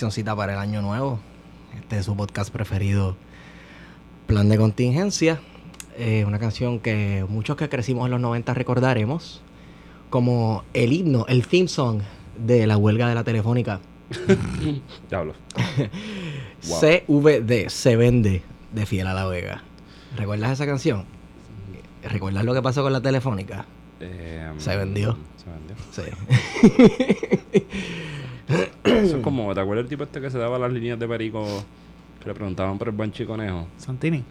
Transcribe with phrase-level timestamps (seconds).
[0.00, 1.20] cancioncita para el año nuevo.
[1.78, 3.18] Este es su podcast preferido,
[4.26, 5.42] Plan de Contingencia.
[5.98, 9.42] Eh, una canción que muchos que crecimos en los 90 recordaremos
[10.08, 12.00] como el himno, el theme song
[12.38, 13.80] de la huelga de la telefónica.
[15.10, 15.34] Diablo.
[16.68, 16.78] Wow.
[16.78, 18.42] CVD, se vende
[18.72, 19.62] de Fiel a la Vega.
[20.16, 21.06] ¿Recuerdas esa canción?
[22.02, 23.64] ¿Recuerdas lo que pasó con la telefónica?
[23.98, 25.16] Eh, Se vendió.
[25.42, 25.76] Se vendió.
[25.90, 27.36] Sí.
[29.40, 31.44] Como, ¿te acuerdas el tipo este que se daba las líneas de perico
[32.22, 33.66] que le preguntaban por el banchi conejo?
[33.78, 34.22] Santini.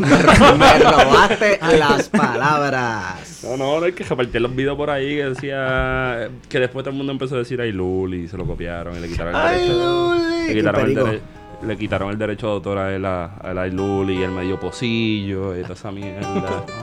[0.00, 0.22] me
[0.78, 3.42] robaste las palabras.
[3.44, 6.90] No, no, no, es que repartía los videos por ahí que decía que después todo
[6.92, 9.40] el mundo empezó a decir ay Luli y se lo copiaron y le quitaron el
[9.40, 9.72] Ay, derecho.
[9.74, 10.46] Luli.
[10.48, 11.06] Le quitaron, el Perico.
[11.06, 11.20] dere-
[11.66, 14.58] le quitaron el derecho de autor a él, a, a la Luli y el medio
[14.60, 16.64] pocillo y toda esa mierda.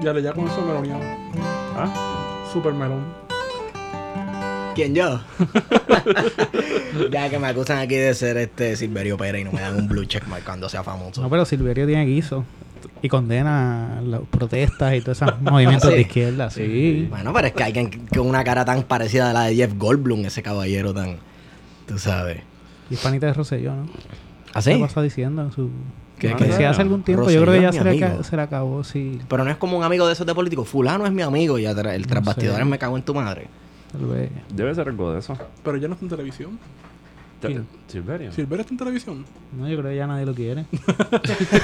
[0.00, 1.00] Ya le ya con eso meloneado.
[1.74, 2.44] ¿Ah?
[2.52, 3.02] Super melón.
[4.76, 5.20] ¿Quién yo?
[7.10, 9.88] ya que me acusan aquí de ser este Silverio Pérez y no me dan un
[9.88, 11.20] blue check mark cuando sea famoso.
[11.22, 12.44] No, pero Silverio tiene guiso.
[13.02, 15.94] Y condena las protestas y todos esos movimientos Sí.
[15.96, 16.50] de izquierda.
[16.50, 17.06] Sí.
[17.10, 20.24] Bueno, pero es que alguien con una cara tan parecida a la de Jeff Goldblum,
[20.26, 21.16] ese caballero tan.
[21.86, 22.40] Tú sabes.
[22.90, 23.86] Y es panita de Rosselló, ¿no?
[24.54, 24.80] ¿Ah, ¿Qué sí?
[24.80, 25.50] pasa diciendo?
[25.52, 25.70] Su...
[26.18, 26.52] ¿Qué- que qué?
[26.52, 27.24] sí, hace algún tiempo.
[27.24, 29.18] Rosselló yo creo que ya se le, se acabó, sí.
[29.28, 30.68] Pero no es como un amigo de esos de políticos.
[30.68, 32.20] Fulano es mi amigo y el tras sé.
[32.20, 33.48] bastidores me cago en tu madre.
[33.98, 34.30] Tal vez.
[34.52, 35.36] Debe ser algo de eso.
[35.64, 36.58] Pero ya no está en televisión.
[37.40, 37.66] Te- ¿Quién?
[37.86, 38.32] Silverio.
[38.32, 39.24] Silverio está en televisión.
[39.58, 40.64] No, yo creo que ya nadie lo quiere.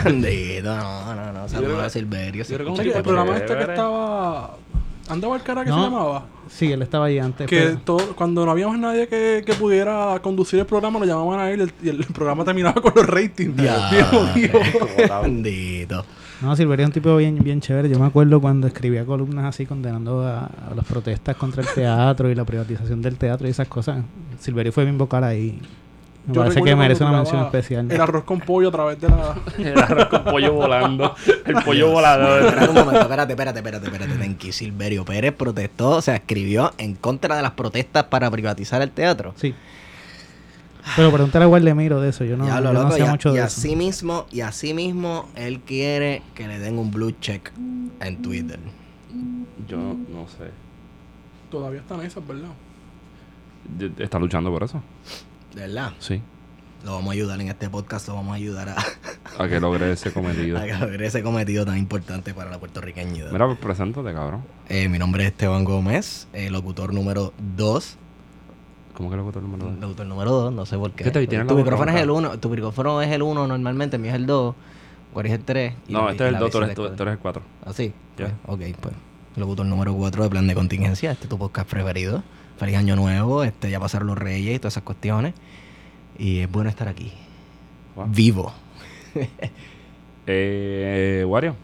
[0.05, 1.49] Bendito, no, no, no.
[1.49, 2.45] Saludos a Silverio.
[2.45, 3.73] yo creo que el programa este que chévere.
[3.73, 4.57] estaba.
[5.09, 5.77] Andaba el cara que No.
[5.77, 6.27] se llamaba.
[6.49, 7.47] Sí, él estaba ahí antes.
[7.49, 11.41] Que pero- todo, cuando no habíamos nadie que, que pudiera conducir el programa, lo llamaban
[11.41, 13.57] a él y el, y el programa terminaba con los ratings.
[13.57, 13.91] Ya.
[13.91, 14.61] Bien jodido.
[15.23, 16.05] Bendito.
[16.43, 17.89] No, Silverio es un tipo bien, bien chévere.
[17.89, 22.31] Yo me acuerdo cuando escribía columnas así condenando a, a las protestas contra el teatro
[22.31, 24.03] y la privatización del teatro y esas cosas.
[24.41, 25.61] Silverio fue bien vocal ahí.
[26.27, 27.91] Me Yo parece que merece una mención especial.
[27.91, 29.37] El arroz con pollo a través de la.
[29.59, 31.15] El arroz con pollo volando.
[31.45, 32.45] El pollo volador.
[32.45, 34.15] Espérate un momento, espérate, espérate, espérate, espérate.
[34.15, 38.91] Tenki Silverio Pérez protestó, o sea, escribió en contra de las protestas para privatizar el
[38.91, 39.35] teatro.
[39.37, 39.53] Sí.
[40.97, 42.25] Pero pregúntale a Guardemiro de eso.
[42.25, 43.47] Yo no, ya lo yo no loco, sé y, a- mucho y de eso.
[43.47, 47.53] así mismo, y así mismo él quiere que le den un blue check
[48.01, 48.59] en Twitter.
[49.69, 50.51] Yo no sé.
[51.51, 52.49] Todavía están esas, ¿verdad?
[53.79, 54.83] De- Está luchando por eso.
[55.55, 55.93] ¿De verdad?
[55.99, 56.21] Sí.
[56.85, 58.77] Lo vamos a ayudar en este podcast, lo vamos a ayudar a,
[59.39, 60.59] A que logre ese cometido.
[60.59, 63.31] a que logre ese cometido tan importante para la puertorriqueñidad.
[63.31, 64.43] Mira, pues preséntate, cabrón.
[64.69, 67.99] Eh, mi nombre es Esteban Gómez, eh, locutor número 2.
[68.95, 69.79] ¿Cómo que lo el número dos?
[69.79, 71.05] Locutor número 2, no sé por qué.
[71.05, 74.03] ¿Qué tu la boca micrófono es el 1, tu micrófono es el 1 normalmente, el
[74.03, 74.55] mío es el 2,
[75.15, 75.75] Guari es el 3.
[75.89, 76.79] No, este es el 2, tú eres,
[77.15, 77.43] el 4.
[77.65, 77.93] ¿Así?
[78.19, 78.35] Ya.
[78.47, 78.95] Pues, ok, pues.
[79.37, 81.13] Locutor número 4 de plan de contingencia.
[81.13, 82.23] Este es tu podcast preferido.
[82.59, 83.45] Feliz año nuevo.
[83.45, 85.35] Este, ya pasaron los reyes y todas esas cuestiones.
[86.19, 87.13] Y es bueno estar aquí.
[87.97, 88.07] Wow.
[88.09, 88.53] Vivo.
[90.25, 91.57] Eh, Wario.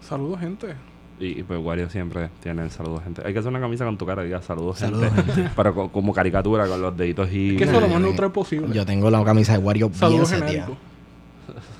[0.00, 0.76] Saludos, gente.
[1.20, 3.22] Y, y pues Wario siempre tiene el saludo gente.
[3.24, 5.08] Hay que hacer una camisa con tu cara, diga saludos, gente.
[5.10, 5.50] gente.
[5.56, 7.50] Pero co- como caricatura, con los deditos y.
[7.52, 8.74] Es que eso es lo más neutral posible.
[8.74, 10.76] Yo tengo la camisa de Wario bien Saludos genérico.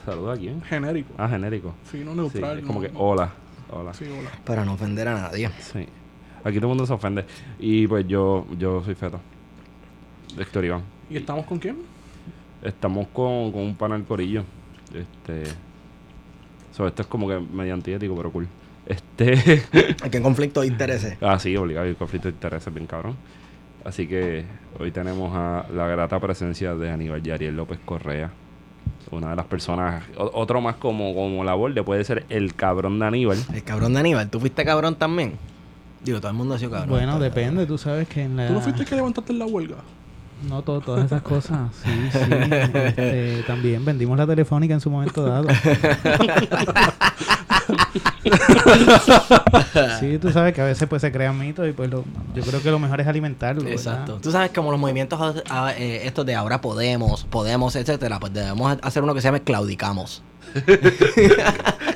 [0.06, 0.62] ¿Saludos a quién?
[0.62, 1.14] Genérico.
[1.18, 1.74] Ah, genérico.
[1.90, 2.58] Sí, no Sí, neutral.
[2.60, 3.32] es como no- que hola.
[3.72, 3.92] Hola.
[3.94, 4.30] Sí, hola.
[4.44, 5.50] Para no ofender a nadie.
[5.58, 5.86] Sí.
[6.44, 7.24] Aquí todo el mundo se ofende.
[7.58, 9.18] Y pues yo, yo soy Feto.
[10.38, 10.82] Héctor Iván.
[11.10, 11.78] ¿Y estamos con quién?
[12.62, 14.44] Estamos con, con un panel corillo.
[14.94, 15.50] Este.
[16.72, 18.46] So, esto es como que medio antiético, pero cool.
[18.86, 19.62] Este.
[20.10, 21.16] ¿Qué conflicto de intereses?
[21.20, 21.86] ah, sí, obligado.
[21.86, 23.16] El conflicto de intereses, bien cabrón.
[23.84, 24.44] Así que
[24.78, 28.30] hoy tenemos a la grata presencia de Aníbal Yariel López Correa.
[29.10, 30.02] Una de las personas.
[30.16, 33.38] o- otro más como, como la borde puede ser el cabrón de Aníbal.
[33.52, 34.30] El cabrón de Aníbal.
[34.30, 35.34] ¿Tú fuiste cabrón también?
[36.02, 36.90] Digo, todo el mundo ha sido cabrón.
[36.90, 37.66] Bueno, depende.
[37.66, 38.48] Tú sabes que en la...
[38.48, 39.76] ¿Tú no fuiste el que levantaste en la huelga?
[40.48, 41.70] No, todo, todas esas cosas.
[41.82, 42.18] Sí, sí.
[42.30, 45.48] Este, también vendimos la telefónica en su momento dado.
[50.00, 52.04] sí, tú sabes que a veces pues se crean mitos y pues lo-
[52.34, 53.62] yo creo que lo mejor es alimentarlo.
[53.62, 53.76] ¿verdad?
[53.76, 54.18] Exacto.
[54.22, 55.42] Tú sabes como los movimientos
[55.76, 60.22] eh, estos de ahora podemos, podemos, etcétera, pues debemos hacer uno que se llame claudicamos.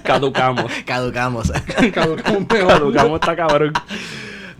[0.03, 0.73] Caducamos.
[0.87, 1.50] Caducamos.
[1.93, 2.23] Caducamos.
[2.49, 3.73] Caducamos está cabrón.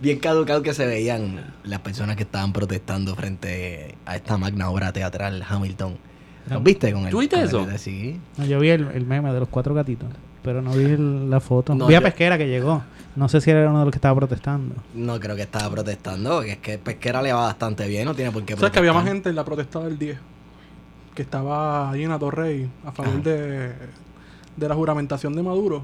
[0.01, 4.93] Bien caducado que se veían las personas que estaban protestando frente a esta magna obra
[4.93, 5.97] teatral Hamilton.
[6.49, 7.77] ¿Los viste con el ¿Tú viste con el- eso?
[7.77, 8.19] Sí.
[8.37, 10.07] No, yo vi el, el meme de los cuatro gatitos,
[10.41, 11.75] pero no vi el- la foto.
[11.75, 12.81] No, vi a yo- Pesquera que llegó.
[13.15, 14.75] No sé si era uno de los que estaba protestando.
[14.95, 18.31] No creo que estaba protestando, porque es que Pesquera le va bastante bien, no tiene
[18.31, 20.17] por qué ¿Sabes que había más gente en la protesta del 10?
[21.13, 23.21] Que estaba ahí en Atorrey a favor Ajá.
[23.21, 23.73] de,
[24.55, 25.83] de la juramentación de Maduro.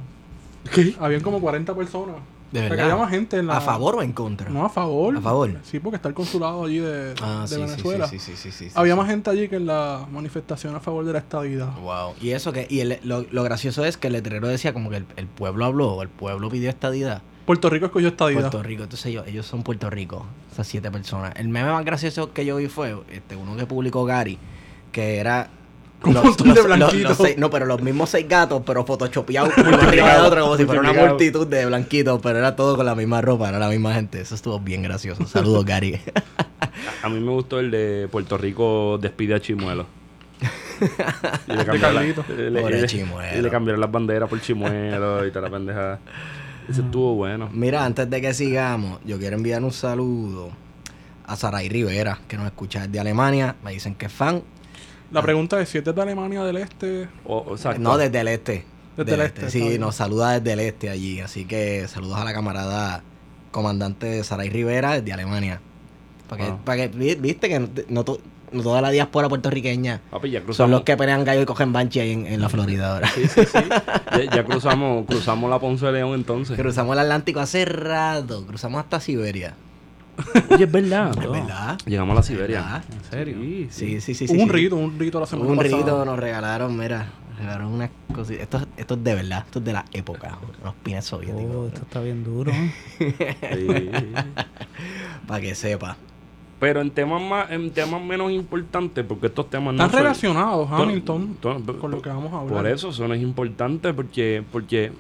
[1.00, 2.16] Habían como 40 personas.
[2.62, 2.92] ¿De que verdad?
[2.92, 3.58] había más gente en la...
[3.58, 4.50] ¿A favor o en contra?
[4.50, 5.16] No, a favor.
[5.18, 5.52] ¿A favor?
[5.64, 8.08] Sí, porque está el consulado allí de, Ah, de sí, Venezuela.
[8.08, 11.06] sí, sí, sí, sí, sí, Había más gente allí que en la manifestación a favor
[11.06, 11.76] de la estadidad.
[11.80, 12.14] Wow.
[12.22, 14.98] Y eso que, y el- lo, lo gracioso es que el letrero decía como que
[14.98, 17.22] el, el pueblo habló, el pueblo pidió estadidad.
[17.46, 18.40] Puerto Rico escogió estadidad.
[18.42, 21.34] Puerto Rico, entonces ellos, ellos son Puerto Rico, esas siete personas.
[21.36, 24.40] El meme más gracioso que yo vi fue este uno que publicó Gary,
[24.92, 25.50] que era
[26.06, 27.18] Un montón de blanquitos.
[27.18, 30.66] seis- no, pero los mismos seis gatos, pero photoshopeados uno arriba de otro, como si
[30.66, 33.94] fuera una multitud de blanquitos, pero era todo con la misma ropa, era la misma
[33.94, 34.22] gente.
[34.22, 35.26] Eso estuvo bien gracioso.
[35.28, 36.00] Saludos, Gary.
[37.04, 39.86] A mí me gustó el de Puerto Rico despide a Chimuelo.
[41.48, 42.04] y le cambiaron,
[42.38, 46.00] le- le- y le cambiaron las banderas por Chimuelo y toda la pendeja.
[46.70, 47.50] Ese estuvo bueno.
[47.54, 50.50] Mira, antes de que sigamos, yo quiero enviar un saludo
[51.28, 53.56] a Saray Rivera, que nos escucha desde Alemania.
[53.64, 54.42] Me dicen que es fan.
[55.16, 57.08] La pregunta es si es de Alemania del Este.
[57.26, 57.82] O, exacto.
[57.82, 58.66] No, desde el este.
[58.98, 61.20] Desde el este, está Sí, nos saluda desde el este allí.
[61.22, 63.02] Así que saludos a la camarada
[63.52, 65.62] comandante Saray Rivera desde Alemania.
[66.30, 66.60] Para que, Wow.
[66.64, 68.20] para que vi- viste que no, no to-
[68.52, 72.00] no toda la diáspora puertorriqueña Papi, ya son los que pelean gallo y cogen banchi
[72.00, 73.10] ahí en, en la Florida ahora.
[73.10, 73.60] Sí, sí, sí.
[73.70, 76.58] ya, ya cruzamos, cruzamos la Ponce de León entonces.
[76.58, 78.46] Cruzamos el Atlántico hace rato.
[78.46, 79.56] Cruzamos hasta Siberia.
[80.52, 81.12] Oye, es verdad.
[81.22, 81.78] ¿Es verdad?
[81.86, 82.84] Llegamos a la Siberia.
[82.92, 83.38] ¿En serio?
[83.42, 84.26] Sí, Sí, sí, sí.
[84.34, 84.50] Un sí.
[84.50, 85.78] rito, un rito la semana un pasada.
[85.78, 88.42] rito nos regalaron, mira, nos regalaron unas cositas.
[88.44, 91.68] Esto, esto es de verdad, esto es de la época, unos pines Oh, soviéticos.
[91.68, 92.52] esto está bien duro.
[92.98, 93.68] Sí.
[95.28, 95.98] Para que sepa.
[96.60, 100.70] Pero en temas más, en temas menos importantes, porque estos temas no Están son- relacionados,
[100.70, 102.54] to- Hamilton, to- con lo que vamos a hablar.
[102.56, 104.94] Por eso, eso no es importante, porque, porque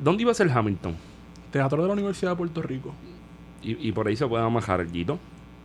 [0.00, 0.94] ¿dónde iba a ser Hamilton?
[1.52, 2.92] Teatro de la Universidad de Puerto Rico.
[3.62, 5.18] Y, y por ahí se puede amajar el guito.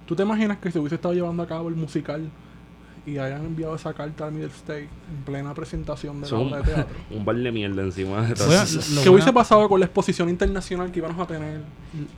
[0.06, 2.30] ¿Tú te imaginas que se hubiese estado llevando a cabo el musical
[3.07, 6.63] y hayan enviado esa carta al Middle State en plena presentación de la obra de
[6.63, 6.95] teatro?
[7.12, 8.47] un bar de mierda encima de todo.
[8.47, 8.63] Bueno,
[9.03, 11.62] ¿Qué hubiese pasado con la exposición internacional que íbamos a tener?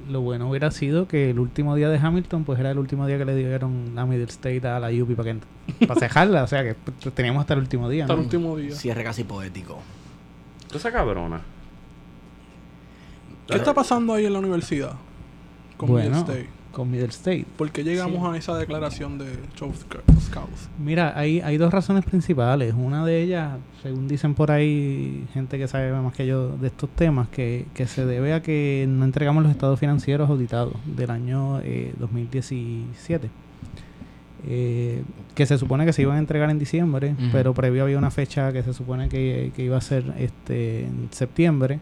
[0.10, 3.20] lo bueno hubiera sido que el último día de Hamilton pues era el último día
[3.20, 6.44] que le dieron la Middle State a la UPI para que para cejarla.
[6.44, 8.04] O sea que pues, teníamos hasta el último día.
[8.04, 8.76] Hasta el último día.
[8.76, 9.80] Cierre casi poético.
[10.74, 11.42] Esa cabrona.
[13.48, 14.94] ¿Qué está pasando ahí en la universidad
[15.78, 16.58] con bueno, Middle State?
[16.78, 17.46] con Middle State.
[17.58, 20.70] ¿Por qué llegamos a esa declaración de Chow Scouts?
[20.78, 22.76] Mira, hay, hay dos razones principales.
[22.78, 26.90] Una de ellas, según dicen por ahí gente que sabe más que yo de estos
[26.92, 31.62] temas, que, que se debe a que no entregamos los estados financieros auditados del año
[31.62, 33.30] eh, 2017.
[34.50, 35.04] Eh,
[35.34, 38.54] que se supone que se iban a entregar en diciembre, pero previo había una fecha
[38.54, 41.80] que se supone que, que iba a ser este en septiembre.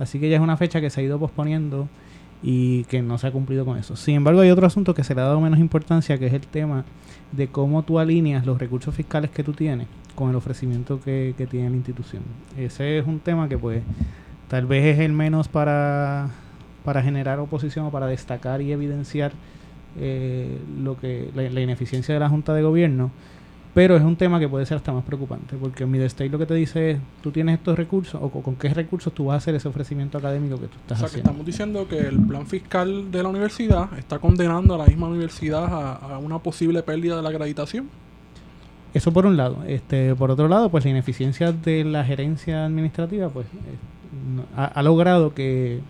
[0.00, 1.88] Así que ya es una fecha que se ha ido posponiendo
[2.42, 3.96] y que no se ha cumplido con eso.
[3.96, 6.46] Sin embargo, hay otro asunto que se le ha dado menos importancia, que es el
[6.46, 6.84] tema
[7.30, 11.70] de cómo tú alineas los recursos fiscales que tú tienes con el ofrecimiento que, tiene
[11.70, 12.22] la institución.
[12.56, 13.82] Ese es un tema que pues
[14.48, 16.30] tal vez es el menos para,
[16.84, 19.32] para generar oposición o para destacar y evidenciar
[19.98, 23.10] eh, lo que la ineficiencia de la Junta de Gobierno,
[23.74, 26.44] pero es un tema que puede ser hasta más preocupante, porque Middle State lo que
[26.46, 29.36] te dice es, tú tienes estos recursos, o co- con qué recursos tú vas a
[29.38, 31.30] hacer ese ofrecimiento académico que tú O estás sea, que haciendo.
[31.30, 35.64] estamos diciendo que el plan fiscal de la universidad está condenando a la misma universidad
[35.64, 37.88] a, a una posible pérdida de la acreditación.
[38.94, 39.58] Eso por un lado.
[39.66, 44.66] Este, por otro lado, pues la ineficiencia de la gerencia administrativa, pues eh, no- ha,
[44.66, 45.80] ha logrado que,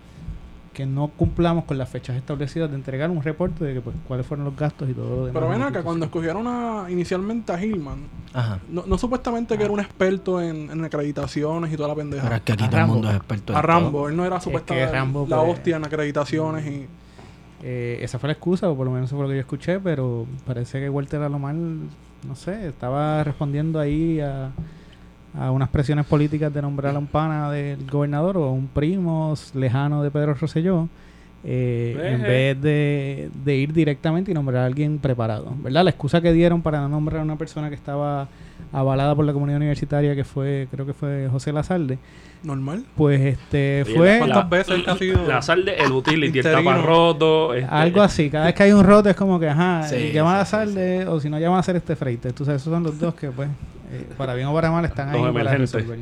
[0.73, 4.26] que no cumplamos con las fechas establecidas de entregar un reporte de que, pues, cuáles
[4.26, 5.33] fueron los gastos y todo lo demás.
[5.35, 7.99] Pero ven acá, cuando escogieron a, inicialmente a Hillman,
[8.33, 8.59] Ajá.
[8.71, 12.23] no, no supuestamente que era un experto en, en acreditaciones y toda la pendeja.
[12.25, 12.95] Pero es que aquí A todo el Rambo.
[12.95, 13.69] mundo es experto en a todo.
[13.73, 16.87] Rambo, él no era que supuestamente Rambo, la pues, hostia en acreditaciones y...
[17.64, 19.79] Eh, esa fue la excusa, o por lo menos eso fue lo que yo escuché,
[19.79, 24.50] pero parece que Walter Alomar, no sé, estaba respondiendo ahí a,
[25.39, 29.35] a unas presiones políticas de nombrar a un pana del gobernador o a un primo
[29.55, 30.89] lejano de Pedro Rosselló.
[31.45, 35.83] eh, en vez de, de ir directamente y nombrar a alguien preparado, ¿verdad?
[35.85, 38.29] La excusa que dieron para no nombrar a una persona que estaba
[38.73, 41.99] avalada por la comunidad universitaria, que fue, creo que fue José Lazalde,
[42.45, 42.85] Normal.
[42.97, 45.27] pues este Oye, fue ¿Cuántas veces ha sido?
[45.27, 47.55] La sal de el utility, el tapa roto.
[47.55, 48.31] este, algo así.
[48.31, 50.57] Cada vez que hay un roto es como que, ajá, Sí, llama sí, a sí,
[50.57, 52.29] Lazalde o si no llama a hacer este freite.
[52.29, 53.49] Entonces esos son los dos que, pues,
[53.93, 55.73] eh, para bien o para mal están ahí Los para emergentes.
[55.73, 55.99] resolver.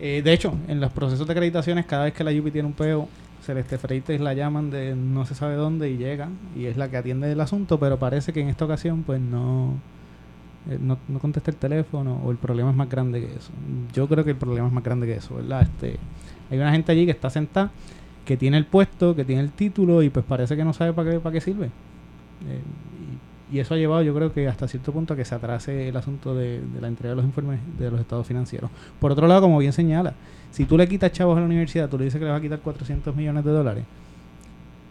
[0.00, 2.74] Eh, de hecho, en los procesos de acreditaciones, cada vez que la UPI tiene un
[2.74, 3.08] peo,
[3.42, 6.96] Celeste Freites la llaman de no se sabe dónde y llega y es la que
[6.98, 9.74] atiende el asunto, pero parece que en esta ocasión pues no,
[10.68, 13.50] eh, no, no contesta el teléfono o el problema es más grande que eso.
[13.94, 15.62] Yo creo que el problema es más grande que eso, ¿verdad?
[15.62, 15.96] Este,
[16.50, 17.70] hay una gente allí que está sentada,
[18.24, 21.12] que tiene el puesto, que tiene el título y pues parece que no sabe para
[21.12, 21.66] qué, para qué sirve.
[21.66, 22.60] Eh,
[23.52, 25.96] y, eso ha llevado yo creo que hasta cierto punto a que se atrase el
[25.96, 28.70] asunto de, la entrega de los informes de los estados financieros.
[29.00, 30.14] Por otro lado, como bien señala,
[30.50, 32.42] si tú le quitas chavos a la universidad, tú le dices que le vas a
[32.42, 33.84] quitar 400 millones de dólares,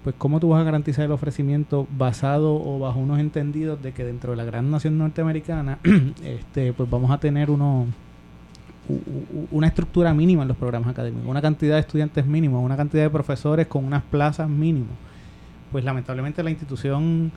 [0.04, 4.04] pues ¿cómo tú vas a garantizar el ofrecimiento basado o bajo unos entendidos de que
[4.06, 5.80] dentro de la gran nación norteamericana
[6.24, 7.88] este pues vamos a tener uno
[8.88, 12.78] u- u- una estructura mínima en los programas académicos, una cantidad de estudiantes mínima, una
[12.78, 14.96] cantidad de profesores con unas plazas mínimas?
[15.72, 17.32] Pues lamentablemente la institución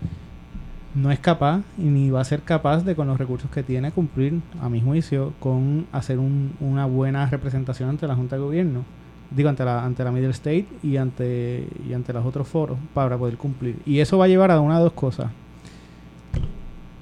[0.95, 3.93] no es capaz y ni va a ser capaz de con los recursos que tiene
[3.93, 8.85] cumplir, a mi juicio, con hacer un- una buena representación ante la Junta de Gobierno,
[9.31, 13.17] digo ante la ante la Middle State y ante y ante los otros foros para
[13.17, 13.77] poder cumplir.
[13.87, 15.31] Y eso va a llevar a una de dos cosas.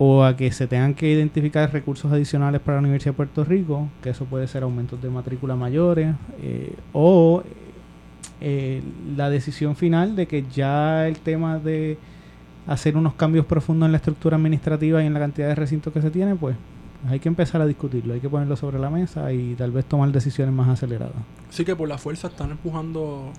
[0.01, 3.89] O a que se tengan que identificar recursos adicionales para la Universidad de Puerto Rico,
[4.01, 7.43] que eso puede ser aumentos de matrícula mayores, eh, o
[8.41, 8.81] eh,
[9.17, 11.99] la decisión final de que ya el tema de
[12.69, 16.01] hacer unos cambios profundos en la estructura administrativa y en la cantidad de recintos que
[16.03, 16.55] se tiene, pues
[17.09, 20.11] hay que empezar a discutirlo, hay que ponerlo sobre la mesa y tal vez tomar
[20.13, 21.15] decisiones más aceleradas.
[21.51, 23.33] Sí que por la fuerza están empujando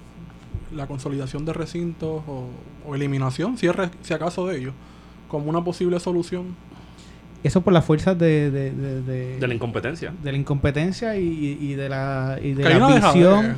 [0.76, 2.48] la consolidación de recintos o,
[2.88, 4.74] o eliminación, si, es re- si acaso de ellos,
[5.28, 6.56] como una posible solución.
[7.44, 10.14] Eso por las fuerzas de, de, de, de- De la incompetencia.
[10.24, 13.56] de la incompetencia y, y de la, y de la visión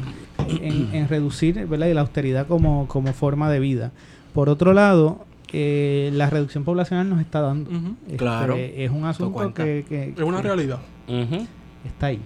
[0.48, 1.88] en, en reducir ¿verdad?
[1.88, 3.92] y la austeridad como, como forma de vida.
[4.34, 7.70] Por otro lado, eh, la reducción poblacional nos está dando.
[8.06, 8.56] Este, Claro.
[8.58, 10.80] es un asunto que, que- Es una que realidad.
[11.86, 12.20] Está ahí.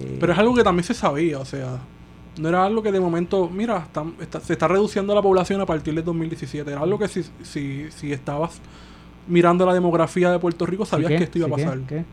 [0.00, 1.78] Eh, Pero es algo que también se sabía, o sea,
[2.40, 5.66] no era algo que de momento, mira, está- está- se está reduciendo la población a
[5.66, 6.70] partir del 2017.
[6.70, 8.60] Era algo que si, si, si estabas
[9.26, 11.78] mirando la demografía de Puerto Rico, ¿sí sabías que esto iba a pasar.
[11.86, 12.04] ¿Qué?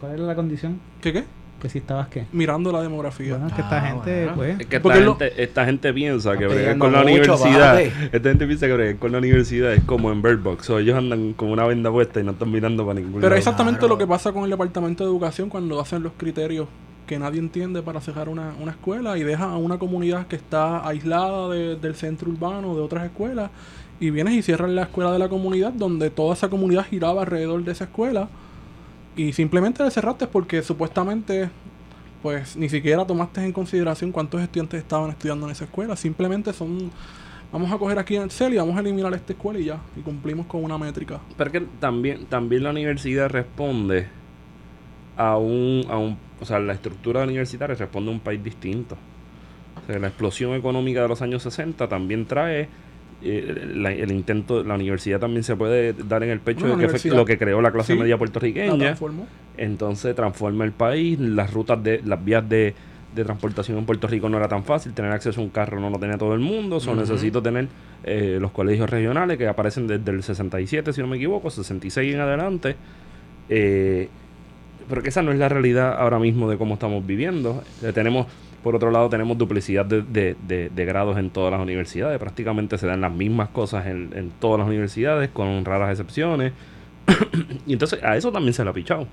[0.00, 0.78] ¿Cuál era la condición?
[1.00, 1.24] ¿Qué qué?
[1.60, 2.26] Que si estabas qué.
[2.32, 3.30] Mirando la demografía.
[3.32, 4.34] Bueno, es que esta Ah, gente, bueno.
[4.36, 4.60] pues...
[4.60, 7.80] Es que esta lo- gente, esta gente piensa que bregar con la mucho, universidad.
[7.80, 10.68] Esta gente piensa que bregar con la universidad es como en Bird Box.
[10.70, 13.34] O ellos andan con una venda puesta y no están mirando para ningún Pero lado.
[13.34, 13.94] es exactamente Claro.
[13.94, 16.68] lo que pasa con el Departamento de Educación cuando hacen los criterios
[17.06, 20.86] que nadie entiende para cerrar una, una escuela y deja a una comunidad que está
[20.86, 23.50] aislada de- del centro urbano, de otras escuelas,
[24.00, 27.62] y vienes y cierras la escuela de la comunidad donde toda esa comunidad giraba alrededor
[27.64, 28.28] de esa escuela
[29.16, 31.50] y simplemente la cerraste porque supuestamente
[32.22, 36.90] pues ni siquiera tomaste en consideración cuántos estudiantes estaban estudiando en esa escuela, simplemente son
[37.52, 40.00] vamos a coger aquí en Excel y vamos a eliminar esta escuela y ya, y
[40.00, 41.20] cumplimos con una métrica.
[41.36, 44.08] Pero que también, también la universidad responde
[45.16, 46.18] a un, a un...
[46.40, 48.96] O sea, la estructura universitaria responde a un país distinto.
[49.82, 52.68] O sea, la explosión económica de los años 60 también trae...
[53.22, 56.88] eh, la- el intento, la universidad también se puede dar en el pecho de que
[56.88, 58.94] fue lo que creó la clase Sí, media puertorriqueña.
[59.56, 62.74] Entonces transforma el país, las rutas de, las vías de,
[63.14, 65.88] de transportación en Puerto Rico no era tan fácil, tener acceso a un carro no
[65.88, 67.00] lo tenía todo el mundo, so Ujú.
[67.00, 67.68] necesito tener
[68.04, 72.20] eh, los colegios regionales que aparecen desde el 67, si no me equivoco, 66 en
[72.20, 72.76] adelante.
[73.48, 74.08] Eh,
[74.88, 77.62] pero que esa no es la realidad ahora mismo de cómo estamos viviendo.
[77.82, 78.26] Eh, tenemos,
[78.66, 82.18] por otro lado, tenemos duplicidad de, de- de- de grados en todas las universidades.
[82.18, 86.52] Prácticamente se dan las mismas cosas en, en todas las universidades, con raras excepciones.
[87.66, 89.06] y entonces a eso también se le ha pichado.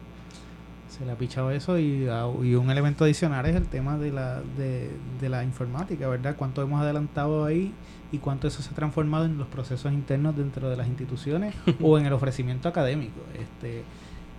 [0.90, 2.08] Se le ha pichado eso y,
[2.44, 4.90] y un elemento adicional es el tema de la, de,
[5.22, 6.36] de la informática, ¿verdad?
[6.36, 7.72] Cuánto hemos adelantado ahí
[8.12, 12.00] y cuánto eso se ha transformado en los procesos internos dentro de las instituciones o
[12.00, 13.20] en el ofrecimiento académico.
[13.40, 13.84] Este,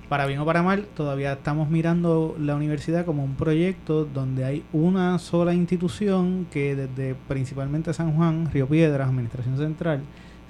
[0.08, 4.64] para bien o para mal, todavía estamos mirando la universidad como un proyecto donde hay
[4.73, 10.02] una sola institución que desde principalmente San Juan, Río Piedras, Administración Central,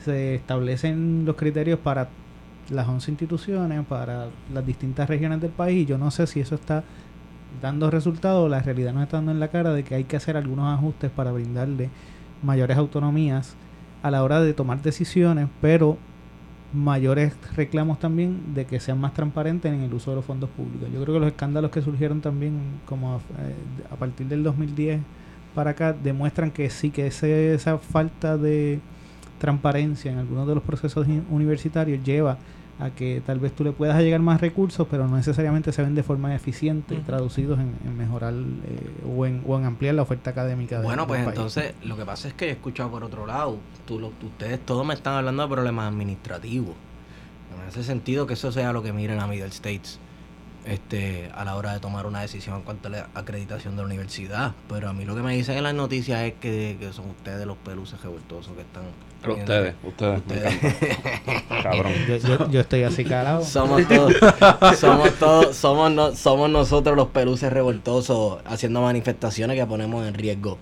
[0.05, 2.09] se establecen los criterios para
[2.71, 5.83] las 11 instituciones, para las distintas regiones del país.
[5.83, 6.85] Y yo no sé si eso está
[7.63, 10.37] dando resultados, la realidad nos está dando en la cara de que hay que hacer
[10.37, 11.91] algunos ajustes para brindarle
[12.43, 13.55] mayores autonomías
[14.03, 15.97] a la hora de tomar decisiones, pero
[16.75, 20.89] mayores reclamos también de que sean más transparentes en el uso de los fondos públicos.
[20.93, 23.55] Yo creo que los escándalos que surgieron también como a, eh,
[23.91, 25.01] a partir del 2010
[25.55, 28.81] para acá demuestran que sí que ese- esa falta de
[29.39, 32.39] transparencia en algunos de los procesos universitarios lleva
[32.81, 35.95] a que tal vez tú le puedas llegar más recursos, pero no necesariamente se ven
[35.95, 40.31] de forma eficiente traducidos en, en mejorar eh, o, en, o en ampliar la oferta
[40.31, 40.81] académica.
[40.81, 41.37] Bueno, pues país.
[41.37, 44.85] entonces lo que pasa es que he escuchado por otro lado, tú, lo- ustedes todos
[44.85, 46.75] me están hablando de problemas administrativos.
[47.63, 50.01] En ese sentido que eso sea lo que mire la Middle States
[50.65, 53.87] este, a la hora de tomar una decisión en cuanto a la acreditación de la
[53.87, 54.53] universidad.
[54.69, 57.47] Pero a mí lo que me dicen en las noticias es que, que son ustedes
[57.47, 58.83] los peluces revoltosos que están...
[59.25, 60.55] Pero ustedes, ustedes, Ustedes.
[61.63, 61.93] Cabrón.
[62.09, 63.43] Yo, yo- yo estoy así calado.
[63.45, 64.15] Somos todos,
[64.79, 70.59] somos todos, somos, no- somos nosotros los peluces revoltosos haciendo manifestaciones que ponemos en riesgo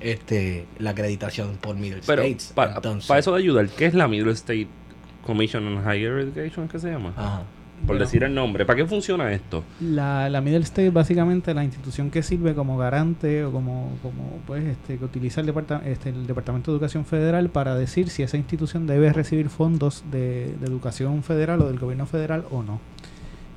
[0.00, 2.52] este la acreditación por Middle Pero States.
[2.54, 4.68] para, Entonces, para eso de ayudar, ¿qué es la Middle State
[5.24, 6.68] Commission on Higher Education?
[6.68, 7.12] ¿Qué se llama?
[7.16, 7.42] Ajá.
[7.80, 8.00] Por Bueno.
[8.04, 8.64] decir el nombre.
[8.64, 9.62] ¿Para qué funciona esto?
[9.80, 14.64] La, la Middle State básicamente la institución que sirve como garante o como, como pues
[14.64, 18.36] este que utiliza el, departa- este, el Departamento de Educación Federal para decir si esa
[18.38, 22.80] institución debe recibir fondos de, de educación federal o del gobierno federal o no.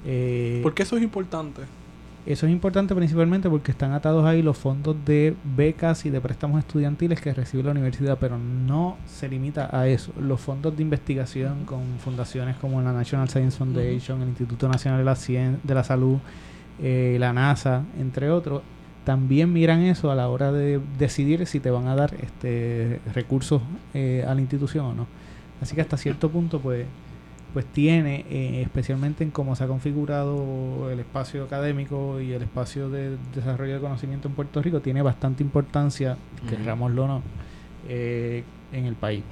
[0.05, 1.61] Eh, ¿Por qué eso es importante?
[2.25, 6.59] Eso es importante principalmente porque están atados ahí los fondos de becas y de préstamos
[6.59, 10.11] estudiantiles que recibe la universidad, pero no se limita a eso.
[10.19, 15.05] Los fondos de investigación con fundaciones como la National Science Foundation, el Instituto Nacional de
[15.05, 16.17] la, Cien- de la Salud,
[16.81, 18.61] eh, la NASA, entre otros,
[19.05, 23.61] también miran eso a la hora de decidir si te van a dar este recursos
[23.95, 25.07] eh, a la institución o no.
[25.61, 26.85] Así que hasta cierto punto, pues,
[27.53, 32.89] pues tiene, eh, especialmente en cómo se ha configurado el espacio académico y el espacio
[32.89, 36.49] de desarrollo de conocimiento en Puerto Rico, tiene bastante importancia, Ujú.
[36.49, 37.21] querrámoslo o no,
[37.87, 39.23] eh, en el país.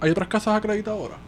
[0.00, 1.18] ¿Hay otras casas acreditadoras?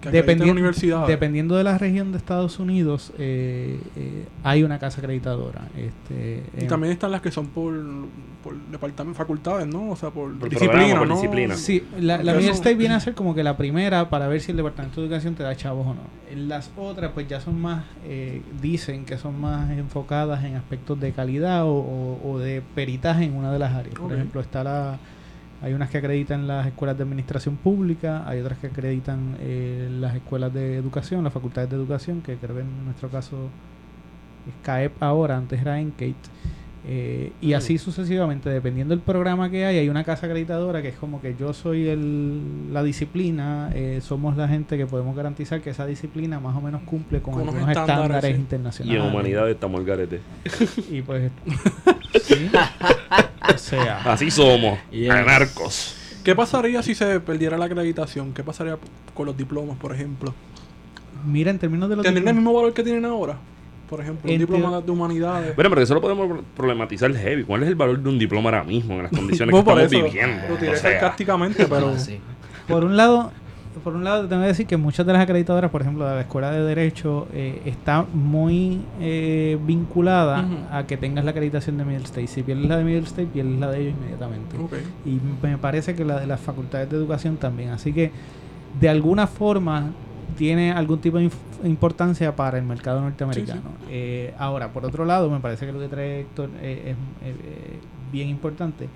[0.00, 1.08] Que, Dependiendo, universidades.
[1.08, 5.68] dependiendo de la región de Estados Unidos, eh, eh, hay una casa acreditadora.
[5.76, 7.74] Este, Y en- también están las que son por,
[8.44, 9.90] por departamento, facultades, ¿no?
[9.90, 11.14] O sea, por, Por disciplina, programa, por ¿no?
[11.14, 11.54] disciplina.
[11.56, 14.50] Sí, la, la eso- State viene a ser como que la primera para ver si
[14.52, 16.00] el Departamento de Educación te da chavos o no.
[16.46, 21.12] Las otras pues ya son más, eh, dicen que son más enfocadas en aspectos de
[21.12, 23.94] calidad o, o- o de peritaje en una de las áreas.
[23.96, 24.98] Por ejemplo, está la...
[25.66, 30.14] Hay unas que acreditan las escuelas de administración pública, hay otras que acreditan eh, las
[30.14, 33.48] escuelas de educación, las facultades de educación, que creo que en nuestro caso
[34.46, 36.14] es CAEP ahora, antes era ENCATE.
[36.88, 40.94] Eh, y así sucesivamente, dependiendo del programa que hay, hay una casa acreditadora que es
[40.96, 45.70] como que yo soy el, la disciplina, eh, somos la gente que podemos garantizar que
[45.70, 48.36] esa disciplina más o menos cumple con, Con unos algunos estándares, estándares, sí.
[48.38, 49.02] Y internacionales.
[49.04, 50.20] en humanidades estamos el garete.
[50.90, 51.32] Y pues,
[52.22, 52.50] sí.
[53.52, 54.78] o sea, Así somos.
[54.92, 55.10] Yes.
[55.10, 55.96] Anarcos.
[56.22, 58.32] ¿Qué pasaría si se perdiera la acreditación?
[58.32, 58.78] ¿Qué pasaría
[59.14, 60.32] con los diplomas, por ejemplo?
[61.26, 63.36] mira, en términos de los ¿Tendrían el diplomas- mismo valor que tienen ahora?
[63.88, 65.54] Por ejemplo, un diploma de humanidades.
[65.54, 67.44] Bueno, pero eso lo podemos problematizar heavy.
[67.44, 70.04] ¿Cuál es el valor de un diploma ahora mismo en las condiciones que estamos eso
[70.04, 70.48] viviendo?
[70.48, 71.90] Lo tiré O sea, sarcásticamente, pero...
[71.90, 72.18] Ah, sí.
[72.66, 73.30] Por un lado,
[73.84, 76.16] por un lado te tengo que decir que muchas de las acreditadoras, por ejemplo, de
[76.16, 81.84] la Escuela de Derecho, eh, está muy eh, vinculada a que tengas la acreditación de
[81.84, 82.26] Middle State.
[82.26, 84.56] Si pierdes la de Middle State, pierdes la de ellos inmediatamente.
[85.04, 87.70] Y me parece que la de las facultades de educación también.
[87.70, 88.10] Así que,
[88.80, 89.92] de alguna forma,
[90.36, 91.30] tiene algún tipo de
[91.64, 93.62] importancia para el mercado norteamericano.
[93.90, 97.78] Eh, ahora, por otro lado, me parece que lo que trae Héctor eh, es eh,
[98.12, 98.88] bien importante.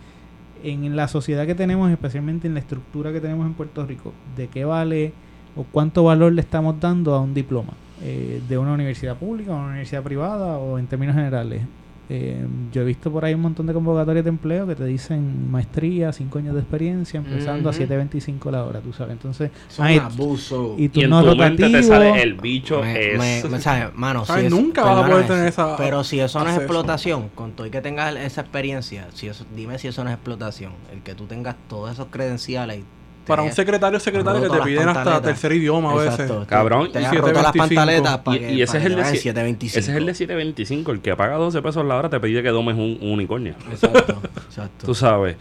[0.62, 4.48] En la sociedad que tenemos, especialmente en la estructura que tenemos en Puerto Rico, ¿de
[4.48, 5.12] qué vale
[5.56, 7.72] o cuánto valor le estamos dando a un diploma?
[8.02, 11.62] Eh, ¿De una universidad pública, una universidad privada o en términos generales?
[12.12, 15.48] Eh, yo he visto por ahí un montón de convocatorias de empleo que te dicen
[15.48, 17.82] maestría, cinco años de experiencia, empezando a Ujú.
[17.82, 19.12] 7.25 la hora, tú sabes.
[19.12, 20.74] Entonces, Son ay, abuso.
[20.76, 21.00] y tu
[21.36, 23.18] mente te sale el bicho Me- es...
[23.44, 23.90] me-.
[23.94, 24.42] Mano, ¿Sabes?
[24.42, 26.62] si eso- Nunca vas a poder tener esa- Pero si eso no es acceso.
[26.64, 30.14] explotación, con todo y que tengas esa experiencia, si eso, dime si eso no es
[30.16, 30.72] explotación.
[30.92, 32.84] El que tú tengas todos esos credenciales y
[33.26, 36.20] Para un secretario o secretaria que te piden hasta tercer idioma a veces.
[36.20, 37.58] Exacto, Cabrón, Te y roto las 7.25.
[37.58, 39.66] pantaletas para Y, que, y ese, para es el de te sie- den 7.25.
[39.66, 40.92] ese es el de 725.
[40.92, 43.54] El que paga 12 pesos la hora te pide que domes un, un unicornio.
[43.70, 44.86] Exacto, exacto.
[44.86, 45.36] Tú sabes.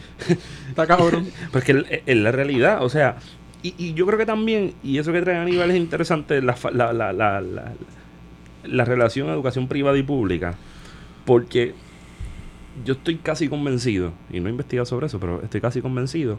[0.69, 1.27] Está cabrón.
[1.51, 3.15] Porque es es la realidad, o sea,
[3.63, 6.93] y, y yo creo que también, y eso que trae Aníbal es interesante, la, la,
[6.93, 7.71] la, la, la,
[8.65, 10.55] la relación educación privada y pública,
[11.25, 11.73] porque
[12.85, 16.37] yo estoy casi convencido, y no he investigado sobre eso, pero estoy casi convencido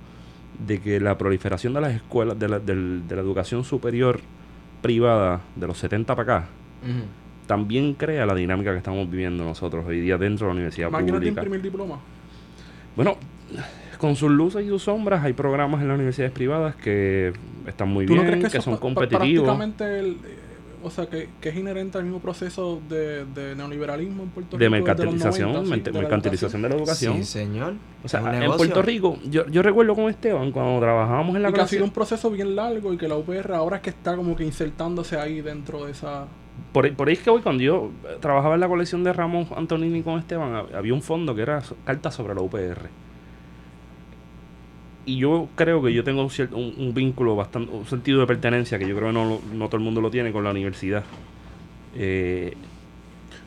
[0.67, 2.75] de que la proliferación de las escuelas, de la, de
[3.17, 4.21] la educación superior
[4.83, 6.49] privada de los 70 para acá,
[7.47, 11.21] también crea la dinámica que estamos viviendo nosotros hoy día dentro de la universidad Máquinas
[11.21, 11.41] de pública.
[11.43, 11.99] imprimir diploma.
[12.97, 13.17] Bueno,
[13.99, 17.33] con sus luces y sus sombras hay programas en las universidades privadas que
[17.67, 19.45] están muy ¿Tú bien, no crees que, son pa- competitivos.
[19.47, 20.39] prácticamente el- eh,
[20.83, 24.65] o sea, que, que es inherente al mismo proceso de, de neoliberalismo en Puerto De
[24.69, 24.71] Rico.
[24.87, 27.17] mercantilización, 90, sí, de la mercantilización de la educación.
[27.19, 27.75] Sí, señor.
[28.05, 28.57] O sea, en negocio.
[28.59, 31.81] Puerto Rico, yo, yo recuerdo con Esteban, cuando trabajábamos en la Y que ha sido
[31.81, 34.45] colección- un proceso bien largo y que la UPR ahora es que está como que
[34.45, 36.27] insertándose ahí dentro de esa...
[36.73, 39.13] Por, ahí- por ahí es que hoy, cuando yo eh, trabajaba en la colección de
[39.13, 42.89] Ramón Antonini con Esteban, hab- había un fondo que era cartas sobre la UPR.
[45.07, 48.27] Y yo creo que yo tengo un, cier- un, un vínculo bastante, un sentido de
[48.27, 50.51] pertenencia que yo creo que no, lo- no todo el mundo lo tiene con la
[50.51, 51.05] universidad.
[51.97, 52.55] Eh,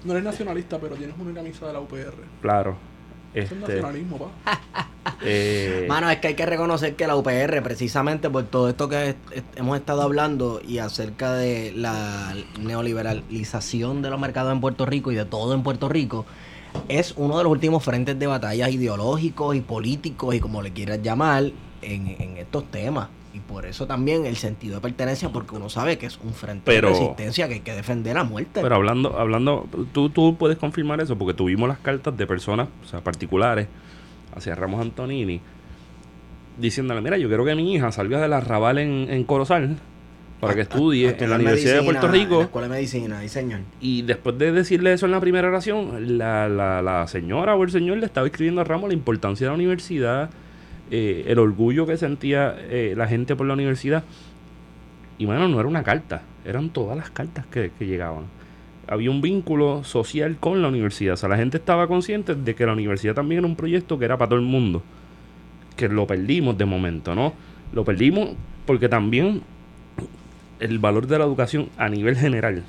[0.03, 2.13] No eres nacionalista, pero tienes una camisa de la UPR.
[2.41, 2.75] claro.
[3.33, 4.59] Eso es Este, nacionalismo, pa.
[5.25, 9.09] eh, Mano, es que hay que reconocer que la UPR, precisamente por todo esto que
[9.09, 14.85] est- est- hemos estado hablando y acerca de la neoliberalización de los mercados en Puerto
[14.85, 16.25] Rico y de todo en Puerto Rico,
[16.87, 21.01] es uno de los últimos frentes de batalla ideológicos y políticos y como le quieras
[21.01, 21.45] llamar
[21.81, 23.09] en, en estos temas.
[23.33, 26.61] Y por eso también el sentido de pertenencia, porque uno sabe que es un frente
[26.65, 28.61] Pero- de resistencia que hay que defender a muerte.
[28.61, 32.87] Pero hablando, hablando, tú, tú puedes confirmar eso porque tuvimos las cartas de personas, o
[32.87, 33.67] sea, particulares,
[34.35, 35.41] hacia Ramos Antonini,
[36.59, 39.77] diciéndole, mira, yo quiero que mi hija salga del arrabal en, en Corozal
[40.43, 42.41] para que estudie en la Universidad de Puerto En la Rico.
[42.41, 43.61] Escuela de Medicina, sí, señor.
[43.79, 47.71] Y después de decirle eso en la primera oración, la, la, la señora o el
[47.71, 50.29] señor le estaba escribiendo a Ramos la importancia de la universidad,
[50.91, 54.03] eh, el orgullo que sentía eh, la gente por la universidad.
[55.17, 58.25] Y bueno, no era una carta, eran todas las cartas que, que llegaban.
[58.87, 61.13] Había un vínculo social con la universidad.
[61.13, 64.05] O sea, la gente estaba consciente de que la universidad también era un proyecto que
[64.05, 64.83] era para todo el mundo.
[65.77, 67.33] Que lo perdimos de momento, ¿no?
[67.71, 68.31] Lo perdimos
[68.65, 69.41] porque también
[70.63, 72.63] el valor de la educación a nivel general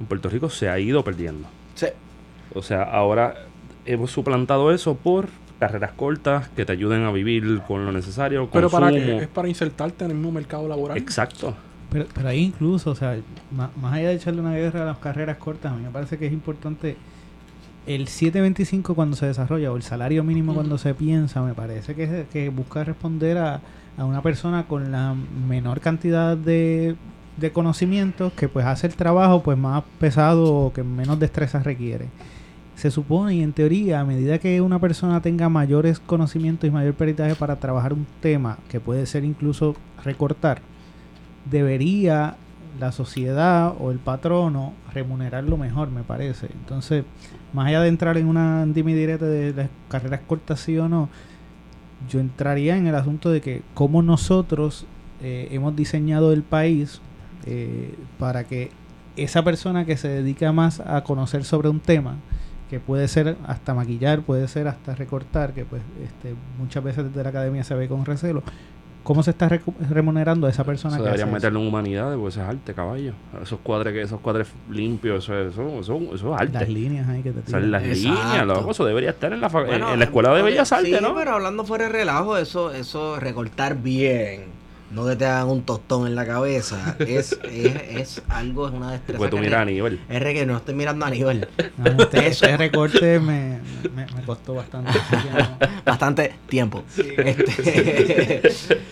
[0.00, 1.48] en Puerto Rico se ha ido perdiendo.
[1.74, 1.86] Sí.
[2.54, 3.34] O sea, ahora
[3.86, 5.28] hemos suplantado eso por
[5.58, 8.48] carreras cortas que te ayuden a vivir con lo necesario.
[8.52, 10.96] Pero para que es para insertarte en el mismo mercado laboral.
[10.98, 11.54] Exacto.
[11.90, 13.16] Pero, pero ahí incluso, o sea,
[13.50, 16.26] más, allá de echarle una guerra a las carreras cortas, a mí me parece que
[16.26, 16.96] es importante
[17.86, 22.04] el 725 cuando se desarrolla o el salario mínimo cuando se piensa, me parece que,
[22.04, 23.60] es- que busca responder a,
[23.98, 25.14] a una persona con la
[25.48, 26.94] menor cantidad de,
[27.36, 32.08] de conocimientos que pues hace el trabajo pues más pesado o que menos destrezas requiere.
[32.74, 36.94] Se supone y en teoría a medida que una persona tenga mayores conocimientos y mayor
[36.94, 40.60] peritaje para trabajar un tema que puede ser incluso recortar,
[41.50, 42.36] debería
[42.80, 46.48] la sociedad o el patrono remunerarlo mejor, me parece.
[46.52, 47.04] Entonces,
[47.52, 51.08] más allá de entrar en una dime de las carreras cortas sí o no,
[52.08, 54.86] yo entraría en el asunto de que cómo nosotros
[55.20, 57.00] eh, hemos diseñado el país
[57.46, 58.70] eh, para que
[59.16, 62.16] esa persona que se dedica más a conocer sobre un tema,
[62.70, 67.22] que puede ser hasta maquillar, puede ser hasta recortar, que pues este, muchas veces desde
[67.22, 68.42] la academia se ve con recelo,
[69.02, 71.34] ¿cómo se está recu- remunerando a esa persona Eso que hace deberían eso?
[71.34, 73.12] meterlo en humanidades, porque eso es arte, caballo.
[73.42, 76.52] Esos cuadres, que esos cuadres limpios, eso, eso, eso, eso es arte.
[76.60, 77.70] Las líneas ahí que te O sea, tiran.
[77.72, 78.08] las Exacto.
[78.24, 81.02] líneas, loco, eso debería estar en la, Bueno, en la escuela de Bellas Artes, sí,
[81.02, 81.14] ¿no?
[81.14, 84.44] pero hablando fuera de relajo, eso, eso recortar bien,
[84.92, 88.92] no que te hagan un tostón en la cabeza, es, es, es algo, es una
[88.92, 89.18] destreza.
[89.18, 90.00] Pues tú que miras a nivel.
[90.08, 91.48] Es que no estoy mirando a nivel.
[91.78, 93.58] No, este, este recorte me,
[93.94, 94.90] me, me costó bastante.
[94.90, 95.58] así que no.
[95.84, 96.84] Bastante tiempo.
[96.96, 98.42] Este,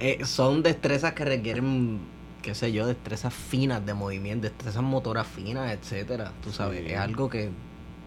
[0.00, 2.00] eh, son destrezas que requieren,
[2.42, 6.32] qué sé yo, destrezas finas de movimiento, destrezas motoras finas, etcétera.
[6.42, 6.92] Tú sabes, Sí.
[6.92, 7.50] es algo que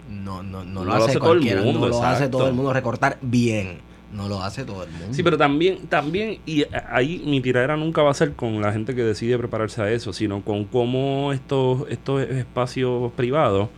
[0.10, 2.28] no, no, no No lo lo hace, hace todo el cualquiera, mundo, no lo hace
[2.30, 2.74] todo el mundo.
[2.74, 3.78] Recortar bien,
[4.14, 5.14] no lo hace todo el mundo.
[5.14, 8.94] Sí, pero también, también, y ahí mi tiradera nunca va a ser con la gente
[8.96, 13.70] que decide prepararse a eso, sino con cómo estos, estos espacios privados,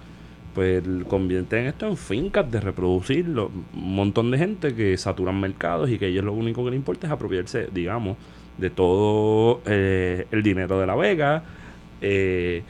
[0.54, 5.90] pues convierten esto en fincas de reproducir lo- un montón de gente que saturan mercados
[5.90, 8.16] y que ellos lo único que les importa es apropiarse, digamos,
[8.58, 11.44] de todo eh, el dinero de la vega.
[12.02, 12.64] eh,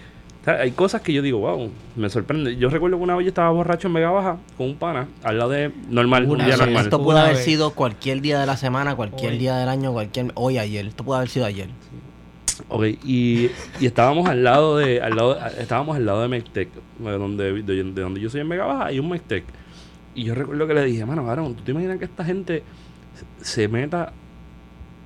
[0.46, 2.56] sea, hay cosas que yo digo, wow, me sorprende.
[2.56, 5.38] Yo recuerdo que una vez yo estaba borracho en Vega Baja con un pana, al
[5.38, 6.86] lado de normal, un día normal.
[6.86, 7.44] Esto pudo haber vez.
[7.44, 9.38] sido cualquier día de la semana, cualquier Hoy.
[9.40, 10.86] día del año, cualquier hoy ayer.
[10.86, 11.70] Esto pudo haber sido ayer.
[12.70, 13.50] Ok, y,
[13.82, 17.84] y estábamos al lado de, al lado, estábamos al lado de Mectec, de donde, de,
[17.84, 19.44] de donde yo soy en Vega Baja, hay un Mectec.
[20.14, 22.64] Y yo recuerdo que le dije, mano, varón, ¿tú te imaginas que esta gente
[23.42, 24.14] se meta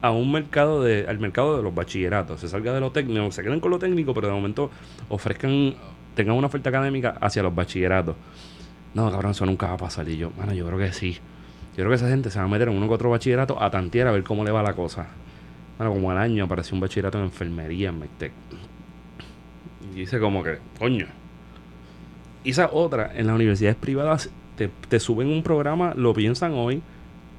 [0.02, 3.44] a un mercado de, al mercado de los bachilleratos, se salga de lo técnico, se
[3.44, 4.72] queden con lo técnico, pero de momento
[5.10, 5.76] ofrezcan,
[6.16, 8.16] tengan una oferta académica hacia los bachilleratos?
[8.94, 10.08] No, cabrón, eso nunca va a pasar.
[10.10, 11.14] Y yo, mano, yo creo que sí.
[11.14, 13.70] Yo creo que esa gente se va a meter en uno que otro bachillerato a
[13.70, 15.08] tantear a ver cómo le va la cosa.
[15.78, 18.32] Bueno, como al año apareció un bachillerato en enfermería en Mectec.
[19.94, 21.08] Y dice como que, coño.
[22.44, 26.82] Y esa otra, en las universidades privadas te, te suben un programa, lo piensan hoy,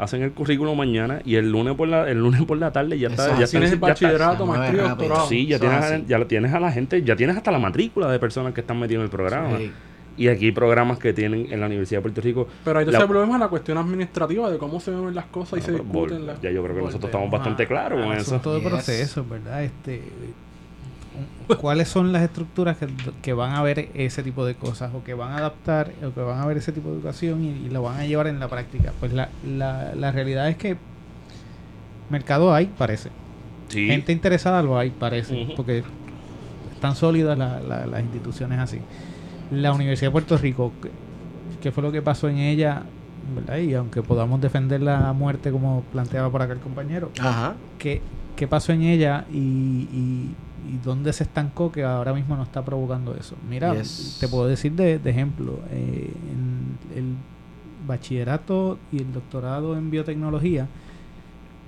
[0.03, 3.09] hacen el currículo mañana y el lunes por la, el lunes por la tarde ya
[3.09, 5.27] está, es ya Tienes el bachillerato, maestría, doctorado.
[5.29, 7.59] Sí, ya tienes, es a, ya la tienes a la gente, ya tienes hasta la
[7.59, 9.59] matrícula de personas que están metidas en el programa.
[9.59, 9.71] Sí.
[10.17, 12.49] Y aquí hay programas que tienen en la Universidad de Puerto Rico.
[12.65, 15.27] Pero ahí La- entonces el problema es la cuestión administrativa de cómo se ven las
[15.27, 16.27] cosas y se Ah, vol- discuten.
[16.27, 18.31] las- ya yo creo que nosotros estamos bastante claros con al eso.
[18.35, 18.69] asunto de Yes.
[18.69, 19.65] procesos, ¿verdad?
[19.65, 20.03] Este,
[21.61, 22.89] ¿Cuáles son las estructuras que,
[23.23, 26.21] que van a ver ese tipo de cosas o que van a adaptar o que
[26.21, 28.49] van a ver ese tipo de educación y, y lo van a llevar en la
[28.49, 28.93] práctica?
[29.01, 30.77] Pues la, la, la realidad es que
[32.09, 33.11] mercado hay, parece.
[33.69, 33.87] Sí.
[33.87, 35.85] Gente interesada lo hay, parece, porque
[36.75, 38.79] están sólidas la- la- las instituciones así.
[39.51, 40.91] La Universidad de Puerto Rico, ¿qué,
[41.61, 42.83] qué fue lo que pasó en ella?
[43.35, 43.59] ¿verdad?
[43.59, 47.55] Y aunque podamos defender la muerte como planteaba por acá el compañero, Ajá.
[47.79, 48.01] ¿qué,
[48.35, 50.35] qué pasó en ella y, y-
[50.69, 53.37] y dónde se estancó que ahora mismo no está provocando eso?
[53.49, 54.17] Mira, Yes.
[54.21, 57.15] te puedo decir de, de ejemplo, eh, en el
[57.87, 60.67] bachillerato y el doctorado en biotecnología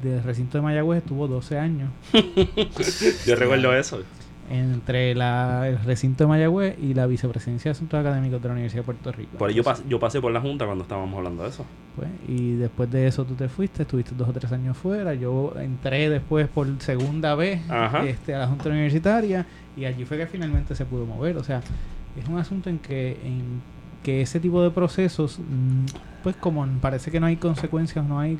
[0.02, 1.90] del recinto de Mayagüez estuvo 12 años
[3.26, 4.02] Yo recuerdo eso.
[4.52, 8.82] Entre la, el recinto de Mayagüez y la vicepresidencia de Asuntos Académicos de la Universidad
[8.82, 9.38] de Puerto Rico.
[9.38, 11.64] Por Entonces, pas- yo pasé por la junta cuando estábamos hablando de eso.
[11.96, 15.14] pues, y después de eso tú te fuiste, estuviste dos o tres años fuera.
[15.14, 18.04] Yo entré después por segunda vez Ajá.
[18.04, 21.36] este, a la Junta Universitaria y allí fue que finalmente se pudo mover.
[21.38, 21.60] O sea,
[22.20, 23.62] es un asunto en que, en
[24.02, 25.86] que ese tipo de procesos, mm,
[26.22, 28.36] pues como parece que no hay consecuencias, no hay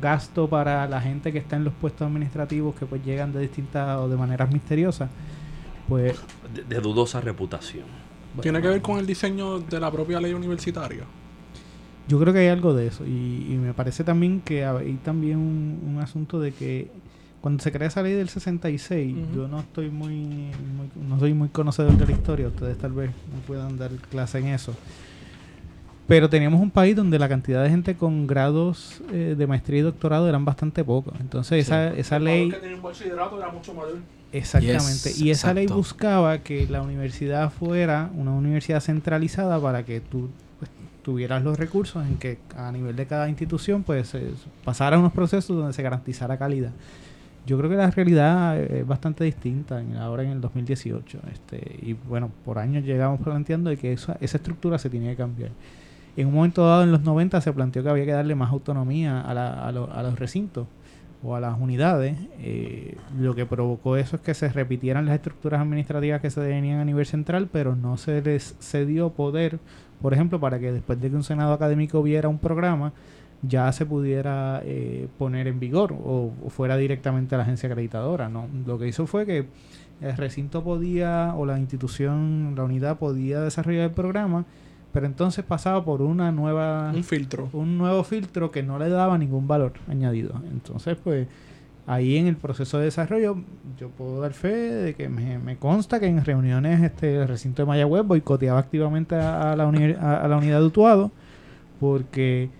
[0.00, 3.98] gasto para la gente que está en los puestos administrativos que pues llegan de distintas
[3.98, 5.08] o de maneras misteriosas,
[5.98, 6.20] pues...
[6.54, 7.84] De, de dudosa reputación.
[8.40, 11.04] Tiene que ver con el diseño de la propia ley universitaria.
[12.08, 15.36] Yo creo que hay algo de eso y, y me parece también que hay también
[15.38, 16.90] un, un asunto de que
[17.40, 19.34] cuando se crea esa ley del 66, Ujú.
[19.36, 23.10] yo no estoy muy, muy- no soy muy conocedor de la historia, ustedes tal vez
[23.10, 24.74] no puedan dar clase en eso.
[26.08, 29.82] Pero teníamos un país donde la cantidad de gente con grados eh, de maestría y
[29.82, 31.14] doctorado eran bastante pocos.
[31.20, 32.48] Entonces esa, esa ley...
[32.50, 33.98] que tenía un bachillerato era mucho mayor.
[34.32, 35.10] Exactamente.
[35.10, 40.30] Yes, y esa ley buscaba que la universidad fuera una universidad centralizada para que tú
[40.58, 40.70] pues,
[41.02, 44.22] tuvieras los recursos en que a nivel de cada institución pues se
[44.64, 46.70] pasara unos procesos donde se garantizara calidad.
[47.44, 51.18] Yo creo que la realidad eh, es bastante distinta en- ahora en el 2018.
[51.32, 55.16] Este, y bueno, por años llegamos planteando de que esa, esa estructura se tenía que
[55.16, 55.50] cambiar.
[56.16, 59.20] En un momento dado, en los 90, se planteó que había que darle más autonomía
[59.22, 60.66] a, la- a lo- a los recintos
[61.22, 65.60] o a las unidades, eh, lo que provocó eso es que se repitieran las estructuras
[65.60, 69.58] administrativas que se tenían a nivel central, pero no se les cedió poder,
[70.00, 72.92] por ejemplo, para que después de que un senado académico viera un programa,
[73.42, 78.28] ya se pudiera eh, poner en vigor o, o fuera directamente a la agencia acreditadora.
[78.28, 79.46] No, lo que hizo fue que
[80.00, 84.44] el recinto podía o la institución, la unidad podía desarrollar el programa,
[84.92, 87.48] pero entonces pasaba por una nueva Un filtro.
[87.52, 90.34] un nuevo filtro que no le daba ningún valor añadido.
[90.50, 91.26] Entonces, pues,
[91.86, 93.36] ahí en el proceso de desarrollo,
[93.78, 97.62] yo puedo dar fe de que me, me consta que en reuniones este el recinto
[97.62, 101.10] de Mayagüez boicoteaba activamente a, a la, uni- a, a la unidad de Utuado
[101.80, 102.50] porque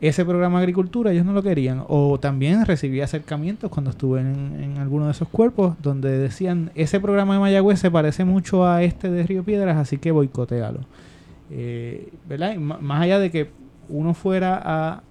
[0.00, 1.84] ese programa de agricultura ellos no lo querían.
[1.88, 6.98] O también recibí acercamientos cuando estuve en, en alguno de esos cuerpos donde decían, ese
[6.98, 10.80] programa de Mayagüez se parece mucho a este de Río Piedras, así que boicotealo.
[11.54, 12.56] Eh, ¿Verdad?
[12.56, 13.50] Más allá de que
[13.88, 15.02] uno fuera a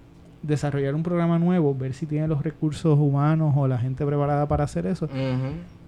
[0.42, 4.64] desarrollar un programa nuevo, ver si tiene los recursos humanos o la gente preparada para
[4.64, 5.08] hacer eso,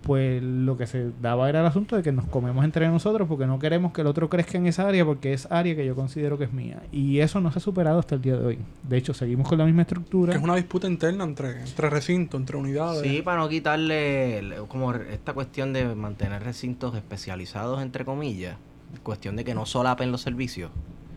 [0.03, 3.47] pues lo que se daba era el asunto de que nos comemos entre nosotros porque
[3.47, 6.37] no queremos que el otro crezca en esa área porque es área que yo considero
[6.39, 6.83] que es mía.
[6.93, 8.59] Y eso no se ha superado hasta el día de hoy.
[8.87, 10.33] De hecho, seguimos con la misma estructura.
[10.35, 13.01] Que es una disputa interna entre, entre recintos, entre unidades.
[13.01, 18.57] Sí, para no quitarle le- como esta cuestión de mantener recintos especializados, entre comillas.
[19.03, 20.71] Cuestión de que no solapen los servicios.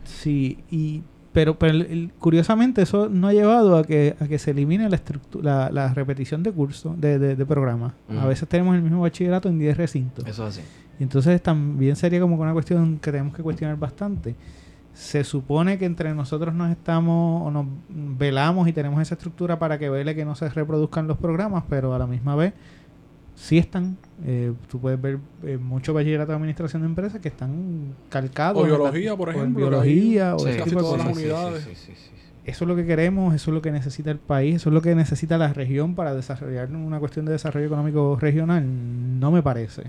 [0.04, 1.84] Sí, y pero, pero
[2.18, 5.00] curiosamente eso no ha llevado a que, a que se elimine la,
[5.40, 7.94] la, la repetición de curso, de, de, de programa.
[8.18, 10.26] A veces tenemos el mismo bachillerato en 10 recintos.
[10.26, 10.66] Eso es así.
[10.98, 14.34] Y entonces también sería como una cuestión que tenemos que cuestionar bastante.
[14.94, 17.66] Se supone que entre nosotros nos estamos o nos
[18.18, 21.94] velamos y tenemos esa estructura para que vele que no se reproduzcan los programas, pero
[21.94, 22.52] a la misma vez
[23.36, 23.96] sí están.
[24.26, 28.62] Eh, tú puedes ver eh, muchos bachilleratos de administración de empresas que están calcados.
[28.62, 30.48] O biología, por o ejemplo, que biología o Sí.
[30.50, 31.22] ese tipo de todas las cosas.
[31.22, 31.62] unidades.
[31.64, 32.30] Sí, sí, sí, sí, sí.
[32.44, 34.80] Eso es lo que queremos, eso es lo que necesita el país, eso es lo
[34.82, 38.64] que necesita la región para desarrollar una cuestión de desarrollo económico regional.
[39.20, 39.82] No me parece.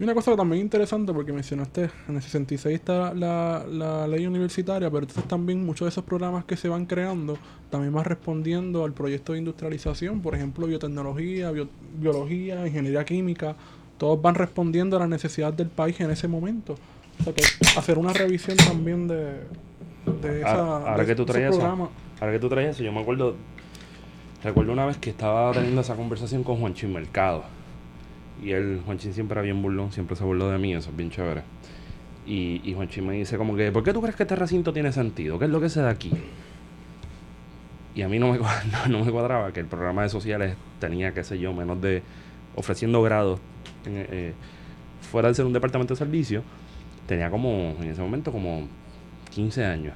[0.00, 4.90] Y una cosa también interesante, porque mencionaste, en el 66 está la, la ley universitaria,
[4.90, 7.36] pero entonces también muchos de esos programas que se van creando
[7.70, 11.68] también van respondiendo al proyecto de industrialización, por ejemplo, biotecnología, bio-
[12.00, 13.54] biología, ingeniería química,
[13.98, 16.74] todos van respondiendo a las necesidades del país en ese momento.
[17.20, 17.42] O sea que
[17.78, 19.34] hacer una revisión también de,
[20.20, 21.60] de esa, Ah, ahora de que tú traes eso.
[22.20, 23.36] Ahora que tú traes eso, yo me acuerdo.
[24.42, 27.44] Recuerdo una vez que estaba teniendo esa conversación con Juanchín Mercado.
[28.42, 31.10] Y él, Juanchín siempre era bien burlón, siempre se burló de mí, eso es bien
[31.10, 31.42] chévere.
[32.26, 34.92] Y, y Juanchín me dice como que, ¿por qué tú crees que este recinto tiene
[34.92, 35.38] sentido?
[35.38, 36.10] ¿Qué es lo que se da aquí?
[37.94, 38.38] Y a mí no me,
[38.88, 42.02] no, no me cuadraba que el programa de sociales tenía, qué sé yo, menos de
[42.54, 43.40] ofreciendo grados
[43.86, 44.32] en, eh,
[45.10, 46.42] fuera de ser un departamento de servicio,
[47.06, 48.68] tenía como, en ese momento, como
[49.30, 49.94] 15 años.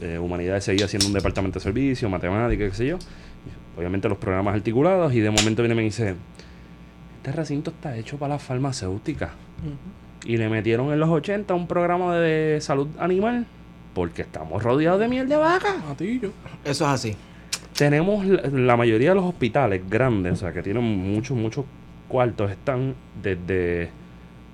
[0.00, 2.98] Eh, humanidades seguía siendo un departamento de servicio, matemáticas, qué sé yo.
[3.76, 6.14] Obviamente los programas articulados y de momento viene y me dice,
[7.26, 9.30] este recinto está hecho para las farmacéuticas.
[9.30, 10.30] Ujú.
[10.32, 13.46] Y le metieron en los 80 un programa de salud animal
[13.94, 15.74] porque estamos rodeados de miel de vaca.
[15.88, 16.30] Matillo.
[16.64, 17.16] Eso es así.
[17.76, 21.64] Tenemos la, la mayoría de los hospitales grandes, o sea, que tienen muchos, muchos
[22.06, 23.90] cuartos, están desde,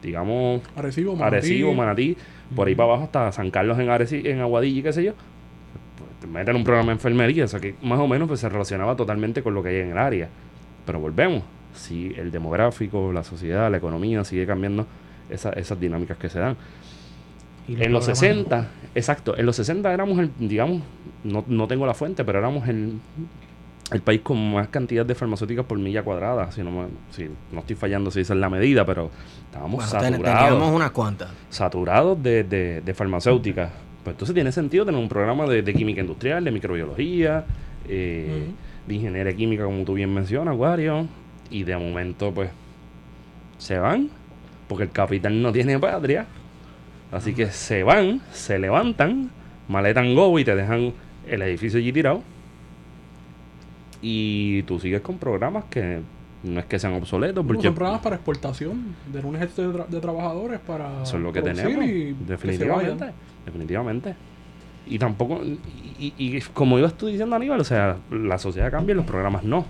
[0.03, 1.37] digamos, Arecibo, Manatí.
[1.37, 2.17] Arecibo, Manatí,
[2.57, 5.13] por ahí para abajo hasta San Carlos en Areci, en Aguadilla y qué sé yo.
[5.99, 8.49] Pues te meten un programa de enfermería, o sea que más o menos pues, se
[8.49, 10.31] relacionaba totalmente con lo que hay en el área.
[10.87, 11.43] Pero volvemos,
[11.75, 14.87] si el demográfico, la sociedad, la economía sigue cambiando
[15.31, 16.57] esa- esas dinámicas que se dan.
[17.69, 20.83] Y En los programas- 60, exacto, en los 60 éramos el, digamos,
[21.25, 22.95] no, no tengo la fuente, pero éramos el,
[23.93, 26.51] el país con más cantidad de farmacéuticas por milla cuadrada.
[26.51, 29.11] Si no, me- si no estoy fallando si esa es la medida, pero
[29.45, 31.31] estábamos Bueno, saturados teníamos unas cuantas.
[31.51, 33.71] saturados de, de, de farmacéuticas.
[34.03, 37.45] Pues entonces tiene sentido tener un programa de, de química industrial, de microbiología,
[37.89, 38.47] eh,
[38.89, 41.07] de ingeniería química, como tú bien mencionas, Wario.
[41.53, 42.51] Y de momento, pues,
[43.59, 44.09] se van,
[44.69, 46.27] porque el capital no tiene patria.
[47.13, 49.31] Así que se van, se levantan,
[49.69, 50.93] maletan go y te dejan
[51.29, 52.23] el edificio allí tirado.
[54.01, 56.01] Y tú sigues con programas que
[56.43, 59.87] no es que sean obsoletos, porque son programas para exportación de un ejército de, tra-
[59.87, 61.85] de trabajadores para eso es lo que tenemos.
[61.85, 62.95] y Definitivamente.
[63.05, 63.15] vayan.
[63.47, 64.15] Definitivamente.
[64.89, 68.95] Y tampoco, y, y- y como ibas tú diciendo Aníbal, o sea, la sociedad cambia
[68.95, 69.65] y los programas no.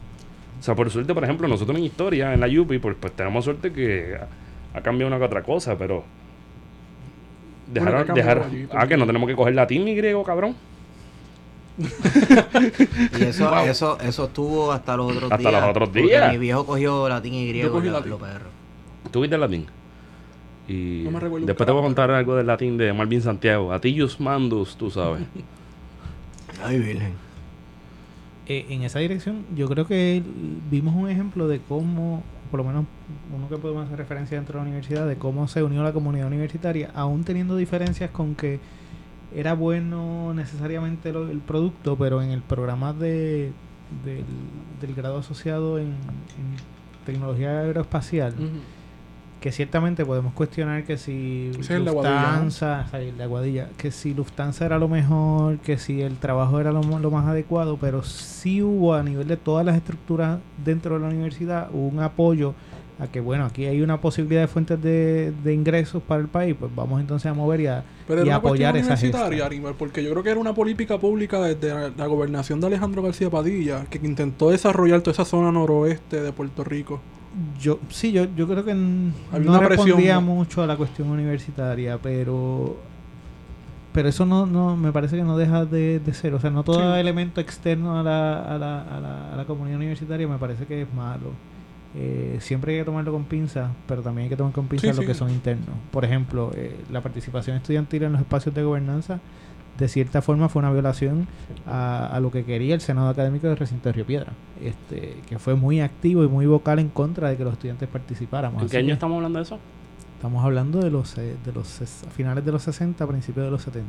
[0.62, 3.44] O sea, por suerte, por ejemplo, nosotros en historia, en la UPI, pues, pues tenemos
[3.44, 6.04] suerte que ha, ha cambiado una que otra cosa, pero
[7.66, 8.04] dejar,
[8.48, 10.54] Bueno, ah, que no tenemos que coger latín ni griego, cabrón.
[13.18, 13.64] Y eso, Wow.
[13.66, 15.60] eso, eso estuvo hasta los otros Hasta días.
[15.60, 16.30] los otros días.
[16.32, 17.72] Mi viejo cogió latín y griego.
[17.72, 18.10] cogí y lo- latín.
[18.10, 18.46] lo perro.
[19.10, 19.66] ¿Tú viste el latín?
[20.68, 23.72] Y No me después te voy a contar algo del latín de Marvin Santiago.
[23.72, 25.22] Atillus mandus, tú sabes.
[26.64, 27.14] Ay, virgen.
[28.46, 30.22] Eh, en esa dirección, yo creo que
[30.70, 32.84] vimos un ejemplo de cómo, por lo menos
[33.36, 36.26] uno que podemos hacer referencia dentro de la universidad, de cómo se unió la comunidad
[36.26, 38.58] universitaria, aún teniendo diferencias con que
[39.34, 43.52] era bueno necesariamente lo- el producto, pero en el programa de,
[44.04, 45.94] del, grado asociado en,
[47.06, 48.34] tecnología aeroespacial.
[49.42, 51.78] Que ciertamente podemos cuestionar que si ¿no?
[51.80, 52.86] Lufthansa,
[53.20, 57.26] Aguadilla, que si Lufthansa era lo mejor, que si el trabajo era lo, lo más
[57.26, 61.98] adecuado, pero sí hubo a nivel de todas las estructuras dentro de la universidad un
[61.98, 62.54] apoyo
[63.00, 66.54] a que bueno, aquí hay una posibilidad de fuentes de, de ingresos para el país,
[66.56, 69.44] pues vamos entonces a mover y a, Pero y era apoyar esa universitaria.
[69.44, 73.02] Aníbal, porque yo creo que era una política pública desde la, la gobernación de Alejandro
[73.02, 77.00] García Padilla, que intentó desarrollar toda esa zona noroeste de Puerto Rico.
[77.60, 82.76] Yo, sí, yo, yo creo que no una respondía mucho a la cuestión universitaria, pero
[83.92, 86.32] pero eso no, no me parece que no deja de, de ser.
[86.34, 87.00] O sea, no todo Sí.
[87.00, 90.82] elemento externo a la, a, la, a, la, a la comunidad universitaria me parece que
[90.82, 91.30] es malo.
[91.94, 95.00] Eh, siempre hay que tomarlo con pinzas, pero también hay que tomar con pinzas Sí,
[95.02, 95.68] lo que son internos.
[95.90, 99.20] Por ejemplo, eh, la participación estudiantil en los espacios de gobernanza,
[99.78, 101.26] de cierta forma, fue una violación
[101.66, 104.32] a, a lo que quería el Senado Académico del Recinto de Río Piedra,
[104.62, 108.62] este, que fue muy activo y muy vocal en contra de que los estudiantes participáramos.
[108.62, 109.58] ¿En qué año estamos hablando de eso?
[110.16, 111.80] Estamos hablando de los, eh, de los
[112.14, 113.88] finales de los 60, principios de los 70.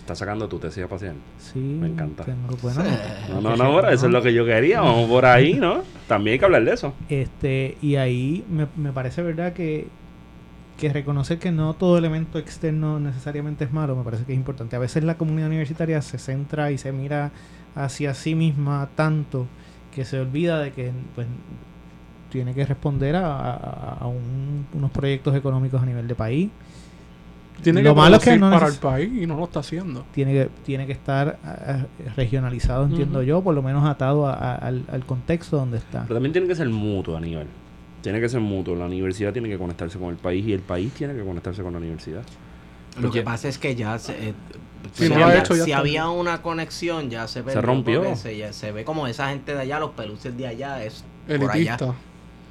[0.00, 1.14] Estás sacando tu tesis espacial.
[1.38, 2.24] Sí, Me encanta.
[2.24, 2.88] tengo- bueno, Sí.
[3.30, 4.80] No, no, no, ahora eso es lo que yo quería.
[4.80, 5.82] Vamos por ahí, ¿no?
[6.08, 6.92] También hay que hablar de eso.
[7.08, 9.86] Este, y ahí me, me parece verdad que,
[10.82, 14.74] que reconocer que no todo elemento externo necesariamente es malo, me parece que es importante.
[14.74, 17.30] A veces la comunidad universitaria se centra y se mira
[17.76, 19.46] hacia sí misma tanto
[19.94, 21.28] que se olvida de que pues,
[22.30, 26.50] tiene que responder a, a- a un- unos proyectos económicos a nivel de país.
[27.62, 30.04] Tiene Lo que malo es que no para el país y no lo está haciendo.
[30.12, 31.84] Tiene que, tiene que estar ah,
[32.16, 36.02] regionalizado, entiendo yo, por lo menos atado a- a- al, al contexto donde está.
[36.02, 37.46] Pero también tiene que ser mutuo a nivel.
[38.02, 38.74] Tiene que ser mutuo.
[38.74, 41.72] La universidad tiene que conectarse con el país y el país tiene que conectarse con
[41.72, 42.22] la universidad.
[43.00, 44.34] Lo que pasa es que ya se, eh,
[44.92, 45.78] Si no había, hecho, ya si está.
[45.80, 48.16] había una conexión ya se, perdió, rompió.
[48.16, 51.36] Se, ya se ve como esa gente de allá, los peluches de allá, es por
[51.50, 51.52] allá.
[51.54, 51.94] Elitista.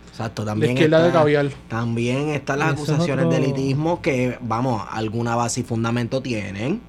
[0.09, 1.49] Exacto, La también izquierda de está- caviar.
[1.69, 6.81] También están las Eso acusaciones otro- de elitismo que, vamos, alguna base y fundamento tienen.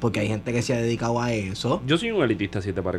[0.00, 1.82] Porque hay gente que se ha dedicado a eso.
[1.86, 2.98] Yo soy un elitista, si te pare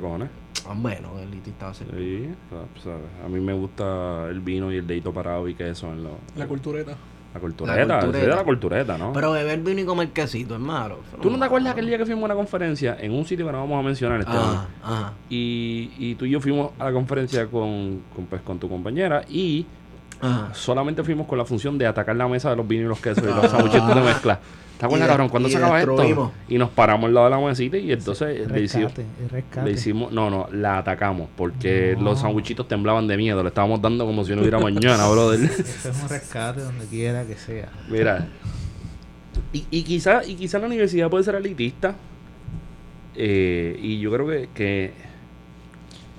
[0.73, 0.99] cojones.
[0.99, 1.87] Ah, Bueno, el elitista va a ser.
[1.87, 2.29] Sí,
[2.77, 2.93] o sea,
[3.25, 6.47] a mí me gusta el vino y el dedito parado y queso en lo, La
[6.47, 6.95] cultureta.
[7.33, 7.85] la cultureta.
[7.85, 8.35] La cultureta.
[8.35, 9.13] la cultureta, ¿no?
[9.13, 10.99] Pero beber vino y comer quesito es malo.
[11.21, 13.51] ¿Tú no te acuerdas aquel día que fuimos a una conferencia en un sitio que
[13.51, 14.41] no vamos a mencionar este año?
[14.41, 15.13] Ajá, ajá.
[15.29, 19.23] Y, y tú y yo fuimos a la conferencia con, con, pues, con tu compañera
[19.29, 19.65] y
[20.19, 20.53] Ajá.
[20.53, 23.23] solamente fuimos con la función de atacar la mesa de los vinos y los quesos
[23.23, 24.39] y los sandwichitos de mezcla.
[24.81, 25.29] ¿Te acuerdas, Y de- cabrón?
[25.29, 26.31] ¿Cuándo se acaba esto?
[26.49, 28.91] Y nos paramos al lado de la mesita y entonces le hicimos,
[29.29, 30.11] Rescate, le hicimos...
[30.11, 32.05] No, no, la atacamos porque No.
[32.05, 33.43] los sandwichitos temblaban de miedo.
[33.43, 35.39] Le estábamos dando como si no hubiera mañana, brother.
[35.59, 37.69] Eso es un rescate donde quiera que sea.
[37.89, 38.27] Mira.
[39.53, 41.95] Y, y quizá, y quizá la universidad puede ser elitista.
[43.15, 44.93] eh, y yo creo que, que,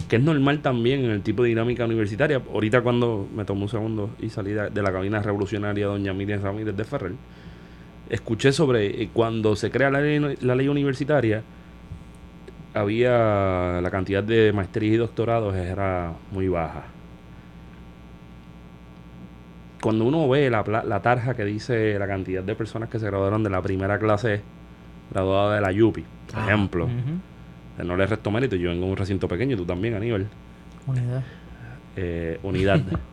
[0.09, 2.41] que es normal también en el tipo de dinámica universitaria.
[2.53, 6.43] Ahorita cuando me tomé un segundo y salí de, de la cabina revolucionaria doña Miriam
[6.43, 7.13] Ramírez de Ferrer,
[8.13, 11.43] escuché sobre eh, cuando se crea la ley, la ley universitaria,
[12.75, 16.85] había la cantidad de maestrías y doctorados era muy baja
[19.83, 23.43] cuando uno ve la, la tarja que dice la cantidad de personas que se graduaron
[23.43, 24.41] de la primera clase
[25.11, 26.45] graduada de la YUPI, por Ah.
[26.47, 30.29] ejemplo, eh, no le resto mérito, yo vengo de un recinto pequeño, tú también, Aníbal,
[30.87, 31.23] Unidad.
[31.97, 32.81] eh, unidad.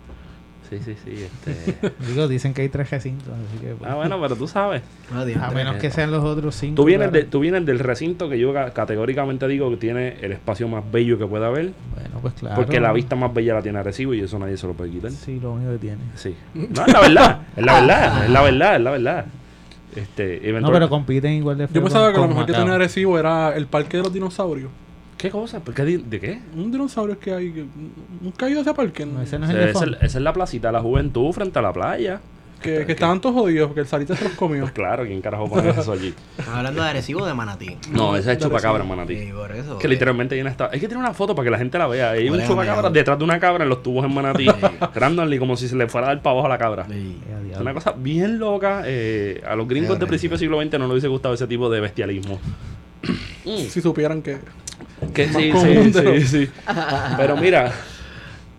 [0.69, 1.23] sí, sí, sí.
[1.23, 1.91] Este...
[2.07, 3.73] Digo, dicen que hay tres recintos, así que...
[3.73, 4.81] pues, Ah, bueno, pero tú sabes.
[5.13, 5.41] Adiós.
[5.41, 6.75] a menos que sean los otros cinco.
[6.75, 10.31] Tú vienes, de- tú vienes del recinto que yo ca- categóricamente digo que tiene el
[10.31, 12.55] espacio más bello que pueda haber, Bueno, pues claro.
[12.55, 15.11] porque la vista más bella la tiene Arecibo y eso nadie se lo puede quitar.
[15.11, 15.97] Sí, lo único que tiene.
[16.15, 16.35] Sí.
[16.53, 19.25] No, es la verdad, es la verdad, es la verdad, es la verdad.
[19.95, 23.17] Este, No, pero compiten igual de Yo pensaba con- que lo mejor que tenía Arecibo
[23.17, 24.69] era el parque de los dinosaurios.
[25.19, 25.59] ¿Qué cosa?
[25.59, 26.39] ¿Por qué di- ¿De qué?
[26.55, 27.51] Un dinosaurio que hay.
[27.51, 27.65] que-
[28.21, 29.05] Nunca he ido a ese parque.
[29.05, 29.45] No, ese ¿no?
[29.45, 31.73] es el de Esa es, esa es la placita de la juventud frente a la
[31.73, 32.21] playa.
[32.61, 34.61] Que, que estaban todos jodidos porque el Sarita se los comió.
[34.61, 36.13] Pues claro, ¿quién carajo pone eso allí?
[36.37, 37.77] ¿Estás hablando de Arecibo o de Manatí?
[37.91, 39.17] No, esa es chupacabra, manatí.
[39.17, 39.77] Sí, por eso.
[39.77, 41.87] Que literalmente hay una esta- Hay que tener una foto para que la gente la
[41.87, 42.11] vea.
[42.11, 44.45] Hay un chupacabra detrás de una cabra en los tubos en manatí.
[44.93, 46.85] randomly, como si se le fuera a dar para abajo a la cabra.
[46.89, 47.17] Sí.
[47.29, 47.61] Eh, a Es diablo.
[47.61, 48.83] una cosa bien loca.
[48.85, 51.69] eh, a los gringos de principio del siglo XX no les hubiese gustado ese tipo
[51.69, 52.39] de bestialismo.
[53.45, 54.37] Si supieran que.
[55.13, 56.49] Que sí, común sí, sí, sí.
[57.17, 57.71] Pero mira,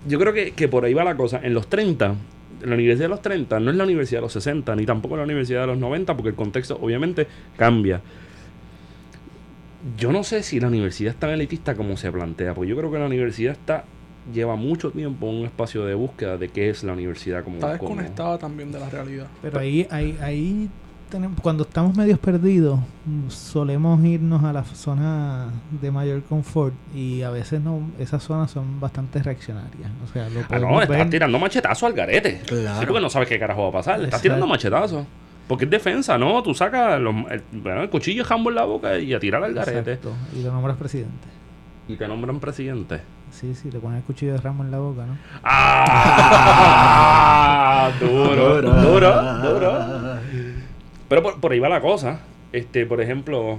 [0.07, 1.41] yo creo que, que por ahí va la cosa.
[1.43, 2.15] En los 30,
[2.63, 5.25] la universidad de los 30 no es la universidad de los 60, ni tampoco la
[5.25, 7.27] universidad de los 90, porque el contexto obviamente
[7.57, 8.01] cambia.
[9.97, 12.91] Yo no sé si la universidad es tan elitista como se plantea, porque yo creo
[12.93, 13.85] que la universidad está
[14.35, 17.57] lleva mucho tiempo en un espacio de búsqueda de qué es la universidad como...
[17.57, 19.27] Está como- desconectada también de la realidad.
[19.41, 20.69] Pero ahí, ahí, ahí
[21.11, 22.79] tenemos, cuando estamos medios perdidos,
[23.29, 25.47] solemos irnos a la zona
[25.81, 29.91] de mayor confort y a veces no, esas zonas son bastante reaccionarias.
[30.09, 32.41] O sea, lo Ah, no, estás ver- tirando machetazo al garete.
[32.47, 32.81] Claro.
[32.81, 33.95] Sí, porque no sabes qué carajo va a pasar.
[33.97, 34.23] Estás Exacto.
[34.23, 35.07] tirando machetazo.
[35.49, 36.43] Porque es defensa, ¿no?
[36.43, 39.53] Tú sacas los- el, bueno, el cuchillo jambo en la boca y a tirar al
[39.53, 39.95] garete.
[39.95, 41.27] Exacto, y lo nombras presidente.
[41.89, 43.01] Y te nombran presidente.
[43.33, 45.17] Sí, sí, le pones el cuchillo de ramo en la boca, ¿no?
[45.43, 46.61] ¡Ah!
[48.01, 49.73] duro, duro, duro.
[51.11, 52.21] Pero por, por ahí va la cosa.
[52.53, 53.59] Este, por ejemplo,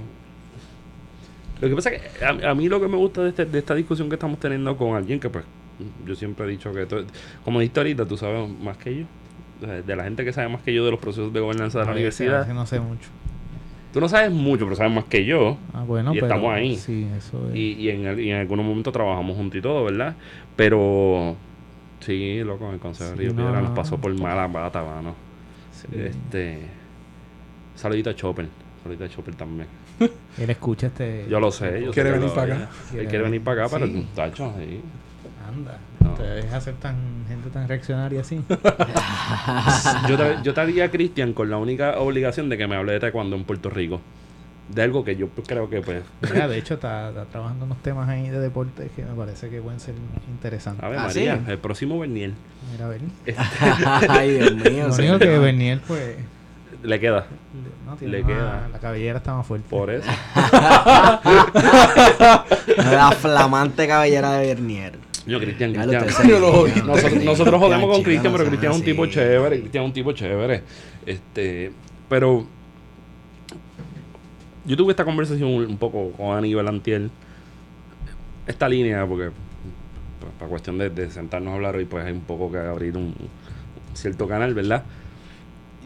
[1.60, 3.58] lo que pasa es que a, a mí lo que me gusta de, este- de
[3.60, 5.44] esta discusión que estamos teniendo con alguien que, pues,
[6.04, 6.86] yo siempre he dicho que,
[7.44, 9.04] como dijiste ahorita, tú sabes más que yo.
[9.86, 11.92] De la gente que sabe más que yo de los procesos de gobernanza de la
[11.92, 12.44] universidad.
[12.48, 13.08] que No sé mucho.
[13.92, 15.56] Tú no sabes mucho, pero sabes más que yo.
[15.72, 16.76] Ah, bueno, Y pero estamos ahí.
[16.76, 17.54] Sí, eso es.
[17.54, 20.16] Y, y en, el- y en algunos momentos trabajamos juntos y todo, ¿verdad?
[20.56, 21.36] Pero
[22.00, 23.74] sí, loco, el Consejo de Sí, Río no, Piedra nos no.
[23.76, 25.14] pasó por mala bata, mano.
[25.72, 25.86] sí.
[25.96, 26.58] Este.
[27.74, 28.46] Saludito a Chopper.
[28.82, 29.68] Saludito a Chopper también.
[30.38, 31.26] Él escucha este.
[31.28, 31.82] Yo lo sé.
[31.84, 32.68] Yo Quiere sé venir lo- para acá.
[32.94, 34.06] Él quiere venir para acá, pero Sí.
[34.14, 34.80] tacho, sí.
[35.48, 35.78] Anda.
[36.00, 36.10] No.
[36.14, 36.96] Te deja ser tan
[37.28, 38.40] gente tan reaccionaria así.
[40.08, 43.00] Yo te, yo te haría Cristian con la única obligación de que me hable de
[43.00, 44.00] taekwondo en Puerto Rico.
[44.68, 46.02] De algo que yo creo que, pues.
[46.32, 49.60] Mira, de hecho, está, está trabajando unos temas ahí de deportes que me parece que
[49.60, 49.94] pueden ser
[50.30, 50.82] interesantes.
[50.84, 51.50] A ver, Ah, María, ¿sí?
[51.50, 52.32] el próximo Bernier
[52.72, 53.00] Mira, a ver.
[54.08, 54.88] Ay, Dios mío.
[54.88, 56.16] Lo único que Bernier, pues.
[56.82, 57.26] Le queda.
[57.86, 58.68] No, tiene Le una- queda.
[58.72, 59.66] La cabellera está más fuerte.
[59.68, 60.08] Por eso.
[62.76, 64.98] La flamante cabellera de Bernier.
[65.26, 66.04] Yo, Cristian, Cristian.
[66.86, 69.60] Nosotros, nosotros jodemos con Cristian, pero Cristian es un tipo chévere.
[69.60, 70.62] Cristian es un tipo chévere.
[71.06, 71.72] Este,
[72.08, 72.44] pero
[74.64, 77.10] yo tuve esta conversación un, poco con Aníbal Antiel.
[78.46, 79.30] Esta línea, porque
[80.20, 82.96] pues, para cuestión de, de sentarnos a hablar hoy, pues hay un poco que abrir
[82.96, 84.82] un, un cierto canal, ¿verdad?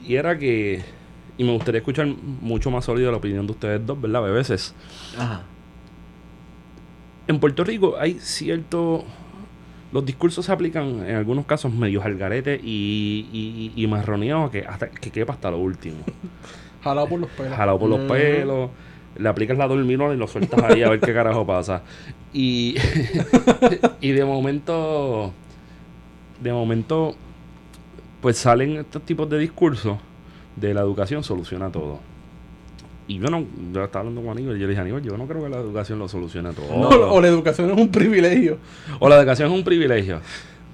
[0.07, 0.83] Y era que,
[1.37, 4.27] y me gustaría escuchar mucho más sólido la opinión de ustedes dos, ¿verdad?
[4.27, 4.75] A veces.
[5.19, 5.43] Ajá.
[7.27, 9.05] En Puerto Rico hay cierto.
[9.93, 14.61] Los discursos se aplican en algunos casos medios al garete y, y, y marroneados que,
[14.67, 15.97] hasta, que quepa hasta lo último.
[16.83, 17.55] Jalado por los pelos.
[17.57, 18.09] Jalado por los Mm.
[18.09, 18.71] pelos.
[19.19, 21.83] le aplicas la dormilona y lo sueltas ahí a ver qué carajo pasa.
[22.33, 22.77] Y,
[24.01, 25.33] y de momento,
[26.41, 27.17] de momento,
[28.27, 29.99] pues salen estos tipos de discursos
[30.57, 32.01] de la educación soluciona todo.
[33.07, 35.29] Y yo no, yo estaba hablando con Aníbal y yo le dije, Aníbal, yo no
[35.29, 36.67] creo que la educación lo solucione todo.
[36.67, 38.59] O, o la educación es un privilegio.
[38.99, 40.19] O la educación es un privilegio.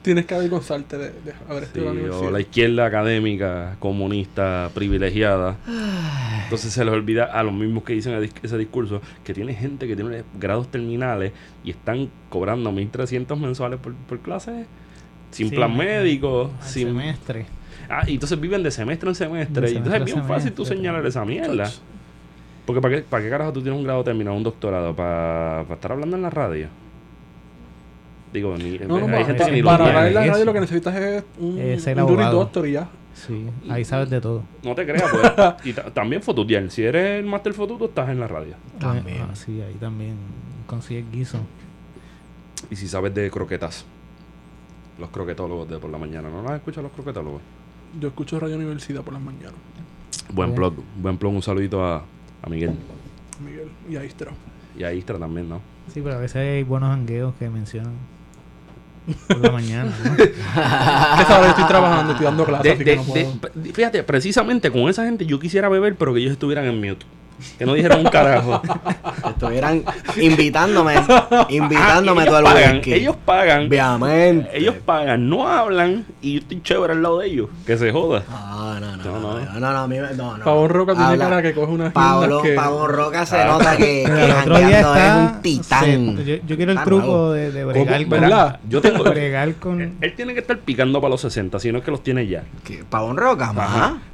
[0.00, 2.32] Tienes que avergonzarte de, de haber Sí, estudiado la o universidad.
[2.32, 5.58] la izquierda académica, comunista, privilegiada.
[6.44, 9.94] Entonces se les olvida a los mismos que dicen ese discurso que tiene gente que
[9.94, 11.32] tiene grados terminales
[11.64, 14.64] y están cobrando 1.300 mensuales por, por clase,
[15.32, 16.88] sin Sí, plan médico, sin...
[16.88, 17.46] semestre.
[17.88, 19.66] Ah, y entonces viven de semestre en semestre.
[19.66, 21.70] De y entonces es bien fácil tú señalar esa mierda.
[22.64, 24.94] Porque ¿para qué, ¿para qué carajo tú tienes un grado terminado, un doctorado?
[24.94, 26.68] ¿Para, para estar hablando en la radio?
[28.32, 30.52] Digo, ni, No, no, hay para, gente que ni para hablar en la radio lo
[30.54, 32.88] que necesitas es un, ser doctor y ya.
[33.14, 34.42] Sí, ahí sabes de todo.
[34.62, 35.54] No te creas, pues.
[35.64, 36.70] y ta- también fotutear.
[36.70, 38.54] Si eres el máster fotuto, estás en la radio.
[38.78, 39.18] También.
[39.20, 40.14] Ah, sí, ahí también
[40.66, 41.38] consigues guiso.
[42.70, 43.84] Y si sabes de croquetas.
[44.98, 46.28] Los croquetólogos de por la mañana.
[46.28, 47.40] ¿No las escuchas los croquetólogos?
[48.00, 49.52] Yo escucho Radio Universidad por las mañanas.
[50.32, 50.74] Buen plug.
[50.96, 51.32] Buen plug.
[51.34, 52.04] Un saludito a,
[52.42, 52.72] a Miguel.
[53.44, 54.32] Miguel y Aistra.
[54.78, 55.60] Y a Istra también, ¿no?
[55.92, 57.92] Sí, pero a veces hay buenos hangueos que mencionan
[59.28, 59.92] por la mañana.
[60.04, 60.16] ¿no?
[60.16, 63.32] Que sabes, estoy trabajando, estoy dando clases, De- de- no puedo.
[63.54, 67.04] de- fíjate, precisamente con esa gente yo quisiera beber, pero que ellos estuvieran en mute.
[67.58, 68.60] Que no dijeran un carajo.
[69.28, 69.82] Estuvieran
[70.16, 70.94] invitándome,
[71.48, 72.92] invitándome Ah, todo el ellos pagan, whisky.
[72.94, 73.66] ellos pagan.
[73.66, 74.58] Obviamente.
[74.58, 77.48] Ellos pagan, no hablan y yo estoy chévere al lado de ellos.
[77.66, 78.22] Que se joda.
[78.28, 79.02] No, no, no.
[79.02, 79.60] No, No, no.
[79.60, 80.44] no, no, a mí me- no, no.
[80.44, 82.52] Pavón Roca tiene cara que coge unas Pablo, que...
[82.54, 83.46] Pavón Roca se Ah.
[83.46, 85.16] nota que, que Pero el otro día jangueando es está.
[85.36, 86.16] un titán.
[86.24, 88.08] yo, yo quiero el Está truco de, de bregar con.
[88.10, 88.60] ¿Verdad?
[88.68, 89.04] Yo tengo.
[89.04, 89.96] bregar con.
[90.00, 92.44] Él tiene que estar picando para los 60, si no es que los tiene ya.
[92.64, 92.84] ¿Qué?
[92.88, 93.52] Pavón Roca.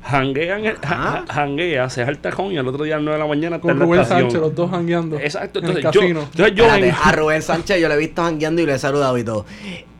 [0.02, 1.24] Janguean Ajá.
[1.26, 4.04] ja- janguea, se jalta con y al otro día 9 de la mañana Con Rubén.
[4.04, 5.18] Sánchez, los dos jangueando.
[5.18, 8.22] Exacto, en el entonces yo, entonces yo Espérate, a Rubén Sánchez yo le he visto
[8.22, 9.44] jangueando y le he saludado y todo.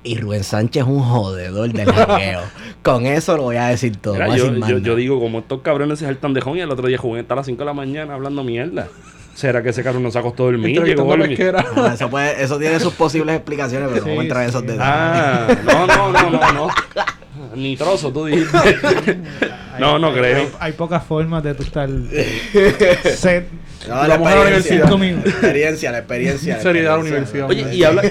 [0.04, 2.40] Y Rubén Sánchez es un jodedor del jangueo.
[2.82, 4.14] Con eso lo voy a decir todo.
[4.14, 6.96] Mira, yo, yo- yo digo, como estos cabrones se saltan de y el otro día
[6.98, 8.88] Juven está a las 5 de la mañana hablando mierda.
[9.34, 10.82] ¿Será que ese carro no se acostó dormir?
[10.82, 11.12] Llegó.
[11.12, 14.50] Ah, eso, puede- eso tiene sus posibles explicaciones, pero no Sí, vamos a entrar en
[14.50, 14.56] sí.
[14.56, 14.82] esos detalles.
[14.84, 16.68] Ah, no, no, no, no, no.
[17.54, 18.56] Ni trozo, tú dijiste.
[19.74, 20.36] Hay- no, no hay- creo.
[20.38, 21.88] Hay, hay pocas formas de tú estar
[23.16, 23.48] set.
[23.88, 24.42] No, la la experiencia.
[24.84, 24.98] universidad.
[24.98, 25.24] Minutos.
[25.24, 26.56] La experiencia, la experiencia.
[26.56, 27.48] la Seriedad la universidad.
[27.48, 28.02] Oye, y, habla,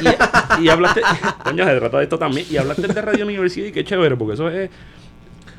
[0.59, 1.01] y, y hablaste.
[1.43, 2.47] Coño, se trata de esto también.
[2.49, 4.69] Y hablaste de Radio Universidad y qué chévere, porque eso es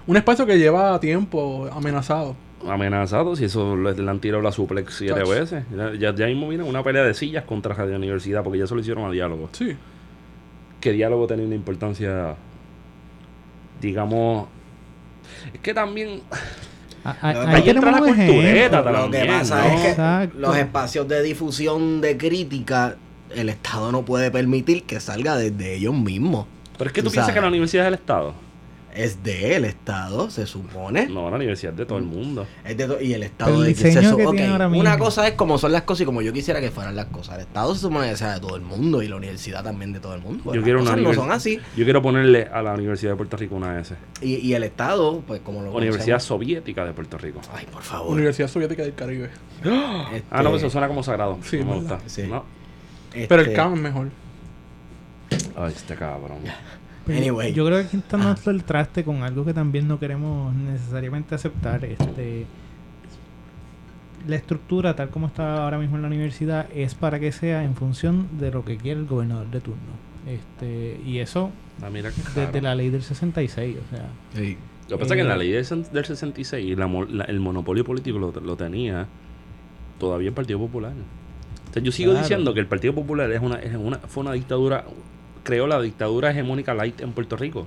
[0.07, 2.35] Un espacio que lleva tiempo amenazado.
[2.66, 3.37] amenazado.
[3.37, 5.29] Si eso le, le han tirado la suplex siete Chacho.
[5.31, 5.64] veces.
[5.77, 8.75] Ya, ya, ya mismo viene una pelea de sillas contra Radio Universidad, porque ya se
[8.75, 9.51] lo hicieron a diálogo.
[9.53, 9.77] Sí.
[10.81, 12.35] que diálogo tenía una importancia,
[13.81, 14.49] digamos,
[15.53, 16.22] es que también
[17.05, 18.93] Ah, ah, Lo que Ahí entra la cultureta ejemplo.
[18.93, 19.68] Lo que también, pasa ¿no?
[19.74, 20.39] es que Exacto.
[20.39, 22.97] los espacios de difusión de crítica,
[23.35, 26.47] el Estado no puede permitir que salga desde ellos mismos.
[26.76, 27.35] pero es que tú, Tú piensas sabes.
[27.37, 28.35] que la universidad es el Estado.
[28.99, 31.07] Es del Estado, se supone.
[31.07, 32.46] No, la universidad es de todo el mundo.
[32.64, 34.49] Es de to- y el Estado el de que se diseño su- que ok, tiene
[34.53, 34.99] ahora Una mismo.
[35.05, 37.36] cosa es como son las cosas y como yo quisiera que fueran las cosas.
[37.36, 40.01] El Estado se supone que sea de todo el mundo y la universidad también de
[40.01, 40.42] todo el mundo.
[40.46, 41.61] Yo Las quiero una no son así.
[41.76, 43.94] Yo quiero ponerle a la Universidad de Puerto Rico una S.
[44.20, 47.40] Y, y el Estado, pues como lo Universidad conocemos- Soviética de Puerto Rico.
[47.55, 48.12] Ay, por favor.
[48.12, 49.30] Universidad Soviética del Caribe.
[49.62, 51.38] Este, Ah, no, eso suena como sagrado.
[51.44, 52.01] Sí, no me ¿verdad?
[52.01, 52.09] gusta.
[52.11, 52.22] Sí.
[52.28, 52.44] No.
[53.12, 54.09] Pero el este, CAM es mejor.
[55.57, 56.38] Ay, este cabrón.
[57.09, 57.53] Pero Anyway.
[57.53, 61.35] Yo creo que aquí está dando el traste con algo que también no queremos necesariamente
[61.35, 61.85] aceptar.
[61.85, 62.47] Este,
[64.27, 67.75] la estructura, tal como está ahora mismo en la universidad, es para que sea en
[67.75, 70.09] función de lo que quiere el gobernador de turno.
[70.27, 71.51] Este, y eso
[71.83, 73.77] Ah, mira desde la ley del 66.
[73.77, 74.57] O sea, sí.
[74.91, 77.25] Lo que pasa es que en la Eh, ley del, sen- del 66 la la-
[77.25, 79.07] el monopolio político lo, lo tenía
[79.99, 80.93] todavía el Partido Popular.
[81.71, 82.25] O sea, yo sigo Claro.
[82.25, 84.85] diciendo que el Partido Popular es una, es una, fue una dictadura,
[85.49, 87.66] creó la dictadura hegemónica light en Puerto Rico.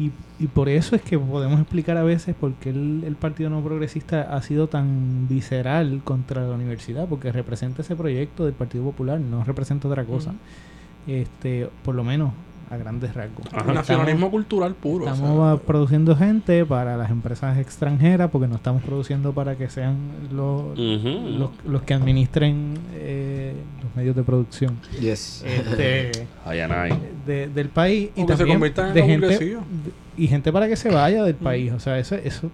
[0.00, 3.50] Y, y por eso es que podemos explicar a veces por qué el, el Partido
[3.50, 8.82] No Progresista ha sido tan visceral contra la universidad, porque representa ese proyecto del Partido
[8.82, 10.34] Popular, no representa otra cosa.
[11.06, 12.32] este Por lo menos
[12.70, 13.46] a grandes rasgos.
[13.52, 13.72] Ajá.
[13.72, 15.04] Nacionalismo cultural puro.
[15.06, 19.56] o Estamos sea, ah, produciendo gente para las empresas extranjeras, porque no estamos produciendo para
[19.56, 19.96] que sean
[20.32, 25.44] los, los, los que administren eh, los medios de producción Yes.
[25.46, 26.12] este,
[27.26, 28.60] de- del país y O que se también
[28.94, 29.58] de gente de-
[30.16, 31.72] y gente para que se vaya del país.
[31.72, 32.50] O sea, eso, eso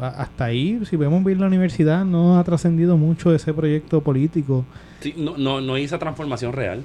[0.00, 4.64] a- hasta ahí, si vemos bien la universidad, no ha trascendido mucho ese proyecto político.
[5.00, 6.82] Sí, no, no, no hizo transformación real.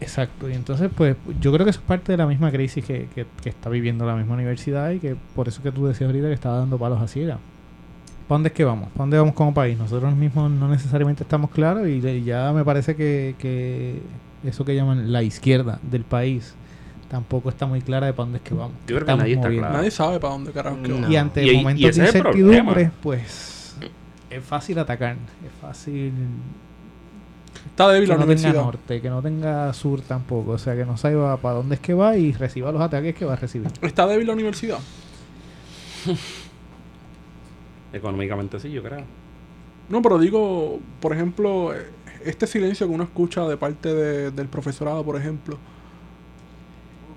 [0.00, 3.08] Exacto, y entonces pues yo creo que eso es parte de la misma crisis que,
[3.14, 6.28] que- que está viviendo la misma universidad y que por eso que tú decías ahorita
[6.28, 7.38] que estaba dando palos a ciegas.
[8.28, 8.88] ¿Para dónde es que vamos?
[8.90, 9.76] ¿Para dónde vamos como país?
[9.78, 14.00] Nosotros mismos no necesariamente estamos claros y ya me parece que, que
[14.44, 16.54] eso que llaman la izquierda del país
[17.10, 18.74] tampoco está muy clara de para dónde es que vamos.
[18.86, 19.72] Yo creo que nadie está claro.
[19.74, 21.00] Nadie sabe para dónde carajo que No.
[21.06, 21.08] va.
[21.12, 23.74] Y ante Y- y momentos de incertidumbre, pues
[24.30, 26.12] es fácil atacar, es fácil
[27.78, 30.84] Está débil que la no tenga norte, que no tenga sur tampoco, o sea, que
[30.84, 33.70] no sepa para dónde es que va y reciba los ataques que va a recibir.
[33.82, 34.78] Está débil la universidad.
[37.92, 39.02] Económicamente sí, yo creo.
[39.88, 41.72] No, pero digo, por ejemplo,
[42.24, 45.56] este silencio que uno escucha de parte de- del profesorado, por ejemplo.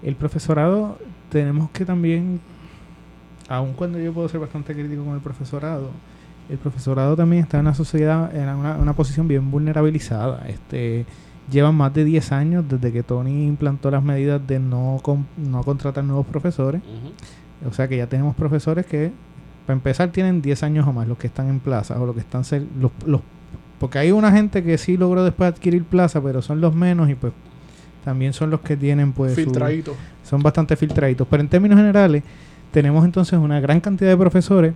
[0.04, 0.98] El profesorado
[1.30, 2.40] tenemos que también,
[3.50, 5.90] aun cuando yo puedo ser bastante crítico con el profesorado,
[6.52, 10.46] el profesorado también está en una sociedad, en una, una posición bien vulnerabilizada.
[10.48, 11.06] Este,
[11.50, 15.64] llevan más de 10 años desde que Tony implantó las medidas de no, con- no
[15.64, 16.82] contratar nuevos profesores.
[17.68, 19.12] O sea que ya tenemos profesores que,
[19.66, 22.22] para empezar, tienen 10 años o más, los que están en plaza o los que
[22.22, 22.44] están...
[22.80, 23.22] Los, los,
[23.80, 27.16] porque hay una gente que sí logró después adquirir plaza, pero son los menos y
[27.16, 27.34] pues
[28.04, 29.34] también son los que tienen pues...
[29.36, 29.96] su- filtradito.
[30.24, 31.28] son bastante filtraditos.
[31.30, 32.24] Pero en términos generales,
[32.72, 34.74] tenemos entonces una gran cantidad de profesores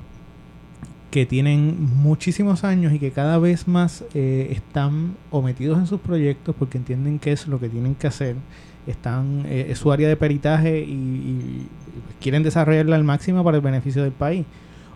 [1.16, 6.02] que tienen muchísimos años y que cada vez más eh, están o metidos en sus
[6.02, 8.36] proyectos porque entienden qué es lo que tienen que hacer.
[8.86, 11.68] Están, eh, es su área de peritaje y, y
[12.20, 14.46] quieren desarrollarla al máximo para el beneficio del país.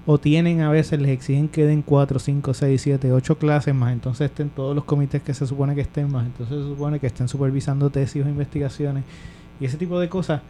[0.06, 3.94] O tienen a veces, les exigen que den 4, 5, 6, 7, 8 clases más,
[3.94, 7.08] entonces estén todos los comités que se supone que estén más, entonces se supone que
[7.08, 9.06] estén supervisando tesis o investigaciones
[9.62, 10.42] y ese tipo de cosas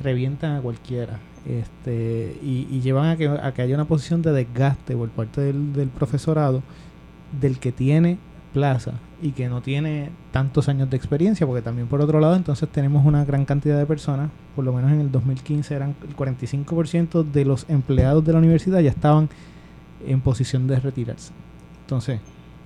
[0.00, 1.18] revientan a cualquiera.
[1.46, 5.40] Este y, y llevan a que, a que haya una posición de desgaste por parte
[5.40, 6.62] del, del profesorado
[7.40, 8.18] del que tiene
[8.52, 12.68] plaza y que no tiene tantos años de experiencia porque también por otro lado entonces
[12.68, 17.24] tenemos una gran cantidad de personas por lo menos en el 2015 eran el 45%
[17.24, 19.28] de los empleados de la universidad ya estaban
[20.06, 21.32] en posición de retirarse.
[21.82, 22.20] Entonces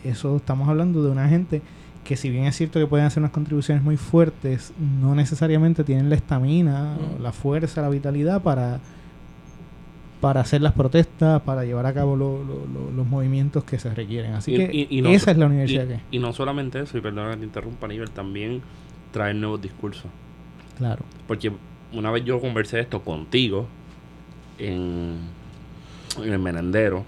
[0.05, 1.63] eso estamos hablando de una gente
[2.05, 6.09] que si bien es cierto que pueden hacer unas contribuciones muy fuertes, no necesariamente tienen
[6.11, 7.23] la estamina, Mm.
[7.23, 8.81] la fuerza, la vitalidad para,
[10.21, 13.93] para hacer las protestas, para llevar a cabo lo- lo- lo- los movimientos que se
[13.95, 14.35] requieren.
[14.35, 16.01] Así Y- que y- y no esa es la universidad que...
[16.11, 18.63] y no solamente eso, y perdona que te interrumpa, nivel también
[19.13, 20.07] traer nuevos discursos.
[20.79, 21.05] Claro.
[21.29, 21.53] Porque
[21.93, 23.67] una vez yo conversé esto contigo
[24.59, 25.19] en,
[26.23, 27.05] en el Menendero.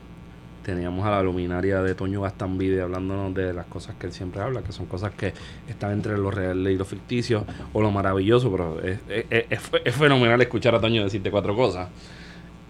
[0.64, 4.62] Teníamos a la luminaria de Toño Gastambide hablándonos de las cosas que él siempre habla,
[4.62, 5.32] que son cosas que
[5.68, 9.60] están entre lo real y lo ficticio, o lo maravilloso, pero es, es- es- es
[9.60, 11.88] fe- es fenomenal escuchar a Toño decirte cuatro cosas.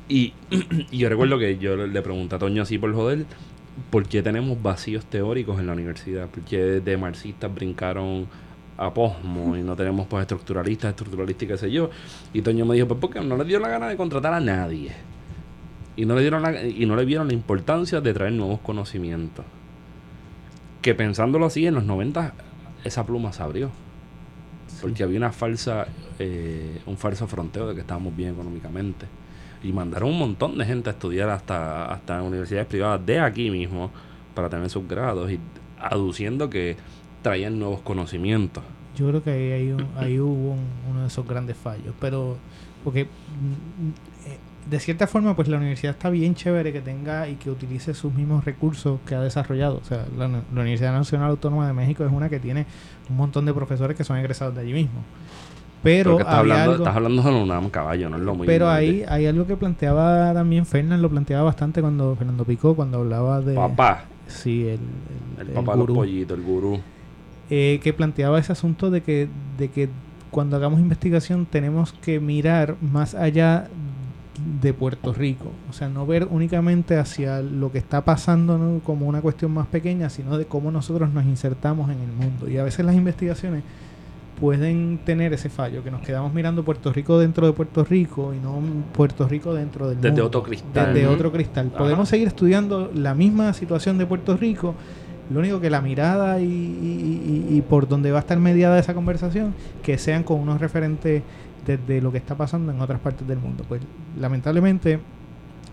[0.09, 0.35] Y,
[0.91, 3.25] y yo recuerdo que yo le pregunté a Toño así por joder,
[3.91, 6.29] ¿por qué tenemos vacíos teóricos en la universidad?
[6.29, 8.27] ¿Por qué de marxistas brincaron
[8.77, 11.91] a posmo y no tenemos pues estructuralistas, estructuralistas y qué sé yo?
[12.33, 14.93] Y Toño me dijo, pues porque no le dio la gana de contratar a nadie.
[15.97, 19.45] Y no le dieron la- y no le vieron la importancia de traer nuevos conocimientos.
[20.83, 22.35] Que pensándolo así, en los 90
[22.85, 23.71] esa pluma se abrió.
[24.83, 25.87] Porque había una falsa,
[26.19, 29.07] eh, un falso fronteo de que estábamos bien económicamente.
[29.63, 33.91] Y mandaron un montón de gente a estudiar hasta, hasta universidades privadas de aquí mismo
[34.35, 35.39] para tener sus grados y
[35.79, 36.77] aduciendo que
[37.23, 38.63] traían nuevos conocimientos.
[38.97, 41.95] Yo creo que ahí, hay un- ahí hubo un- uno de esos grandes fallos.
[41.99, 42.37] Pero,
[42.85, 43.07] porque
[44.71, 48.13] de cierta forma, pues la universidad está bien chévere que tenga y que utilice sus
[48.15, 49.79] mismos recursos que ha desarrollado.
[49.83, 52.67] O sea, la, la Universidad Nacional Autónoma de México es una que tiene
[53.11, 55.01] un montón de profesores que son egresados de allí mismo.
[55.83, 58.47] Pero estás hablando, algo, estás hablando de UNAM, caballo, no es lo mismo.
[58.47, 62.99] pero ahí hay algo que planteaba también Fernán, lo planteaba bastante cuando Fernando Picó, cuando
[63.01, 63.55] hablaba de...
[63.55, 64.79] Papá, Sí, el,
[65.39, 65.95] el, el papá de los gurú.
[65.97, 66.81] pollitos, el gurú.
[67.51, 69.91] eh, que planteaba ese asunto de que, de que
[70.31, 73.69] cuando hagamos investigación tenemos que mirar más allá
[74.61, 75.47] de Puerto Rico.
[75.71, 78.81] O sea, no ver únicamente hacia lo que está pasando ¿no?
[78.81, 82.49] como una cuestión más pequeña, sino de cómo nosotros nos insertamos en el mundo.
[82.49, 83.63] Y a veces las investigaciones
[84.41, 88.39] pueden tener ese fallo, que nos quedamos mirando Puerto Rico dentro de Puerto Rico y
[88.41, 88.61] no
[88.93, 90.27] Puerto Rico dentro del Desde mundo.
[90.27, 90.93] otro cristal.
[90.93, 91.69] Desde otro cristal.
[91.69, 91.79] Ajá.
[91.79, 94.75] Podemos seguir estudiando la misma situación de Puerto Rico,
[95.31, 98.79] lo único que la mirada y, y- y- y por donde va a estar mediada
[98.79, 99.55] esa conversación,
[99.85, 101.23] que sean con unos referentes
[101.67, 103.65] desde lo que está pasando en otras partes del mundo.
[103.69, 103.81] Pues
[104.19, 105.01] lamentablemente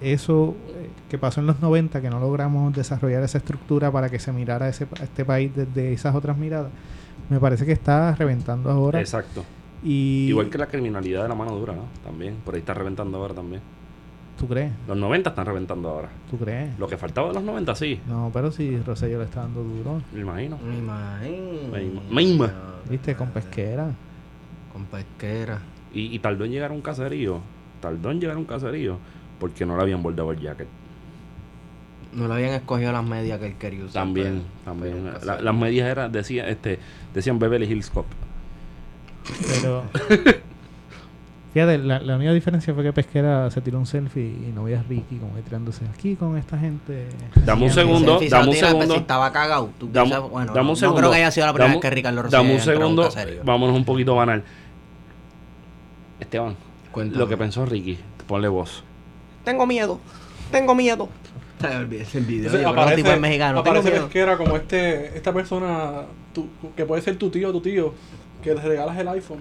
[0.02, 4.20] eso eh, que pasó en los 90, que no logramos desarrollar esa estructura para que
[4.20, 6.72] se mirara ese, a este país desde esas otras miradas,
[7.30, 9.00] me parece que está reventando ahora.
[9.00, 9.44] Exacto.
[9.84, 11.84] Y Igual que la criminalidad de la mano dura, ¿no?
[12.04, 12.36] También.
[12.46, 13.62] Por ahí está reventando ahora también.
[14.40, 14.72] ¿Tú crees?
[14.88, 16.10] Los 90 están reventando ahora.
[16.30, 16.78] ¿Tú crees?
[16.80, 18.00] Lo que faltaba de los 90, sí.
[18.08, 20.02] No, pero si Rosselló le está dando duro.
[20.14, 20.58] Me imagino.
[20.58, 21.72] Me imagino.
[21.72, 22.54] Me ima- me ima-
[22.90, 23.16] ¿Viste?
[23.16, 23.92] Con pesquera.
[24.74, 25.60] Con pesquera.
[25.94, 27.40] Y, y tardó en llegar a un caserío.
[27.82, 28.98] Tardó en llegar a un caserío
[29.40, 30.68] porque no le habían bordado el jacket.
[32.14, 34.04] No le habían escogido las medias que él quería usar.
[34.04, 35.10] También, pero- también.
[35.14, 36.78] pero La- las medias eran, decía, este,
[37.14, 38.06] decían Beverly Hills Cop.
[39.62, 39.84] Pero.
[41.54, 44.80] Fíjate, la, la única diferencia fue que Pesquera se tiró un selfie y no veía
[44.80, 47.10] a Ricky como que tirándose aquí con esta gente.
[47.46, 48.94] Dame un Sí, segundo, se dame lo un pues, segundo.
[48.94, 49.70] Si estaba cagado.
[49.78, 51.02] Tú Dame, piensas, bueno, dame no, un segundo.
[51.02, 53.10] no creo que haya sido la primera Dame- vez que Ricardo Dame un segundo.
[53.44, 54.44] Vámonos un poquito banal.
[56.22, 56.56] Esteban,
[56.92, 57.20] Cuéntame.
[57.20, 57.98] lo que pensó Ricky,
[58.28, 58.84] ponle voz.
[59.44, 60.00] Tengo miedo.
[60.52, 61.10] Tengo miedo.
[61.64, 62.46] Olvídese el video.
[62.56, 63.62] Entonces que tipo es mexicano.
[63.64, 64.06] Tengo aparece miedo.
[64.06, 66.04] Pesquera como este, esta persona
[66.34, 67.94] tu- que puede ser tu tío o tu tío,
[68.44, 69.40] que le regalas el iPhone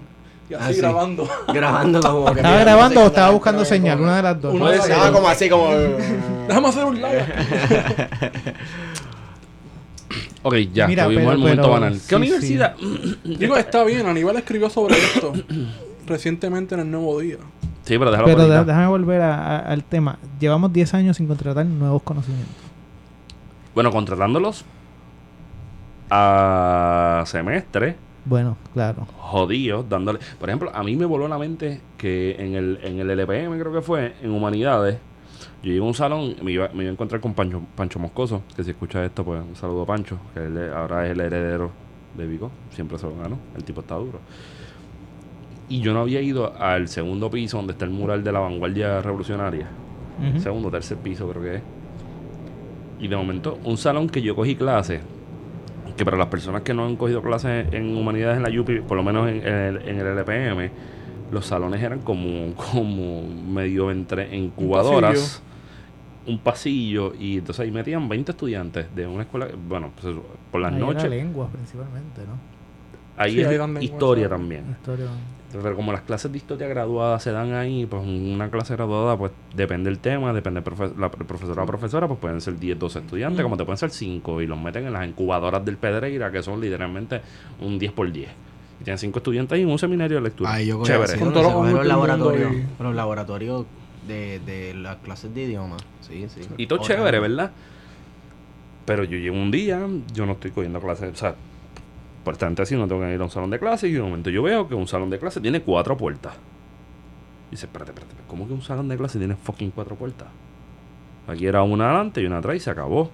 [0.50, 0.80] y así Ah, sí.
[0.80, 1.28] grabando.
[1.48, 2.30] Grabando como que.
[2.40, 3.96] ¿Estaba mira, grabando no o estaba buscando señal?
[3.98, 4.54] como- Una de las dos.
[4.54, 4.70] Uno ¿no?
[4.70, 5.10] de Estaba esas.
[5.12, 5.68] como así, como.
[6.48, 7.26] Déjame hacer un live.
[10.42, 11.94] Ok, ya, Mira, tuvimos pero- el momento pero- banal.
[12.00, 12.74] sí, ¿Qué universidad?
[13.24, 15.32] Digo, está bien, Aníbal escribió sobre esto
[16.10, 17.36] recientemente en el Nuevo Día.
[17.84, 20.18] Sí, pero de- déjame volver a- a- al tema.
[20.38, 22.54] Llevamos 10 años sin contratar nuevos conocimientos.
[23.74, 24.64] Bueno, contratándolos
[26.10, 29.06] a semestre, Bueno, claro.
[29.18, 30.18] jodidos, dándole...
[30.38, 33.72] Por ejemplo, a mí me voló la mente que en el, en el LPM, creo
[33.72, 34.98] que fue, en Humanidades,
[35.62, 38.42] yo llegué a un salón, me iba, me iba a encontrar con Pancho, Pancho Moscoso,
[38.56, 41.70] que si escucha esto, pues un saludo a Pancho, que él ahora es el heredero
[42.16, 44.18] de Vico, siempre se lo ganó, el tipo está duro.
[45.70, 49.00] Y yo no había ido al segundo piso donde está el mural de la vanguardia
[49.00, 49.66] revolucionaria.
[50.20, 50.40] Ujú.
[50.40, 51.62] segundo, tercer piso creo que es.
[53.00, 55.00] Y de momento, un salón que yo cogí clase,
[55.96, 58.96] que para las personas que no han cogido clases en humanidades en la UPI, por
[58.96, 60.70] lo menos en, el, en el LPM,
[61.30, 65.42] los salones eran como, como medio entre incubadoras,
[66.26, 70.14] un pasillo, y entonces ahí metían 20 estudiantes de una escuela, bueno, pues
[70.50, 72.59] por las Ahí era noches, lenguas principalmente, ¿no?
[73.20, 74.64] Ahí Sí, es ahí historia también.
[74.70, 75.06] Historia.
[75.52, 79.32] Pero como las clases de historia graduada se dan ahí, pues una clase graduada, pues
[79.56, 82.56] depende del tema, depende del profe- la el profesor o la profesora, pues pueden ser
[82.58, 85.76] 10, 12 estudiantes, como te pueden ser 5, y los meten en las incubadoras del
[85.76, 87.20] Pedreira, que son literalmente
[87.60, 88.28] un 10 por 10.
[88.80, 90.52] Y tienen 5 estudiantes ahí en un seminario de lectura.
[90.52, 91.18] Ay, yo Chévere.
[91.18, 92.52] Con todos los laboratorios.
[92.52, 93.66] y- Los laboratorios
[94.06, 95.76] de, de las clases de idioma.
[96.00, 96.42] Sí, sí.
[96.58, 97.50] Y todo chévere, ¿verdad?
[98.86, 99.80] Pero yo llevo un día,
[100.14, 101.34] yo no estoy cogiendo clases, o sea,
[102.24, 104.30] por tanto así no tengo que ir a un salón de clases y de momento
[104.30, 106.34] yo veo que un salón de clases tiene cuatro puertas.
[107.48, 110.28] Y dice, espérate, espérate, ¿cómo que un salón de clases tiene fucking cuatro puertas?
[111.26, 113.10] Aquí era una adelante y una atrás y se acabó.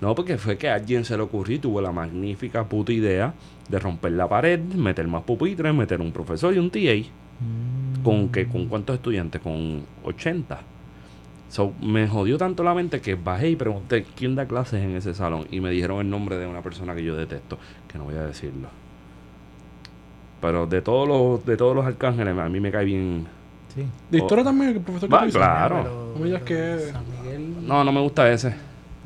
[0.00, 3.34] No, porque fue que a alguien se le ocurrió y tuvo la magnífica puta idea
[3.68, 6.78] de romper la pared, meter más pupitres, meter un profesor y un TA.
[6.78, 8.02] Mm.
[8.02, 9.40] ¿Con que ¿Con cuántos estudiantes?
[9.40, 10.73] Con 80.
[11.54, 15.14] So, me jodió tanto la mente que bajé y pregunté quién da clases en ese
[15.14, 15.46] salón.
[15.52, 18.22] Y me dijeron el nombre de una persona que yo detesto, que no voy a
[18.26, 18.66] decirlo.
[20.40, 23.28] Pero de todos los, de todos los arcángeles, a mí me cae bien.
[23.72, 23.86] Sí.
[24.10, 24.22] De Oh.
[24.24, 25.36] historia también, el profesor que dices.
[25.36, 25.76] claro.
[25.84, 28.52] Pero- No me que- San Miguel- No, no me gusta ese.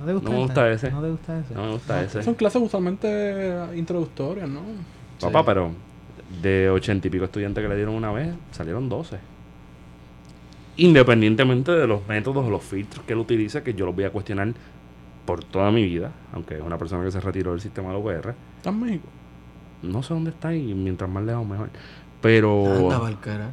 [0.00, 0.90] ¿No te gusta no me gusta ese.
[0.90, 1.54] ¿No te gusta ese?
[1.54, 2.22] No me gusta ese.
[2.22, 4.60] Son clases usualmente introductorias, ¿no?
[5.20, 5.44] Papá, Sí.
[5.46, 5.70] pero
[6.40, 9.18] de ochenta y pico estudiantes que le dieron una vez, salieron 12.
[10.78, 14.10] Independientemente de los métodos o los filtros que él utiliza, que yo los voy a
[14.10, 14.52] cuestionar
[15.26, 18.00] por toda mi vida, aunque es una persona que se retiró del sistema de la
[18.00, 18.34] UPR.
[18.56, 19.08] ¿Está en México?
[19.82, 21.68] No sé dónde está y mientras más lejos mejor.
[22.22, 22.90] Pero...
[22.90, 23.50] Anda, cara.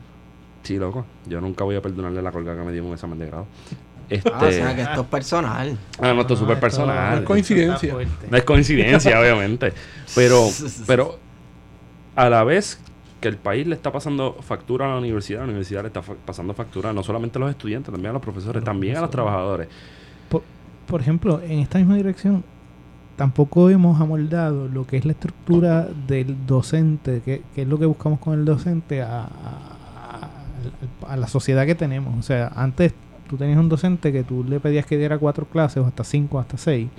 [0.64, 1.06] Sí, loco.
[1.28, 3.46] Yo nunca voy a perdonarle la colga que me dio en un examen de grado.
[4.10, 4.32] Este...
[4.34, 5.78] Ah, o sea que esto es personal.
[6.00, 7.20] Ah, no, esto es súper esto- personal.
[7.20, 7.96] es coincidencia.
[8.30, 9.74] No es coincidencia, obviamente.
[10.16, 10.48] Pero,
[10.86, 11.20] pero
[12.16, 12.80] a la vez
[13.26, 16.14] que el país le está pasando factura a la universidad, la universidad le está fa-
[16.26, 19.10] pasando factura no solamente a los estudiantes, también a los profesores, los también a los
[19.10, 19.68] trabajadores.
[20.30, 20.44] Por,
[20.88, 22.44] por ejemplo, en esta misma dirección,
[23.16, 27.86] tampoco hemos amoldado lo que es la estructura del docente, que, que es lo que
[27.88, 30.32] buscamos con el docente, a, a-
[31.08, 32.18] a la sociedad que tenemos.
[32.20, 32.94] O sea, antes
[33.30, 36.40] tú tenías un docente que tú le pedías que diera cuatro clases, o hasta cinco,
[36.40, 36.90] hasta seis,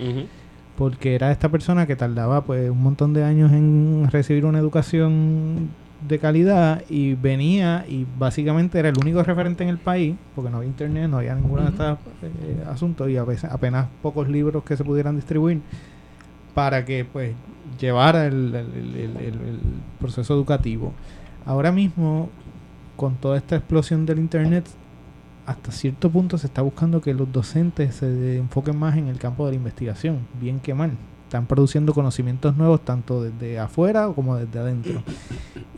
[0.77, 5.69] porque era esta persona que tardaba pues un montón de años en recibir una educación
[6.07, 10.57] de calidad y venía y básicamente era el único referente en el país porque no
[10.57, 14.63] había internet, no había ninguno de estos eh, asuntos y a veces apenas pocos libros
[14.63, 15.61] que se pudieran distribuir
[16.53, 17.33] para que pues
[17.79, 19.59] llevara el- el
[19.99, 20.93] proceso educativo.
[21.45, 22.29] Ahora mismo
[22.95, 24.65] con toda esta explosión del internet
[25.45, 29.45] hasta cierto punto se está buscando que los docentes se enfoquen más en el campo
[29.45, 30.91] de la investigación, bien que mal.
[31.27, 35.03] Están produciendo conocimientos nuevos tanto desde afuera como desde adentro.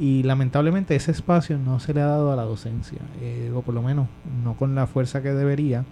[0.02, 3.74] Y lamentablemente ese espacio no se le ha dado a la docencia, eh, o por
[3.74, 4.08] lo menos
[4.46, 5.84] no con la fuerza que debería.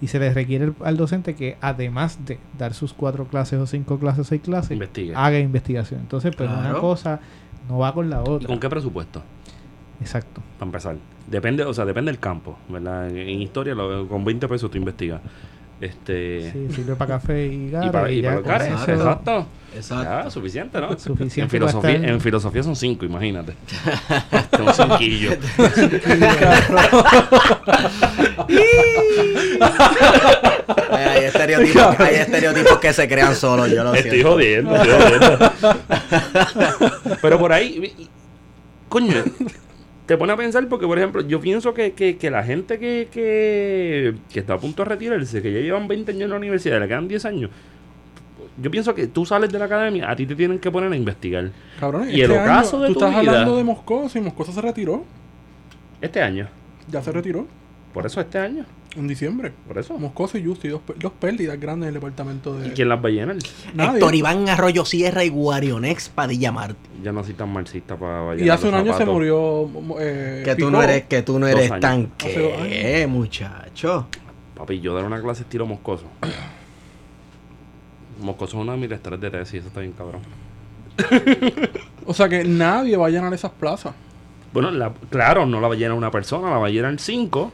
[0.00, 3.98] Y se le requiere al- docente que además de dar sus cuatro clases o cinco
[3.98, 5.12] clases o seis clases, Investigue.
[5.14, 6.00] haga investigación.
[6.00, 7.20] Entonces, pues una cosa
[7.68, 8.46] no va con la ¿Y otra.
[8.48, 9.22] con qué presupuesto?
[10.00, 10.40] Exacto.
[10.58, 10.96] Para empezar.
[11.30, 13.08] Depende, o sea, depende del campo, ¿verdad?
[13.10, 15.20] En, en historia, lo- con 20 pesos tú investigas.
[15.82, 17.90] Este, Sí, sirve para café y y gare.
[17.90, 19.46] para, y para gares, eso- exacto.
[19.74, 20.04] Exacto.
[20.04, 20.96] Ya, suficiente, ¿no?
[20.98, 23.54] Suficiente en, filosofía, en filosofía son cinco, imagínate.
[24.30, 25.32] Este, un cinquillo.
[30.90, 34.30] Hay, hay estereotipos, hay estereotipos que se crean solos, yo lo Estoy siento.
[34.32, 35.52] jodiendo, estoy jodiendo.
[37.22, 38.08] Pero por ahí, y-
[38.88, 39.22] coño,
[40.06, 43.08] te pone a pensar porque, por ejemplo, yo pienso que, que, que la gente que,
[43.10, 46.80] que, que está a punto de retirarse, que ya llevan 20 años en la universidad,
[46.80, 47.50] le quedan 10 años,
[48.60, 50.96] yo pienso que tú sales de la academia, a ti te tienen que poner a
[50.96, 51.50] investigar.
[51.80, 54.20] Cabrón, Y este el ocaso año, de tú tu estás vida- hablando de Moscoso y
[54.20, 55.04] Moscoso se retiró.
[56.00, 56.48] Este año.
[56.90, 57.46] Ya se retiró.
[57.92, 58.64] Por eso este año.
[58.96, 59.52] En diciembre.
[59.66, 59.98] Por eso.
[59.98, 62.68] Moscoso y Justi, dos, dos pérdidas grandes en el departamento de.
[62.68, 63.36] ¿Y quién las va a llenar?
[63.74, 63.94] Nadie.
[63.98, 66.88] Héctor Iván Arroyo Sierra y Guarionex Padilla Martí.
[67.02, 69.68] Ya no soy tan marxista para Y hace un año se murió.
[69.98, 74.06] Eh, Que tú no eres, que tú no eres tan que, muchacho.
[74.56, 76.04] Papi, yo dar una clase estilo moscoso.
[78.20, 80.20] Moscoso es uno de mis lectores de tesis, eso está bien cabrón.
[82.04, 83.94] O sea que nadie va a llenar esas plazas.
[84.52, 87.52] Bueno, la- claro, no la va a llenar una persona, la va a llenar cinco,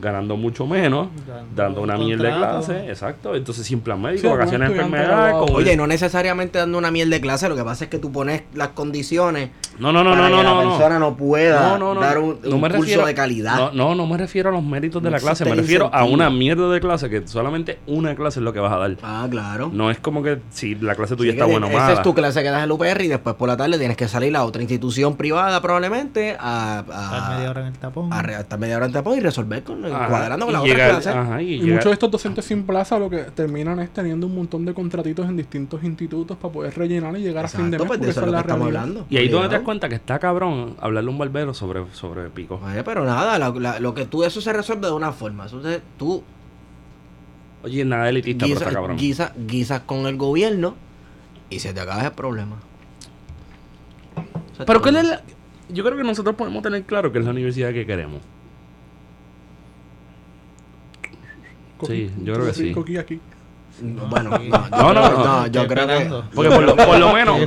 [0.00, 3.34] ganando mucho menos, Dando dando una mierda de clase, exacto.
[3.36, 5.22] Entonces, sin plan médico, Sí, vacaciones de estudiante enfermedad.
[5.28, 5.46] graduado.
[5.46, 8.10] con- Oye, no necesariamente dando una miel de clase, lo que pasa es que tú
[8.10, 11.60] pones las condiciones no, no, no, para no, que no, la no, persona no, pueda
[11.70, 12.00] No, no, no.
[12.00, 13.56] dar un, No un me curso refiero- de calidad.
[13.56, 15.88] No, no, no me refiero a los méritos de No la clase, me refiero a
[16.00, 16.14] incentivo.
[16.14, 18.96] una mierda de clase que solamente una clase es lo que vas a dar.
[19.02, 19.70] Ah, claro.
[19.72, 21.92] No es como que si la clase Sí, tuya que está buena o esa mala.
[21.94, 24.08] es tu clase que das en el UPR y después por la tarde tienes que
[24.08, 28.12] salir a otra institución privada probablemente a, Estar media a, hora en el tapón.
[28.12, 30.90] a a estar media hora en tapón y resolver con cuadrando con la otra llegar-
[30.90, 31.08] clase.
[31.10, 34.64] ajá, y muchos de estos docentes sin plaza lo que terminan es teniendo un montón
[34.64, 37.78] de contratitos en distintos institutos para poder rellenar y llegar a fin de mes.
[37.78, 39.06] pues porque de esa eso es es lo la que estamos hablando.
[39.10, 42.28] Y ahí donde te das cuenta que está cabrón hablarle a un barbero sobre, sobre
[42.30, 42.60] pico.
[42.64, 45.46] Oye, pero nada, la- la- lo que tú, eso se resuelve de una forma.
[45.46, 46.22] Eso se- tú
[47.64, 48.96] Oye, nada elitista, pero está guisas cabrón.
[48.96, 50.74] guisa, guisas con el gobierno
[51.48, 52.56] y se te acaba el problema.
[54.66, 54.80] Pero.
[54.82, 55.22] ¿cuál es la-
[55.68, 58.20] Yo creo que nosotros podemos tener claro que es la universidad que queremos.
[61.86, 62.74] Sí, yo creo que sí.
[62.98, 63.20] Aquí.
[63.80, 66.10] No, Bueno, no, No, creo- no, no, yo creo que...
[66.34, 67.38] Porque por lo, por lo menos,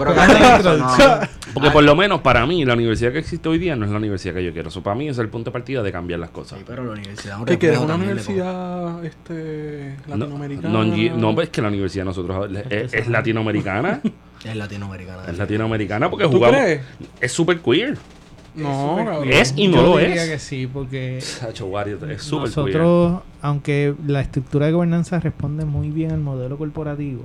[1.54, 3.98] porque por lo menos para mí, la universidad que existe hoy día no es la
[3.98, 4.70] universidad que yo quiero.
[4.70, 6.58] Eso para mí es el punto de partida de cambiar las cosas.
[6.60, 10.70] Sí, pero la universidad es Que quieres reflejo una universidad este, No, latinoamericana.
[10.70, 14.02] no, no, es que la universidad de nosotros es, es latinoamericana.
[14.46, 15.24] Es latinoamericana.
[15.28, 16.60] es latinoamericana porque ¿Tú jugamos.
[16.60, 16.82] crees?
[17.20, 17.98] Es super queer.
[18.64, 19.28] No, cabrón.
[19.32, 20.30] Es y no Yo lo diría es.
[20.30, 22.58] que sí, porque Sacho, Wario, es super queer.
[22.78, 27.24] nosotros, aunque la estructura de gobernanza responde muy bien al modelo corporativo,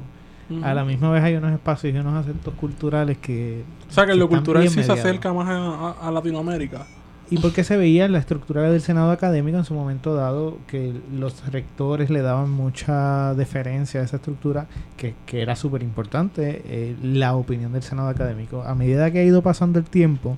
[0.64, 3.62] a la misma vez hay unos espacios y unos acentos culturales que...
[3.88, 5.54] O sea que en lo cultural sí se acerca más a,
[5.90, 6.86] a- a Latinoamérica.
[7.32, 10.92] Y porque se veía en la estructura del Senado académico en su momento dado que
[11.16, 14.66] los rectores le daban mucha deferencia a esa estructura,
[14.96, 18.64] que, que era súper importante, eh, la opinión del Senado académico.
[18.64, 20.36] A medida que ha ido pasando el tiempo,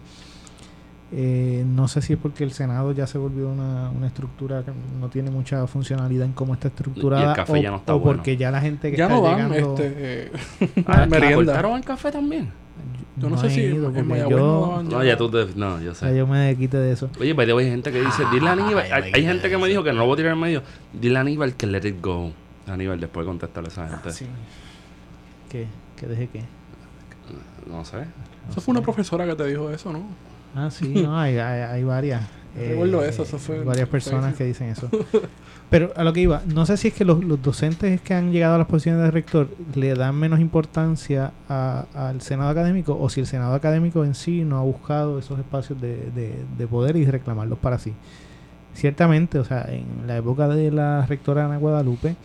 [1.15, 4.73] eh, no sé si es porque el Senado ya se volvió una, una estructura que
[4.99, 7.95] no tiene mucha funcionalidad en cómo está estructurada, Y el café o, ya no está
[7.95, 8.17] o bueno.
[8.17, 9.75] porque ya la gente que Ya está no dan llegando...
[9.77, 10.33] este, eh,
[10.87, 11.37] Ah, merienda.
[11.37, 12.51] ¿Cortaron el café también?
[13.19, 15.49] Yo no, sé si ido, en no yo, No, ya tú te...
[15.55, 16.17] No, yo sé.
[16.17, 17.11] yo me quité de eso.
[17.21, 19.93] Oye, pero hay gente que dice, dile a Aníbal, hay, gente que me dijo que
[19.93, 20.63] no lo voy a tirar en medio,
[20.95, 22.33] dile a Aníbal que let it go.
[22.67, 24.13] Aníbal después contestarle a esa gente.
[24.13, 24.27] Sí.
[25.51, 25.67] ¿Qué?
[25.97, 26.43] ¿Qué dejé qué?
[27.71, 27.99] No sé.
[28.51, 30.32] Eso fue una profesora que te dijo eso, ¿no?
[30.55, 32.23] Ah, sí, no, hay, hay, hay varias.
[32.57, 34.89] eh, Recuerdo eso, eso fue- Varias personas que dicen eso.
[35.71, 38.31] Pero a lo que iba, no sé si es que los, los docentes que han
[38.31, 43.21] llegado a las posiciones de rector le dan menos importancia al Senado académico o si
[43.21, 47.07] el Senado académico en sí no ha buscado esos espacios de, de- de poder y
[47.07, 47.95] reclamarlos para sí.
[48.75, 52.17] Ciertamente, o sea, en la época de la rectora Ana Guadalupe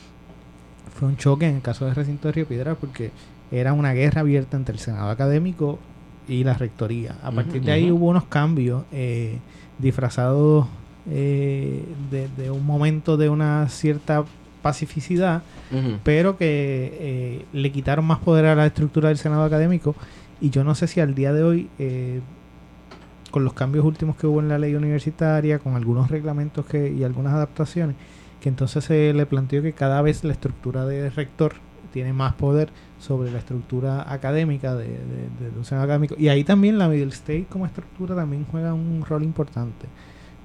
[1.00, 3.12] fue un choque en el caso del recinto de Río Piedra porque
[3.52, 5.80] era una guerra abierta entre el Senado académico
[6.28, 7.16] y la rectoría.
[7.24, 9.38] A partir de ahí hubo unos cambios eh,
[9.80, 10.68] disfrazados
[11.10, 14.26] eh, de, de un momento de una cierta
[14.68, 15.44] pacificidad,
[16.04, 19.96] pero que eh, le quitaron más poder a la estructura del Senado académico.
[20.42, 22.20] Y yo no sé si al día de hoy, eh,
[23.32, 27.06] con los cambios últimos que hubo en la ley universitaria, con algunos reglamentos que, y
[27.06, 27.96] algunas adaptaciones,
[28.42, 31.54] que entonces se le planteó que cada vez la estructura de rector
[31.94, 32.70] tiene más poder
[33.00, 36.16] sobre la estructura académica de, de- de- académico.
[36.18, 39.88] Y ahí también la Middle State como estructura también juega un rol importante.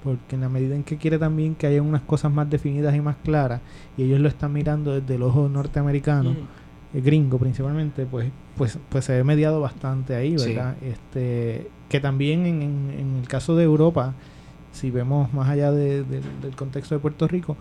[0.05, 3.00] Porque en la medida en que quiere también que haya unas cosas más definidas y
[3.00, 3.61] más claras,
[3.96, 6.40] y ellos lo están mirando desde el ojo norteamericano, Ujú.
[6.94, 10.48] eh, gringo principalmente, pues, pues, pues se ve mediado bastante ahí, Sí.
[10.48, 10.74] ¿verdad?
[10.82, 14.14] Este, que también en, en- el caso de Europa,
[14.72, 17.57] si vemos más allá de- de- del contexto de Puerto Rico,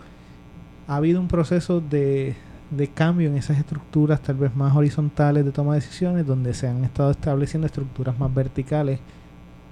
[0.88, 2.34] ha habido un proceso de,
[2.76, 6.68] de cambio en esas estructuras tal vez más horizontales de toma de decisiones, donde se
[6.68, 9.00] han estado estableciendo estructuras más verticales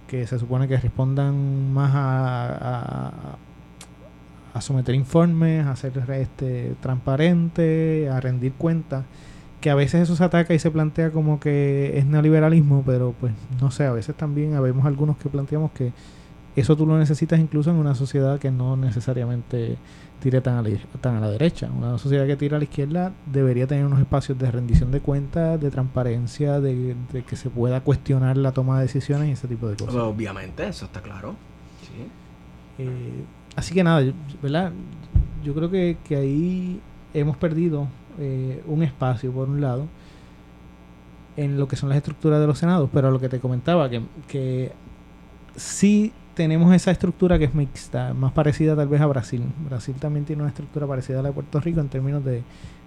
[0.09, 3.37] que se supone que respondan más a, a-
[4.53, 9.05] a someter informes, a ser este, transparente, a rendir cuentas,
[9.61, 13.33] que a veces eso se ataca y se plantea como que es neoliberalismo, pero pues
[13.61, 15.93] no sé, a veces también habemos algunos que planteamos que
[16.61, 19.77] eso tú lo necesitas incluso en una sociedad que no necesariamente
[20.21, 21.71] tire tan a, la, tan a la derecha.
[21.77, 25.61] Una sociedad que tira a la izquierda debería tener unos espacios de rendición de cuentas,
[25.61, 29.69] de transparencia, de, de que se pueda cuestionar la toma de decisiones y ese tipo
[29.69, 29.95] de cosas.
[29.95, 31.35] Obviamente, eso está claro.
[31.83, 32.83] Sí.
[32.85, 33.25] Eh,
[33.57, 34.73] así que nada, yo- ¿verdad?
[35.43, 36.81] Yo creo que, que ahí
[37.15, 37.89] hemos perdido
[38.19, 39.87] eh, un espacio, por un lado,
[41.37, 44.03] en lo que son las estructuras de los senados, pero lo que te comentaba, que,
[44.29, 44.73] que
[45.57, 49.43] sí tenemos esa estructura que es mixta, más parecida tal vez a Brasil.
[49.69, 52.43] Brasil también tiene una estructura parecida a la de Puerto Rico en términos de,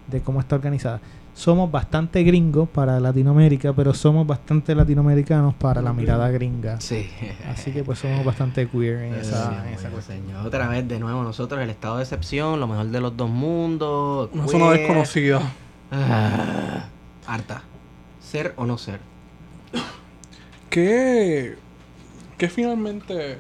[0.07, 0.99] de cómo está organizada.
[1.35, 6.81] Somos bastante gringos para Latinoamérica, pero somos bastante latinoamericanos para la mirada gringa.
[6.81, 7.07] Sí.
[7.47, 10.17] Así que pues somos bastante queer en esa, Sí, en muy esa bien, cuestión.
[10.25, 10.47] señor.
[10.47, 14.31] Otra vez, de nuevo, nosotros el estado de excepción, lo mejor de los dos mundos.
[14.33, 15.41] Una zona desconocida.
[15.91, 16.85] Ah,
[17.27, 17.61] harta.
[18.19, 18.99] Ser o no ser.
[20.71, 21.55] ¿Qué,
[22.38, 23.38] qué finalmente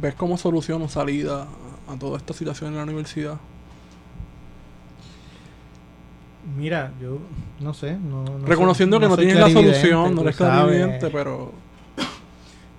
[0.00, 1.46] ves como solución o salida
[1.88, 3.38] a, toda esta situación en la universidad?
[6.56, 7.18] Mira, yo
[7.60, 7.96] no sé.
[7.96, 10.52] No, no Reconociendo soy- que no, tienes la solución, no eres sabes.
[10.64, 11.52] clarividente, pero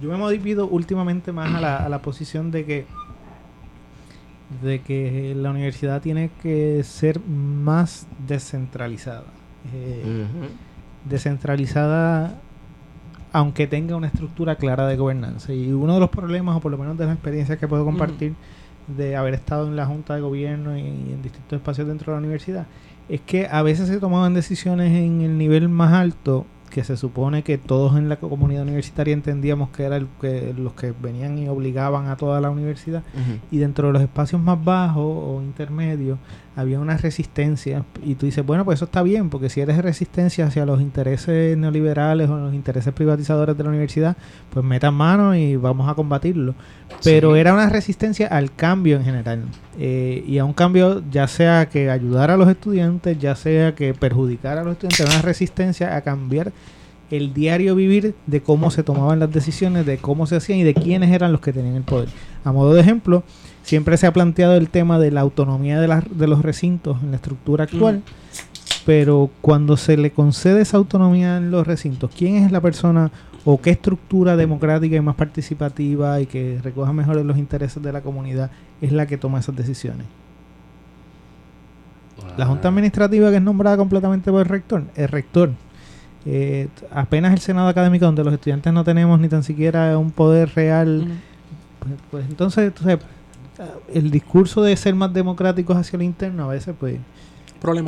[0.02, 2.86] Yo me he movido últimamente más a la, a la posición de que
[4.62, 9.24] de que la universidad tiene que ser más descentralizada.
[9.74, 10.28] Eh,
[11.10, 12.36] descentralizada
[13.36, 15.52] aunque tenga una estructura clara de gobernanza.
[15.52, 18.34] Y uno de los problemas, o por lo menos de las experiencias que puedo compartir
[18.88, 22.20] de haber estado en la Junta de Gobierno y en distintos espacios dentro de la
[22.20, 22.66] universidad,
[23.10, 27.44] es que a veces se tomaban decisiones en el nivel más alto que se supone
[27.44, 32.08] que todos en la comunidad universitaria entendíamos que eran que, los que venían y obligaban
[32.08, 33.04] a toda la universidad.
[33.52, 36.20] Y dentro de los espacios más bajos o intermedios
[36.56, 40.46] había una resistencia y tú dices, bueno, pues eso está bien, porque si eres resistencia
[40.48, 44.16] hacia los intereses neoliberales o los intereses privatizadores de la universidad,
[44.52, 46.56] pues metan mano y vamos a combatirlo.
[47.04, 47.40] Pero Sí.
[47.40, 49.44] era una resistencia al cambio en general
[49.78, 53.94] eh, y a un cambio ya sea que ayudara a los estudiantes, ya sea que
[53.94, 56.54] perjudicara a los estudiantes, era una resistencia a cambiar
[57.12, 60.74] el diario vivir de cómo se tomaban las decisiones, de cómo se hacían y de
[60.74, 62.10] quiénes eran los que tenían el poder.
[62.44, 63.24] A modo de ejemplo,
[63.66, 67.16] siempre se ha planteado el tema de la autonomía de, de los recintos en la
[67.18, 68.04] estructura actual,
[68.86, 73.12] pero cuando se le concede esa autonomía en los recintos, ¿quién es la persona
[73.44, 78.02] o qué estructura democrática y más participativa y que recoja mejor los intereses de la
[78.02, 78.52] comunidad
[78.82, 80.06] es la que toma esas decisiones?
[82.38, 85.52] La Junta Administrativa que es nombrada completamente por el rector, el rector.
[86.28, 90.52] Eh, apenas el Senado académico donde los estudiantes no tenemos ni tan siquiera un poder
[90.56, 91.08] real,
[91.80, 93.00] pues, pues entonces, entonces,
[93.94, 97.00] el discurso de ser más democráticos hacia lo interno a veces pues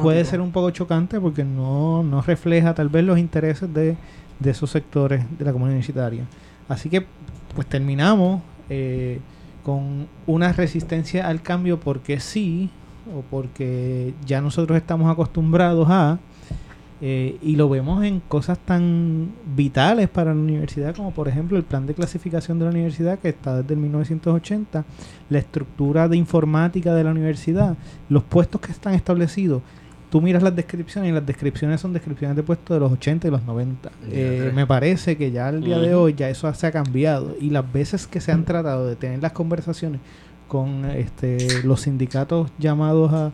[0.01, 3.95] puede ser un poco chocante porque no, no refleja tal vez los intereses de,
[4.39, 6.25] de esos sectores de la comunidad universitaria.
[6.67, 7.05] Así que
[7.55, 9.19] pues terminamos eh,
[9.63, 12.69] con una resistencia al cambio porque sí
[13.15, 16.19] o porque ya nosotros estamos acostumbrados a
[16.99, 21.63] eh, y lo vemos en cosas tan vitales para la universidad como por ejemplo el
[21.63, 24.83] plan de clasificación de la universidad que está desde el 1980,
[25.29, 27.77] la estructura de informática de la universidad,
[28.09, 29.61] los puestos que están establecidos.
[30.09, 33.31] Tú miras las descripciones y las descripciones son descripciones de puestos de los 80 y
[33.31, 33.91] los 90.
[34.09, 37.49] Eh, me parece que ya al día de hoy ya eso se ha cambiado y
[37.49, 39.99] las veces que se han tratado de tener las conversaciones
[40.47, 43.31] con este, los sindicatos llamados a,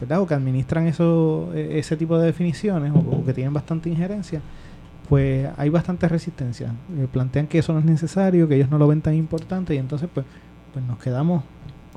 [0.00, 0.20] ¿verdad?
[0.20, 4.40] o que administran eso, eh, ese tipo de definiciones o, que tienen bastante injerencia,
[5.08, 6.72] pues hay bastante resistencia.
[6.98, 9.78] Eh, plantean que eso no es necesario, que ellos no lo ven tan importante y
[9.78, 10.26] entonces pues,
[10.72, 11.44] pues nos quedamos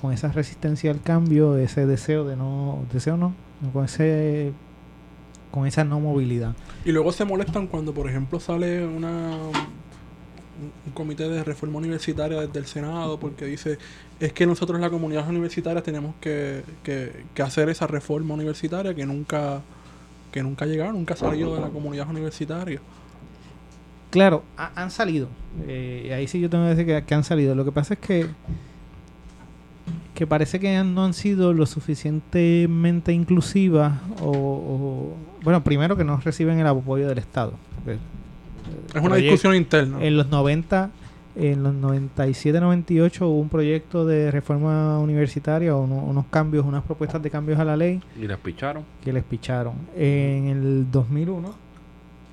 [0.02, 3.34] con esa resistencia al cambio, ese deseo de no, deseo no,
[3.74, 4.54] con ese
[5.52, 6.56] con esa no movilidad.
[6.86, 9.32] Y luego se molestan cuando, por ejemplo, sale una
[10.86, 13.78] un, comité de reforma universitaria desde el Senado porque dice
[14.20, 19.62] es que nosotros la comunidad universitaria tenemos que, que, hacer esa reforma universitaria que nunca
[20.32, 22.80] que nunca ha llegado, nunca ha salido de la comunidad universitaria.
[24.12, 25.28] Claro, ha- han salido.
[25.68, 27.56] Eh, ahí sí yo tengo que decir que, han salido.
[27.56, 28.28] Lo que pasa es que
[30.14, 36.60] que parece que no han sido lo suficientemente inclusivas o, bueno, primero que no reciben
[36.60, 37.54] el apoyo del Estado.
[38.94, 39.98] Es una discusión interna.
[40.04, 40.90] En los 90
[41.36, 47.22] En los 97-98 hubo un proyecto de reforma universitaria, o uno- unos cambios, unas propuestas
[47.22, 48.84] de cambios a la ley Y las picharon.
[49.04, 49.74] que les picharon.
[49.96, 51.54] En el 2001,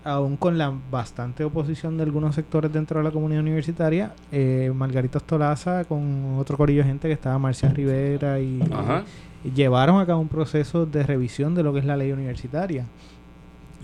[0.03, 5.19] aún con la bastante oposición de algunos sectores dentro de la comunidad universitaria, eh, Margarita
[5.19, 9.05] Ostolaza con otro corillo de gente que estaba Marcia Rivera y, Ajá.
[9.45, 12.87] y llevaron a cabo un proceso de revisión de lo que es la ley universitaria.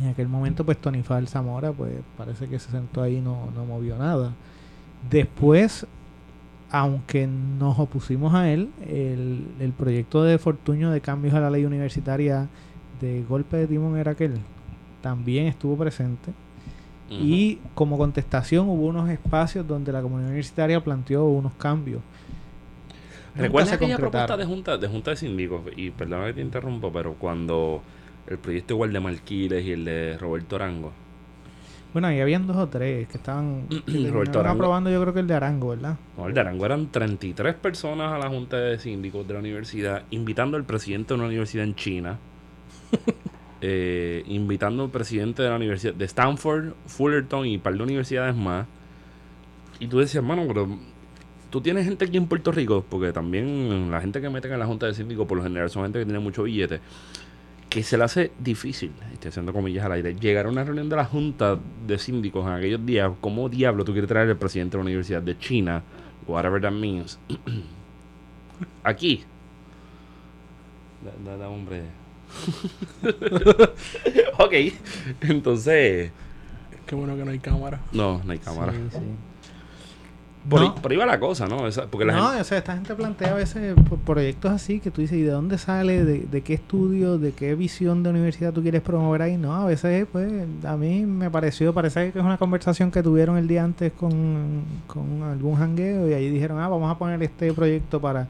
[0.00, 3.50] En aquel momento, pues Tony Fal Zamora, pues parece que se sentó ahí y no,
[3.54, 4.32] no movió nada.
[5.10, 5.86] Después,
[6.70, 11.64] aunque nos opusimos a él, el, el proyecto de Fortuño de cambios a la ley
[11.64, 12.48] universitaria
[13.00, 14.38] de golpe de timón era aquel,
[15.02, 16.32] también estuvo presente.
[17.10, 22.00] Y como contestación hubo unos espacios donde la comunidad universitaria planteó unos cambios.
[23.34, 25.60] Nunca ¿Recuerdas se aquella propuesta de junta, de junta de síndicos?
[25.76, 27.82] Y perdona que te interrumpo, pero cuando
[28.26, 30.92] el proyecto igual de Marquiles y el de Roberto Arango.
[31.92, 33.66] Bueno, ahí habían dos o tres que estaban
[34.46, 35.98] aprobando yo creo que el de Arango, ¿verdad?
[36.16, 40.04] No, el de Arango eran 33 personas a la junta de síndicos de la universidad,
[40.10, 42.18] invitando al presidente de una universidad en China,
[43.60, 48.34] eh, invitando al presidente de la universidad de Stanford, Fullerton y un par de universidades
[48.34, 48.66] más.
[49.78, 50.68] Y tú decías, mano, pero
[51.50, 54.66] tú tienes gente aquí en Puerto Rico, porque también la gente que meten en la
[54.66, 56.80] junta de síndicos por lo general son gente que tiene mucho billete,
[57.72, 60.96] que se le hace difícil, estoy haciendo comillas al aire, llegar a una reunión de
[60.96, 64.82] la junta de síndicos en aquellos días, ¿cómo diablo tú quieres traer al presidente de
[64.82, 65.82] la universidad de China?
[66.26, 67.18] Whatever that means.
[68.84, 69.24] Aquí.
[71.02, 71.82] Da, da- da, hombre.
[74.38, 74.52] ok.
[75.22, 76.12] Entonces.
[76.86, 77.80] Qué bueno que no hay cámara.
[77.92, 78.72] No, no hay cámara.
[78.72, 78.98] Sí, sí.
[80.48, 80.66] Por, No.
[80.66, 81.68] ahí, por ahí va la cosa, ¿no?
[81.68, 84.90] Esa- porque la no, gente- o sea, esta gente plantea a veces proyectos así que
[84.90, 86.04] tú dices, ¿y de dónde sale?
[86.04, 87.16] ¿De, de qué estudio?
[87.16, 89.36] ¿De qué visión de universidad tú quieres promover ahí?
[89.36, 90.32] No, a veces, pues,
[90.64, 94.62] a mí me pareció, parece que es una conversación que tuvieron el día antes con,
[94.88, 98.26] con algún jangueo y ahí dijeron, ah, vamos a poner este proyecto para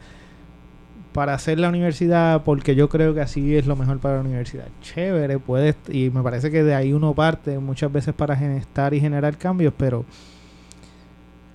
[1.13, 4.65] para hacer la universidad porque yo creo que así es lo mejor para la universidad.
[4.81, 9.01] Chévere, puede y me parece que de ahí uno parte muchas veces para gestar y
[9.01, 10.07] generar cambios, pero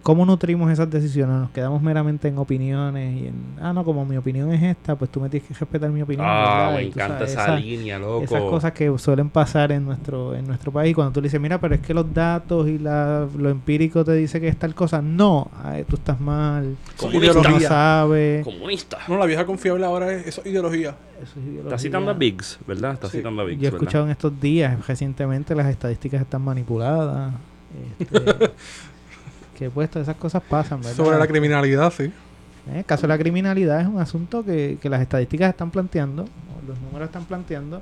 [0.07, 1.35] ¿Cómo nutrimos esas decisiones?
[1.35, 5.11] ¿Nos quedamos meramente en opiniones y en, ah, no, como mi opinión es esta, pues
[5.11, 6.25] tú me tienes que respetar mi opinión?
[6.25, 6.75] Ah, ¿verdad?
[6.77, 8.23] me encanta sabes, esa esa- línea, loco.
[8.23, 11.59] Esas cosas que suelen pasar en nuestro en nuestro país cuando tú le dices, mira,
[11.59, 15.01] pero es que los datos y la, lo empírico te dice que es tal cosa.
[15.01, 16.77] No, ay, tú estás mal.
[16.95, 17.33] Comunista.
[17.33, 17.67] Tú no Ideología.
[17.67, 18.43] sabes.
[18.45, 18.97] Comunista.
[19.09, 20.95] No, la vieja confiable ahora es eso es ideología.
[21.21, 21.63] Eso es ideología.
[21.63, 22.93] Está citando a Biggs, ¿verdad?
[22.93, 23.17] Está Sí.
[23.17, 23.83] citando a Biggs, Yo he ¿verdad?
[23.83, 27.33] escuchado en estos días, recientemente, las estadísticas están manipuladas.
[27.99, 28.51] este,
[29.57, 30.95] que pues todas esas cosas pasan, ¿verdad?
[30.95, 32.03] Sobre la criminalidad, sí.
[32.03, 36.23] Eh, El caso de la criminalidad es un asunto que, que las estadísticas están planteando,
[36.23, 37.81] o los números están planteando,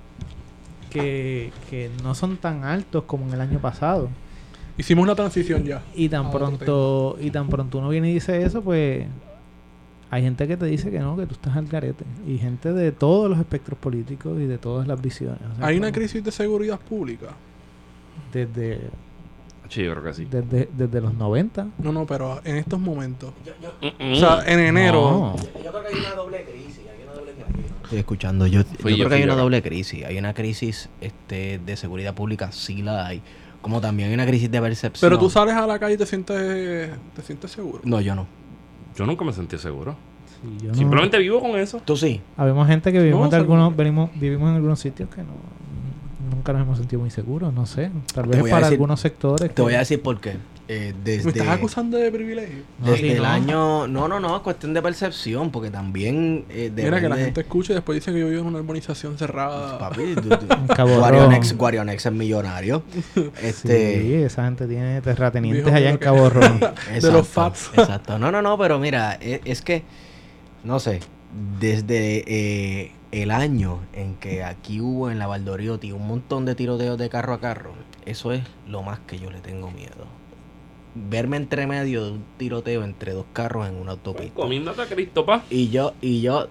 [0.89, 4.09] que, que no son tan altos como en el año pasado.
[4.77, 5.81] Hicimos una transición ya.
[5.93, 9.05] Y tan pronto y tan pronto uno viene y dice eso, pues
[10.11, 12.05] hay gente que te dice que no, que tú estás al garete.
[12.27, 15.41] Y gente de todos los espectros políticos y de todas las visiones.
[15.53, 17.27] O sea, Hay una crisis de seguridad pública.
[18.31, 18.81] Desde,
[19.69, 20.25] Sí, yo creo que sí.
[20.29, 21.67] desde, desde los 90.
[21.79, 23.31] No, no, pero en estos momentos.
[23.99, 25.01] Mm, O sea, en enero.
[25.01, 25.35] No.
[25.63, 26.79] Yo creo que hay una doble crisis.
[26.91, 27.71] Hay una doble crisis.
[27.83, 28.47] Estoy escuchando.
[28.47, 29.39] Yo, creo que hay una yo.
[29.41, 30.05] doble crisis.
[30.05, 33.21] Hay una crisis este, de seguridad pública, sí la hay.
[33.61, 35.09] Como también hay una crisis de percepción.
[35.09, 37.81] Pero tú sales a la calle y te sientes, te sientes seguro.
[37.83, 38.27] No, yo no.
[38.95, 39.95] Yo nunca me sentí seguro.
[40.41, 41.81] Sí, yo no- Simplemente vivo con eso.
[41.83, 42.21] Tú sí.
[42.37, 45.33] Habemos gente que vivimos, No, de algunos, venimos, vivimos en algunos sitios que no
[46.45, 47.89] nunca nos hemos sentido muy seguros, no sé.
[48.13, 49.49] Tal vez para decir- algunos sectores.
[49.49, 50.35] Te que- voy a decir por qué.
[50.67, 52.63] Eh, desde ¿Me estás acusando de privilegio?
[52.79, 53.25] No, desde sí, el no.
[53.29, 53.87] año.
[53.87, 54.35] No, no, no.
[54.35, 55.51] Es cuestión de percepción.
[55.51, 56.45] Porque también.
[56.49, 59.15] Eh, Mira que la gente escucha y después dice que yo vivo en una urbanización
[59.17, 59.77] cerrada.
[59.77, 60.29] Papi, tú-
[61.57, 62.83] Guarionex, es millonario.
[63.15, 64.23] Sí, Este.
[64.25, 66.59] esa gente tiene terratenientes allá en Cabo Rojo.
[67.01, 67.69] de los Fats.
[67.77, 68.17] Exacto.
[68.17, 69.83] No, no, no, pero mira, e- es, que,
[70.63, 70.99] no sé,
[71.59, 76.97] desde eh, el año en que aquí hubo en la Valdoriotti un montón de tiroteos
[76.97, 77.73] de carro a carro,
[78.05, 80.05] eso es lo más que yo le tengo miedo.
[80.95, 84.33] Verme entre medio de un tiroteo entre dos carros en una autopista.
[84.33, 85.43] Comiéndote a Cristo, pa.
[85.49, 86.47] Y yo, y yo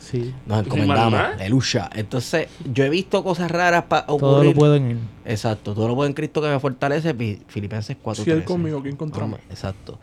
[0.00, 1.90] Sí, nos encomendamos, aleluya.
[1.94, 4.54] Entonces, yo he visto cosas raras para todo ocurrir.
[4.54, 4.98] lo puedo en él.
[5.24, 7.14] Exacto, todo lo puedo en Cristo que me fortalece.
[7.48, 8.24] Filipenses 4.
[8.24, 9.34] Si él conmigo, ¿quién contra mí?
[9.50, 9.98] Exacto.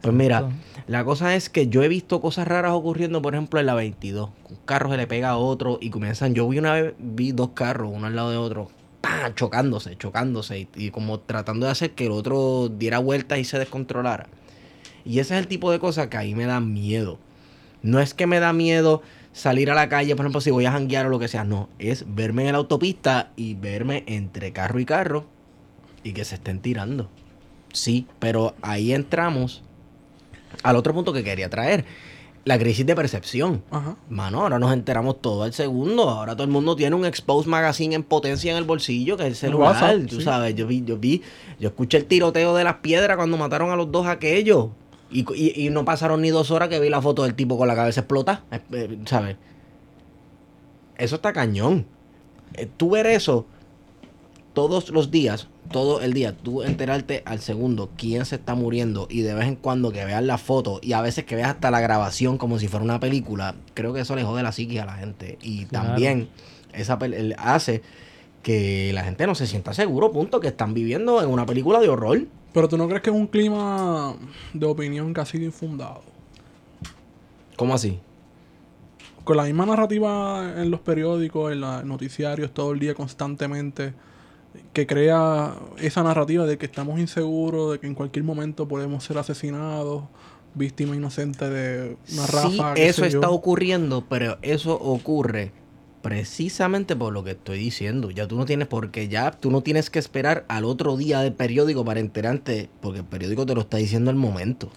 [0.00, 0.48] Pues mira,
[0.86, 4.30] la cosa es que yo he visto cosas raras ocurriendo, por ejemplo, en la 22.
[4.48, 6.34] Un carro se le pega a otro y comienzan.
[6.34, 8.70] Yo vi una vez, vi dos carros, uno al lado de otro,
[9.00, 9.34] ¡pam!
[9.34, 13.58] chocándose, chocándose y, y como tratando de hacer que el otro diera vueltas y se
[13.58, 14.28] descontrolara.
[15.04, 17.18] Y ese es el tipo de cosas que ahí me da miedo.
[17.82, 19.02] No es que me da miedo
[19.32, 21.44] salir a la calle, por ejemplo, si voy a janguear o lo que sea.
[21.44, 25.26] No, es verme en la autopista y verme entre carro y carro
[26.02, 27.08] y que se estén tirando.
[27.72, 29.62] Sí, pero ahí entramos
[30.62, 31.84] al otro punto que quería traer,
[32.44, 33.62] la crisis de percepción.
[33.70, 33.96] Ajá.
[34.08, 36.08] Mano, ahora nos enteramos todo al segundo.
[36.08, 39.28] Ahora todo el mundo tiene un Expose Magazine en potencia en el bolsillo, que es
[39.30, 39.72] el celular.
[39.74, 40.22] WhatsApp, tú sí.
[40.22, 41.22] sabes, yo vi, yo vi,
[41.60, 44.68] yo escuché el tiroteo de las piedras cuando mataron a los dos aquellos.
[45.10, 47.66] Y, y- y no pasaron ni dos horas que vi la foto del tipo con
[47.68, 48.44] la cabeza explotada.
[48.50, 49.36] eh, eh, ¿Sabes?
[50.96, 51.86] Eso está cañón.
[52.54, 53.46] Eh, tú ver eso
[54.58, 59.20] todos los días, todo el día, tú enterarte al segundo quién se está muriendo y
[59.20, 61.78] de vez en cuando que veas la foto y a veces que veas hasta la
[61.78, 64.94] grabación como si fuera una película, creo que eso le jode la psique a la
[64.94, 65.38] gente.
[65.42, 65.90] Y Claro.
[65.90, 66.28] también
[66.72, 66.98] esa
[67.38, 67.82] hace
[68.42, 71.88] que la gente no se sienta seguro, punto, que están viviendo en una película de
[71.88, 72.26] horror.
[72.52, 74.16] Pero tú no crees que es un clima
[74.54, 76.02] de opinión que ha sido infundado.
[77.54, 78.00] ¿Cómo así?
[79.22, 83.92] Con la misma narrativa en los periódicos, en los noticiarios, todo el día constantemente,
[84.72, 89.18] que crea esa narrativa de que estamos inseguros, de que en cualquier momento podemos ser
[89.18, 90.04] asesinados,
[90.54, 93.18] víctima inocente de una sí, eso yo.
[93.18, 95.52] está ocurriendo, pero eso ocurre
[96.02, 98.10] precisamente por lo que estoy diciendo.
[98.10, 101.32] Ya tú no tienes porque ya tú no tienes que esperar al otro día del
[101.32, 104.70] periódico para enterarte, porque el periódico te lo está diciendo al momento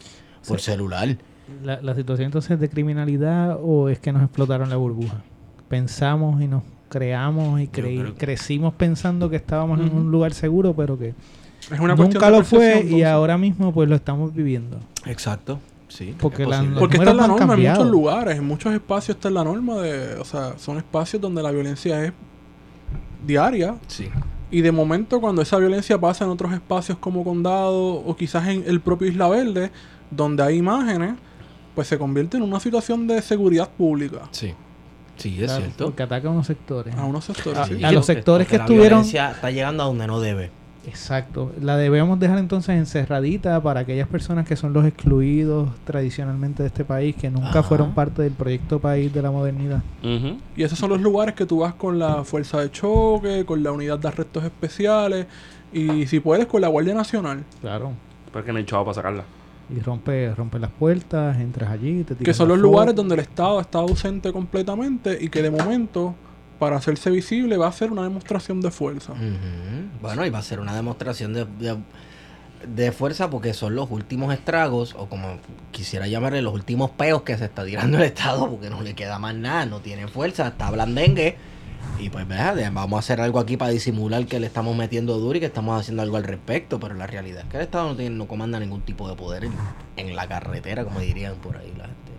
[0.48, 1.18] por celular.
[1.64, 5.24] La, la situación entonces de criminalidad o es que nos explotaron la burbuja.
[5.70, 11.00] Pensamos y nos creamos y creí- crecimos pensando que estábamos en un lugar seguro, pero
[11.00, 11.16] que
[11.72, 14.78] Es una cuestión nunca lo fue y ahora mismo pues lo estamos viviendo.
[15.06, 15.60] Exacto.
[15.88, 16.14] Sí.
[16.20, 16.64] Porque es la-.
[16.80, 19.76] Porque está en la norma en muchos lugares, en muchos espacios está en la norma
[19.78, 22.14] de, o sea, son espacios donde la violencia es
[23.26, 24.10] diaria Sí.
[24.50, 28.64] y de momento cuando esa violencia pasa en otros espacios como condado o quizás en
[28.68, 29.72] el propio Isla Verde,
[30.10, 31.14] donde hay imágenes,
[31.76, 34.54] pues se convierte en una situación de seguridad pública Sí.
[35.22, 35.86] Sí, es Claro, cierto.
[35.86, 36.96] Porque ataca a unos sectores.
[36.96, 37.68] a unos sectores.
[37.68, 37.84] Sí.
[37.84, 40.52] a los sectores porque que la estuvieron- violencia está llegando a donde no debe.
[40.88, 41.52] Exacto.
[41.62, 46.84] La debemos dejar entonces encerradita para aquellas personas que son los excluidos tradicionalmente de este
[46.84, 47.64] país, que nunca Ajá.
[47.64, 49.84] fueron parte del proyecto país de la modernidad.
[50.02, 53.72] Y esos son los lugares que tú vas con la fuerza de choque, con la
[53.72, 55.28] unidad de arrestos especiales
[55.72, 57.44] y si puedes con la Guardia Nacional.
[57.62, 57.92] Claro.
[58.34, 59.24] Porque no hay chavo para sacarla.
[59.76, 62.68] Y rompe, rompe las puertas, entras allí, te Que son los foto.
[62.70, 66.14] lugares donde el Estado está ausente completamente y que de momento,
[66.60, 69.14] para hacerse visible, va a ser una demostración de fuerza.
[70.02, 71.78] Bueno, y va a ser una demostración de, de,
[72.68, 75.38] de fuerza porque son los últimos estragos, o como
[75.72, 79.20] quisiera llamarle, los últimos peos que se está tirando el Estado porque no le queda
[79.20, 81.38] más nada, no tiene fuerza, está blandengue.
[82.00, 85.18] Y pues vea, de- vamos a hacer algo aquí para disimular que le estamos metiendo
[85.20, 87.90] duro y que estamos haciendo algo al respecto, pero la realidad es que el Estado
[87.90, 89.52] no, tiene, no comanda ningún tipo de poder en,
[89.98, 92.12] en la carretera, como dirían por ahí la gente,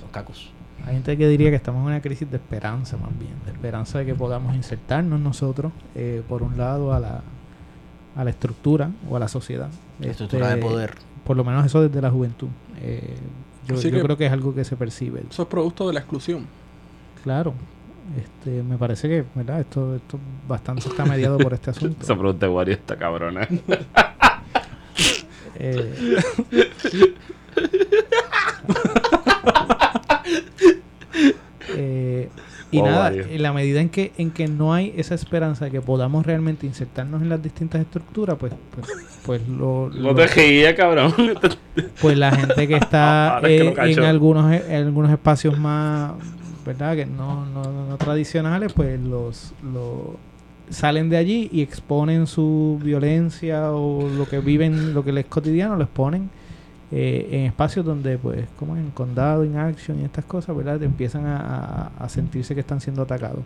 [0.00, 0.50] los cacos.
[0.84, 3.98] Hay gente que diría que estamos en una crisis de esperanza más bien, de esperanza
[4.00, 7.22] de que podamos insertarnos nosotros, eh, por un lado, a la,
[8.16, 9.68] a la estructura o a la sociedad.
[10.00, 10.94] La estructura de Este, poder.
[11.24, 12.48] Por lo menos eso desde la juventud.
[12.80, 13.14] Eh,
[13.68, 15.22] yo yo que- creo que es algo que se percibe.
[15.30, 16.46] Eso es producto de la exclusión.
[17.22, 17.54] Claro.
[18.18, 19.60] Este, me parece que, ¿verdad?
[19.60, 20.18] Esto, esto
[20.48, 22.02] bastante está mediado por este asunto.
[22.02, 23.48] Esa pregunta de Wario está cabrona.
[25.54, 26.16] Eh,
[31.76, 32.28] eh,
[32.70, 35.70] y Oh, nada, en la medida en que, en que no hay esa esperanza de
[35.70, 38.86] que podamos realmente insertarnos en las distintas estructuras, pues, pues,
[39.26, 41.14] pues lo, No lo- te rías, cabrón.
[42.00, 46.12] pues la gente que está que en algunos en algunos espacios más
[46.64, 50.00] verdad que no, no, no- tradicionales pues los, los
[50.70, 55.30] salen de allí y exponen su violencia o lo que viven lo que les es
[55.30, 56.30] cotidiano lo exponen
[56.90, 61.26] eh, en espacios donde pues como en condado in action y estas cosas verdad empiezan
[61.26, 63.42] a, a- sentirse que están siendo atacados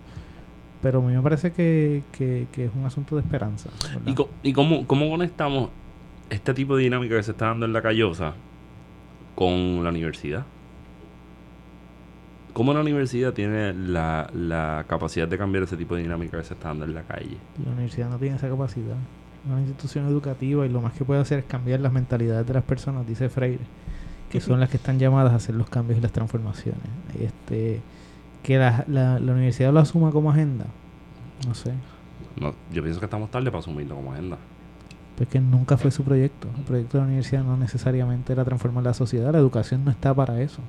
[0.82, 3.70] pero a mí me parece que, que- es un asunto de esperanza.
[4.04, 5.70] ¿Y, co- y cómo, cómo conectamos
[6.30, 8.34] este tipo de dinámica que se está dando en la callosa
[9.34, 10.44] con la universidad?
[12.56, 16.54] ¿Cómo la universidad tiene la, la capacidad de cambiar ese tipo de dinámica que se
[16.54, 17.36] está dando en la calle?
[17.62, 18.96] La universidad no tiene esa capacidad.
[19.44, 22.54] Es una institución educativa y lo más que puede hacer es cambiar las mentalidades de
[22.54, 23.60] las personas, dice Freire,
[24.30, 26.80] que son las que están llamadas a hacer los cambios y las transformaciones.
[27.20, 27.82] Este,
[28.42, 30.64] que la, la, la universidad lo asuma como agenda,
[31.46, 31.74] no sé,
[32.40, 34.38] No, yo pienso que estamos tarde para asumirlo como agenda.
[35.16, 36.48] pues que nunca fue su proyecto.
[36.56, 40.14] El proyecto de la universidad no necesariamente era transformar la sociedad, la educación no está
[40.14, 40.62] para eso.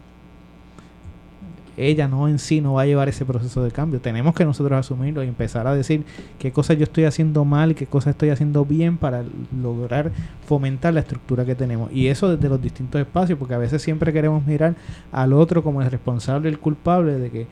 [1.78, 4.02] Ella no en sí no va a llevar ese proceso de cambio.
[4.02, 6.04] Tenemos que nosotros asumirlo y empezar a decir
[6.40, 9.24] qué cosas yo estoy haciendo mal qué cosas estoy haciendo bien para
[9.62, 10.12] lograr
[10.46, 11.92] fomentar la estructura que tenemos.
[11.92, 14.76] Y eso desde los distintos espacios, porque a veces siempre queremos mirar
[15.12, 17.48] al otro como el responsable, el culpable de que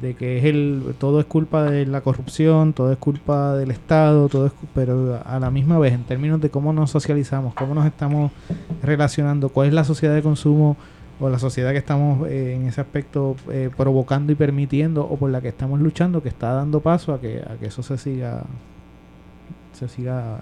[0.00, 4.28] de que es el todo es culpa de la corrupción, todo es culpa del Estado,
[4.28, 7.86] todo es pero a la misma vez en términos de cómo nos socializamos, cómo nos
[7.86, 8.30] estamos
[8.82, 10.76] relacionando, cuál es la sociedad de consumo
[11.20, 15.30] o la sociedad que estamos eh, en ese aspecto eh, provocando y permitiendo o por
[15.30, 18.44] la que estamos luchando que está dando paso a que a que eso se siga
[19.72, 20.36] se siga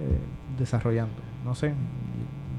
[0.00, 0.18] eh,
[0.58, 1.14] desarrollando.
[1.44, 1.72] No sé,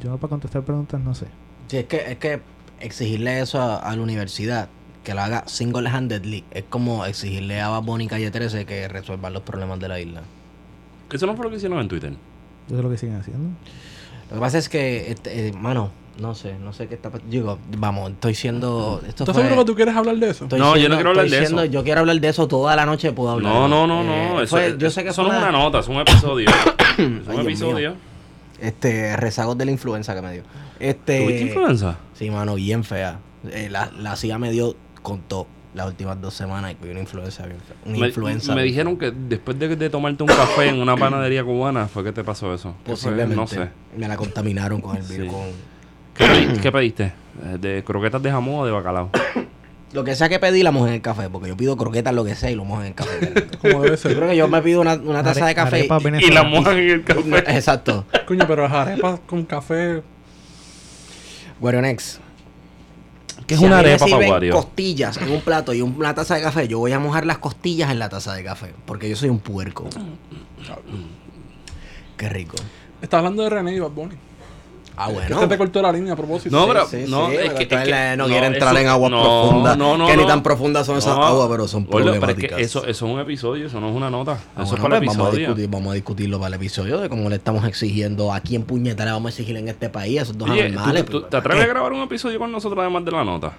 [0.01, 1.27] yo para contestar preguntas no sé.
[1.67, 2.41] Sí, es que, es que
[2.79, 4.69] exigirle eso a, a la universidad,
[5.03, 9.79] que lo haga single-handedly, es como exigirle a y Calle 13 que resuelvan los problemas
[9.79, 10.21] de la isla.
[11.11, 12.13] Eso no fue lo que hicieron en Twitter.
[12.67, 13.49] Eso es lo que siguen haciendo.
[14.29, 17.09] Lo que pasa es que, este, eh, mano, no sé, no sé qué está...
[17.09, 19.01] pa- Digo, vamos, estoy siendo...
[19.07, 20.45] Esto ¿Estás fue- seguro que tú quieres hablar de eso?
[20.45, 21.71] estoy No, yo no quiero hablar de siendo- eso.
[21.71, 23.51] Yo quiero hablar de eso toda la noche, puedo hablar.
[23.53, 24.41] No, no, no, Eh, no.
[24.41, 26.49] Eso, fue- es- yo sé que eso no es una- una nota, es un episodio.
[26.97, 27.95] es un episodio.
[28.59, 30.43] Este, rezagos de la influenza que me dio.
[30.79, 31.97] Este, ¿Tuviste influenza?
[32.13, 33.19] Sí, mano, bien fea.
[33.51, 37.45] Eh, la, la CIA me dio con todo las últimas dos semanas y una influenza
[37.45, 37.75] bien fea.
[37.85, 38.55] Una Me, influenza.
[38.55, 42.03] me bien dijeron que después de, de tomarte un café en una panadería cubana fue
[42.05, 42.73] que te pasó eso.
[42.85, 43.35] Posiblemente.
[43.35, 43.67] No sé.
[43.97, 45.27] Me la contaminaron con el virus.
[45.27, 45.31] Sí.
[45.33, 45.74] Con...
[46.15, 47.03] ¿Qué, pedi- qué pediste?
[47.43, 49.09] Eh, ¿De croquetas de jamón o de bacalao?
[49.93, 51.29] Lo que sea que pedí, la mojé en el café.
[51.29, 53.33] Porque yo pido croquetas, lo que sea, y lo mojo en el café.
[53.61, 54.15] Como debe yo ser.
[54.17, 55.87] creo que yo me pido una, una taza Are- de café.
[56.19, 57.55] y- Y la mojan en el No, café.
[57.55, 58.03] exacto.
[58.27, 60.03] Coño, pero las arepas con café.
[61.61, 62.19] Guarionex.
[63.47, 64.53] ¿Qué es si una arepa para Wario?
[64.53, 67.89] costillas en un plato y una taza de café, yo voy a mojar las costillas
[67.89, 68.73] en la taza de café.
[68.85, 69.87] Porque yo soy un puerco.
[72.17, 72.55] Qué rico.
[73.01, 74.15] Estás hablando de René y Bad Bunny.
[74.97, 75.35] Ah, bueno.
[75.35, 76.55] este te cortó la línea a propósito.
[76.55, 78.45] No, pero Sí, sí, no, sí, es porque que, entonces es que- le- no, quiere
[78.47, 79.77] eso- entrar en aguas no, profundas.
[79.77, 80.21] No, no, que no.
[80.21, 81.23] ni tan profundas son esas No.
[81.25, 82.57] aguas, pero son Gordo, pero es problemáticas.
[82.57, 84.33] que eso, eso es un episodio, eso no es una nota.
[84.55, 86.53] Ah, eso bueno, es para el pues vamos, a discutir, vamos a discutirlo para el
[86.55, 89.89] episodio de cómo le estamos exigiendo a quién puñeta le vamos a exigir en este
[89.89, 91.05] país, a esos dos Oye, anormales.
[91.05, 93.51] ¿tú- tú- pues, ¿te atreves a grabar un episodio con nosotros además de la nota?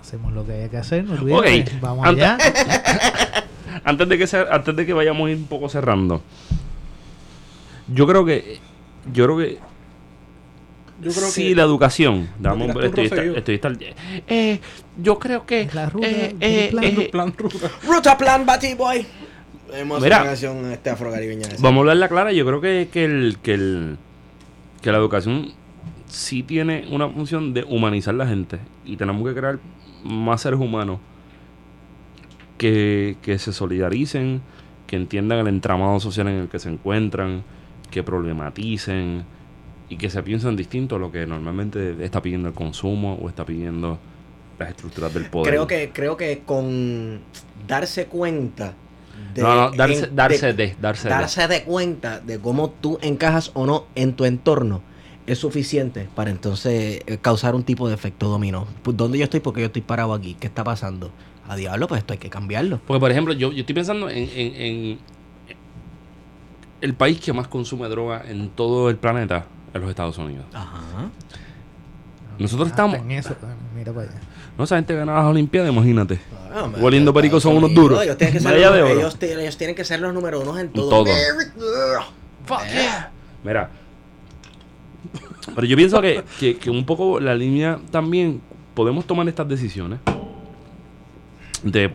[0.00, 1.80] Hacemos lo que haya que hacer, no olvides.
[1.80, 2.38] Vamos Ante- allá.
[3.84, 6.22] Antes de que se- antes de que vayamos a ir un poco cerrando.
[7.88, 8.58] Yo creo que
[9.12, 9.58] yo creo que
[11.02, 11.54] Yo creo sí que.
[11.56, 13.72] la educación, dame un- estoy, esta-
[14.28, 14.60] eh,
[15.02, 16.84] yo creo que La ruta eh, eh, plan.
[16.84, 17.70] eh, Plan ruta.
[17.86, 19.06] Ruta Plan Batty Boy.
[19.74, 20.18] Hemos Mira.
[20.18, 21.48] una canción este afrocaribeña.
[21.58, 22.32] Vamos a hablarla clara.
[22.32, 23.96] Yo creo que, que, el, que, el,
[24.80, 25.52] que la educación
[26.06, 28.58] sí tiene una función de humanizar la gente.
[28.86, 29.58] Y tenemos que crear
[30.04, 30.98] más seres humanos
[32.58, 34.40] que, que se solidaricen,
[34.86, 37.42] que entiendan el entramado social en el que se encuentran,
[37.90, 39.24] que problematicen
[39.88, 43.44] y que se piensen distinto a lo que normalmente está pidiendo el consumo o está
[43.44, 43.98] pidiendo
[44.58, 45.52] las estructuras del poder.
[45.52, 47.20] Creo que, creo que con
[47.68, 48.74] darse cuenta
[49.34, 52.98] de, no, no, darse, en- darse de- de, darse darse de cuenta de cómo tú
[53.02, 54.82] encajas o no en tu entorno
[55.26, 58.66] es suficiente para entonces eh, causar un tipo de efecto dominó.
[58.82, 59.40] Pues, ¿Dónde yo estoy?
[59.40, 60.36] Porque yo estoy parado aquí.
[60.38, 61.10] ¿Qué está pasando?
[61.48, 62.80] A diablo, pues esto hay que cambiarlo.
[62.86, 64.98] Porque, por ejemplo, yo, yo estoy pensando en, en- en
[66.80, 69.46] el país que más consume droga en todo el planeta,
[69.76, 70.44] es los Estados Unidos.
[70.52, 71.10] Ajá.
[72.38, 73.06] Nosotros Hasta estamos...
[73.06, 73.34] en eso,
[73.74, 74.20] mira para allá.
[74.58, 76.20] No, esa gente gana las Olimpiadas, imagínate.
[76.54, 78.02] Ah, Oliendo perico son unos duros.
[78.02, 80.88] Ellos tienen, que ser los, ellos, ellos tienen que ser los número unos en todo.
[80.88, 81.04] todo.
[81.04, 82.56] Very good.
[82.66, 82.88] Eh.
[83.44, 83.70] Mira.
[85.54, 88.40] Pero yo pienso que, que, que un poco la línea también
[88.74, 90.00] podemos tomar estas decisiones
[91.62, 91.94] de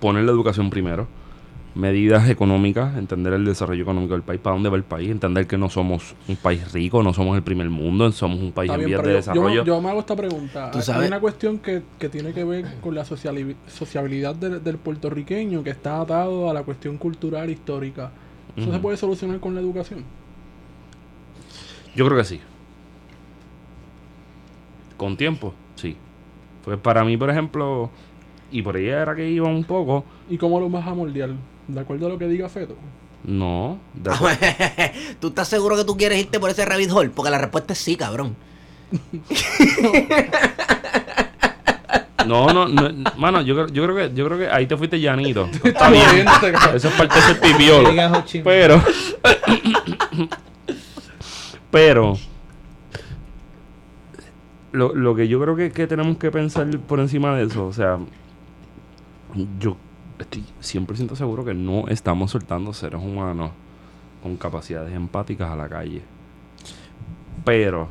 [0.00, 1.06] poner la educación primero,
[1.74, 5.56] medidas económicas, entender el desarrollo económico del país, para dónde va el país, entender que
[5.58, 8.86] no somos un país rico, no somos el primer mundo, somos un país Está en
[8.88, 9.64] bien, vías de yo- desarrollo.
[9.64, 10.70] yo me hago esta pregunta.
[10.72, 14.76] Tú Hay sabes- una cuestión que, que tiene que ver con la sociabilidad del, del
[14.78, 18.10] puertorriqueño que está atado a la cuestión cultural histórica.
[18.56, 20.02] ¿Eso se puede solucionar con la educación?
[21.94, 22.40] Yo creo que sí.
[24.96, 25.96] Con tiempo, sí.
[26.64, 27.90] Pues para mí, por ejemplo,
[28.50, 31.30] y por ahí era que iba un poco, ¿Y cómo lo vas a moldear?
[31.68, 32.74] ¿De acuerdo a lo que diga Feto?
[33.24, 34.38] no, de Ah, acuerdo.
[35.20, 37.10] ¿Tú estás seguro que tú quieres irte por ese rabbit hole?
[37.10, 38.34] Porque la respuesta es sí, cabrón.
[42.26, 45.00] no, no, no, mano, yo, creo- yo creo que yo creo que ahí te fuiste
[45.00, 45.48] llanito.
[45.64, 46.24] Está bien.
[46.24, 46.76] cabrón.
[46.76, 47.90] Eso es parte de ser pipiolo.
[48.44, 48.82] Pero
[51.70, 52.16] pero
[54.72, 57.72] lo, lo que yo creo que, que tenemos que pensar por encima de eso, o
[57.72, 57.98] sea,
[59.58, 59.76] yo
[60.18, 63.50] estoy 100% seguro que no estamos soltando seres humanos
[64.22, 66.02] con capacidades empáticas a la calle.
[67.44, 67.88] Pero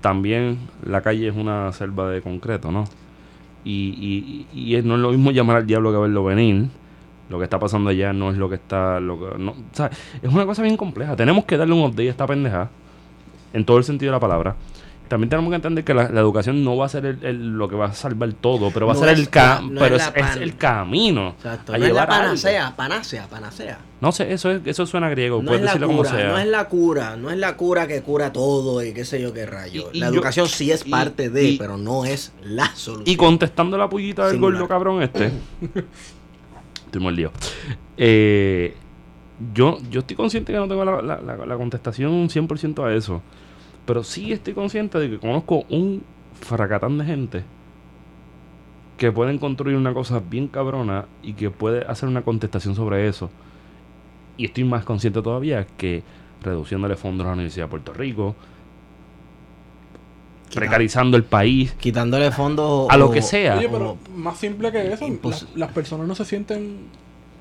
[0.00, 2.84] también la calle es una selva de concreto, ¿no?
[3.64, 6.68] Y, y, y no es lo mismo llamar al diablo que verlo venir.
[7.28, 9.00] Lo que está pasando allá no es lo que está...
[9.00, 11.16] Lo que, no, o sea, es una cosa bien compleja.
[11.16, 12.68] Tenemos que darle un update a esta pendeja.
[13.52, 14.56] En todo el sentido de la palabra.
[15.12, 17.68] También tenemos que entender que la, la educación no va a ser el- el- lo
[17.68, 19.28] que va a salvar todo, pero va No a ser es el
[19.70, 21.74] no pero es el camino Exacto.
[21.74, 22.24] a No es la llevar algo.
[22.28, 23.78] panacea, panacea, panacea.
[24.00, 26.28] No sé, eso es, eso suena griego, No puedes es la decirlo como cura, sea.
[26.28, 29.34] no es la cura, no es la cura que cura todo y qué sé yo
[29.34, 29.90] qué rayo.
[29.92, 32.74] Y- y la yo- educación sí es y- parte de, y- pero no es la
[32.74, 33.04] solución.
[33.06, 35.30] Y contestando la pullita del gordo cabrón este.
[36.86, 37.32] estoy mordido.
[37.96, 38.74] Eh,
[39.54, 43.20] yo, yo estoy consciente que no tengo la, la- la- la contestación 100% a eso.
[43.86, 46.02] Pero sí estoy consciente de que conozco un
[46.40, 47.42] fracatán de gente
[48.96, 53.30] que pueden construir una cosa bien cabrona y que puede hacer una contestación sobre eso.
[54.36, 56.02] Y estoy más consciente todavía que
[56.42, 58.36] reduciéndole fondos a la Universidad de Puerto Rico,
[60.54, 63.56] precarizando el país, quitándole fondos A lo o- que sea.
[63.56, 65.06] Oye, o- pero más simple que eso,
[65.56, 66.80] las personas no se sienten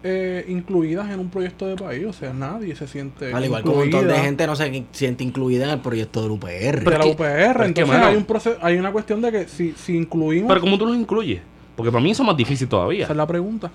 [0.04, 2.06] eh, incluidas en un proyecto de país.
[2.06, 5.24] O sea, nadie se siente al igual que un montón de gente no se siente
[5.24, 6.48] incluida en el proyecto del UPR.
[6.50, 7.16] de Pero la UPR.
[7.18, 9.96] pero es que, Entonces mano- hay, un proceso, hay una cuestión de que si, si
[9.96, 10.48] incluimos...
[10.48, 11.42] Pero ¿cómo tú los incluyes?
[11.76, 13.04] Porque para mí eso es más difícil todavía.
[13.04, 13.72] esa es la pregunta.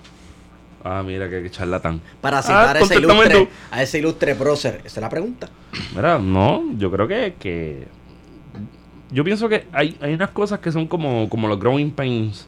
[0.83, 1.99] Ah, mira, que, que charlatán.
[2.21, 4.75] Para citar a, ese ilustre, a ese ilustre prócer.
[4.85, 5.49] Esa es la pregunta.
[5.95, 7.87] Mira, no, yo creo que, que
[9.11, 12.47] yo pienso que hay, hay unas cosas que son como, como los growing pains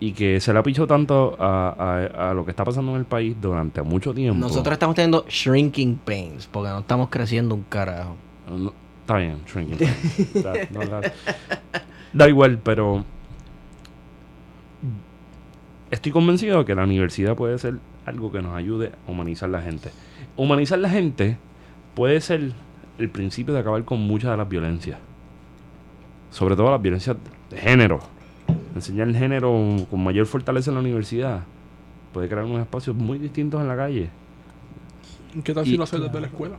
[0.00, 2.98] y que se le ha pichado tanto a, a- a lo que está pasando en
[2.98, 4.38] el país durante mucho tiempo.
[4.38, 8.16] Nosotros estamos teniendo shrinking pains porque no estamos creciendo un carajo.
[8.48, 10.42] No, está bien, shrinking pains.
[10.44, 11.12] Da- no, da-
[12.12, 13.04] da igual, pero
[15.90, 19.62] estoy convencido de que la universidad puede ser algo que nos ayude a humanizar la
[19.62, 19.90] gente.
[20.36, 21.36] Humanizar la gente
[21.94, 22.52] puede ser
[22.98, 24.98] el principio de acabar con muchas de las violencias.
[26.30, 27.16] Sobre todo las violencias
[27.50, 28.00] de género.
[28.74, 29.52] Enseñar el género
[29.90, 31.40] con mayor fortaleza en la universidad
[32.12, 34.08] puede crear unos espacios muy distintos en la calle.
[35.44, 36.56] ¿Qué tal Y- si lo haces desde la escuela?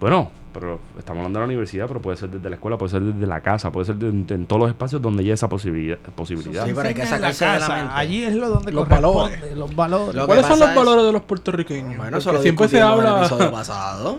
[0.00, 3.02] Bueno, pero estamos hablando de la universidad, pero puede ser desde la escuela, puede ser
[3.02, 5.98] desde la casa, puede ser de- de- en todos los espacios donde haya esa posibilidad.
[5.98, 6.66] posibilidad.
[6.66, 7.92] Sí, pero hay que sacarse de la casa, mente.
[7.94, 9.56] Allí es lo donde Los valores.
[9.56, 10.14] Los valores.
[10.14, 11.96] Lo ¿Cuáles son los es- valores de los puertorriqueños?
[11.96, 13.26] Bueno, eso lo siempre se discutimos en el habla...
[13.26, 14.18] episodio pasado.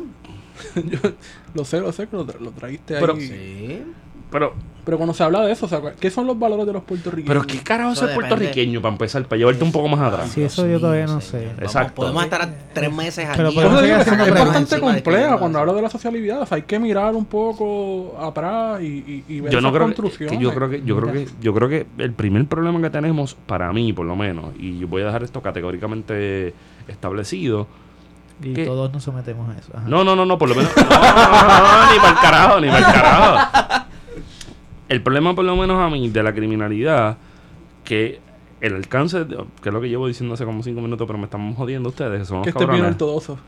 [0.75, 0.99] Yo
[1.53, 3.21] lo sé, lo sé, que lo, tra- lo Pero- ahí.
[3.21, 3.83] Sí.
[4.31, 4.53] Pero,
[4.85, 7.27] Pero cuando se habla de eso, o sea, ¿qué son los valores de los puertorriqueños?
[7.27, 8.19] pero ¿qué carajo es depende.
[8.19, 9.23] puertorriqueño para empezar?
[9.25, 10.29] Para llevarte un poco más atrás.
[10.29, 11.45] Sí, eso yo todavía no sé.
[11.47, 11.95] Vamos, Exacto.
[11.95, 13.55] Podemos estar a tres meses Pero aquí.
[13.55, 16.41] podemos haciendo es bastante compleja que- cuando hablo de la socialidad.
[16.41, 19.87] O sea, hay que mirar un poco atrás y, y, y ver Yo no creo
[19.87, 20.37] que, construcciones.
[20.37, 23.33] que yo creo que yo creo que yo creo que el primer problema que tenemos
[23.33, 26.53] para mí por lo menos y yo voy a dejar esto categóricamente
[26.87, 27.67] establecido
[28.43, 28.65] Y ¿Qué?
[28.65, 29.71] todos nos sometemos a eso.
[29.75, 29.87] ajá.
[29.87, 30.71] No, no, no, no, por lo menos.
[30.77, 33.85] No, no, no, ni para el carajo, ni para el carajo.
[34.89, 37.17] El problema, por lo menos a mí, de la criminalidad,
[37.83, 38.19] que
[38.61, 41.25] el alcance, de- que es lo que llevo diciendo hace como cinco minutos, pero me
[41.25, 42.91] están jodiendo ustedes, son que los estés bien cabrones.
[42.93, 43.39] ortodoxo.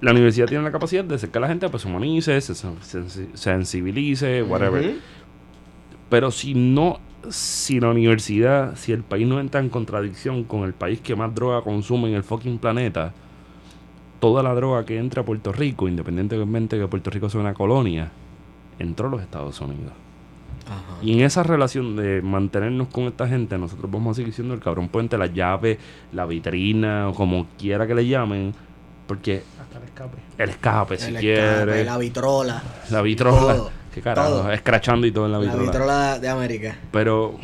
[0.00, 2.78] La universidad tiene la capacidad de hacer que la gente pues, se humanice, se sen-
[2.80, 4.94] sensi- sensibilice, whatever.
[6.08, 10.72] Pero si no, si la universidad, si el país no entra en contradicción con el
[10.72, 13.12] país que más droga consume en el fucking planeta,
[14.20, 17.54] toda la droga que entra a Puerto Rico, independientemente de que Puerto Rico sea una
[17.54, 18.10] colonia,
[18.78, 19.92] entró a los Estados Unidos.
[20.66, 20.98] Ajá.
[21.02, 24.60] Y en esa relación de mantenernos con esta gente, nosotros vamos a seguir siendo el
[24.60, 25.78] cabrón puente, la llave,
[26.12, 28.52] la vitrina, o como quiera que le llamen,
[29.06, 30.18] porque Hasta el escape.
[30.36, 32.62] el escape, si El quiere, escape, la vitrola.
[32.90, 34.52] la vitrola, todo, qué carajo, todo.
[34.52, 35.64] escrachando y todo en la La vitrola.
[35.70, 36.76] vitrola de América.
[36.92, 37.36] Pero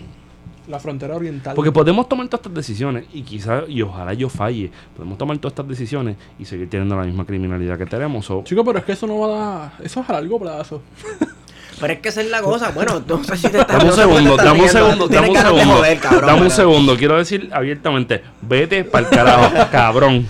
[0.69, 1.55] La frontera oriental.
[1.55, 5.53] Porque podemos tomar todas estas decisiones y quizás, y ojalá yo falle, podemos tomar todas
[5.53, 8.31] estas decisiones y seguir teniendo la misma criminalidad que tenemos.
[8.31, 9.73] o- Chico, pero es que eso no va a dar...
[9.83, 10.81] Eso es a largo plazo.
[11.81, 12.71] Pero es que esa es la cosa.
[12.71, 15.83] Bueno, no sé si te estás Dame un segundo, dame un segundo, dame un segundo.
[16.25, 20.25] Dame un segundo, quiero decir abiertamente, vete para el carajo, cabrón.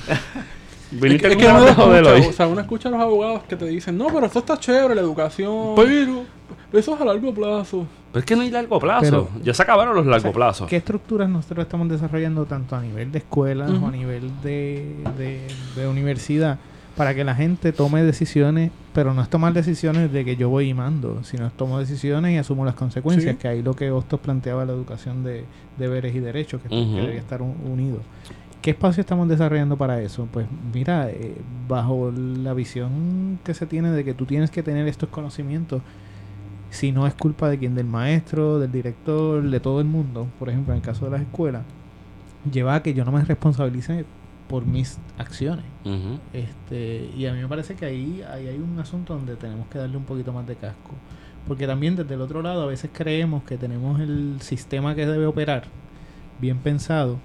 [0.90, 3.56] Viniste es que uno de joder escucha, o sea, uno escucha a los abogados que
[3.56, 5.74] te dicen, no, pero esto está chévere, la educación.
[5.76, 6.24] Pero,
[6.72, 7.86] Eso es a largo plazo.
[8.12, 9.00] pero es que no hay largo plazo.
[9.02, 10.68] Pero- ya se acabaron los O largo sea, plazos.
[10.68, 15.46] ¿Qué estructuras nosotros estamos desarrollando tanto a nivel de escuelas o a nivel de, de-
[15.76, 16.58] de universidad
[16.96, 20.68] para que la gente tome decisiones, pero no es tomar decisiones de que yo voy
[20.68, 23.40] y mando, sino es tomo decisiones y asumo las consecuencias, Sí.
[23.40, 25.44] que ahí lo que Hostos planteaba la educación de
[25.76, 27.98] deberes y derechos, que, que debería estar un- unido.
[28.62, 30.28] ¿Qué espacio estamos desarrollando para eso?
[30.32, 31.34] Pues mira, eh,
[31.68, 35.82] bajo la visión que se tiene de que tú tienes que tener estos conocimientos,
[36.74, 40.48] si no es culpa de quien, del maestro, del director, de todo el mundo, por
[40.48, 41.62] ejemplo, en el caso de las escuelas,
[42.50, 44.04] lleva a que yo no me responsabilice
[44.48, 45.64] por mis acciones.
[46.32, 49.78] Este, y a mí me parece que ahí, ahí hay un asunto donde tenemos que
[49.78, 50.90] darle un poquito más de casco.
[51.46, 55.26] Porque también desde el otro lado a veces creemos que tenemos el sistema que debe
[55.26, 55.64] operar
[56.40, 57.18] bien pensado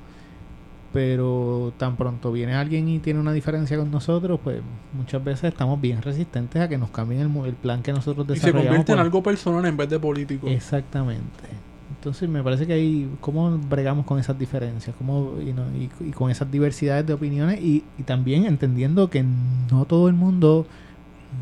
[0.93, 4.61] pero tan pronto viene alguien y tiene una diferencia con nosotros, pues
[4.93, 8.29] muchas veces estamos bien resistentes a que nos cambien el, el plan que nosotros Y
[8.29, 8.65] se desarrollamos.
[8.67, 10.47] convierte en por- algo personal en vez de político.
[10.47, 11.47] Exactamente.
[11.95, 14.95] Entonces me parece que ahí, ¿cómo bregamos con esas diferencias?
[14.97, 17.59] ¿Cómo, y, no- y- y con esas diversidades de opiniones?
[17.61, 19.23] Y, y también entendiendo que
[19.71, 20.65] no todo el mundo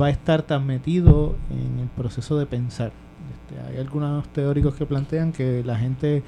[0.02, 2.92] va a estar tan metido en el proceso de pensar.
[3.52, 6.24] Este, hay algunos teóricos que plantean que la gente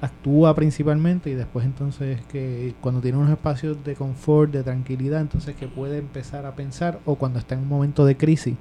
[0.00, 5.54] actúa principalmente y después entonces que cuando tiene unos espacios de confort, de tranquilidad, entonces
[5.56, 8.56] que puede empezar a pensar o cuando está en un momento de crisis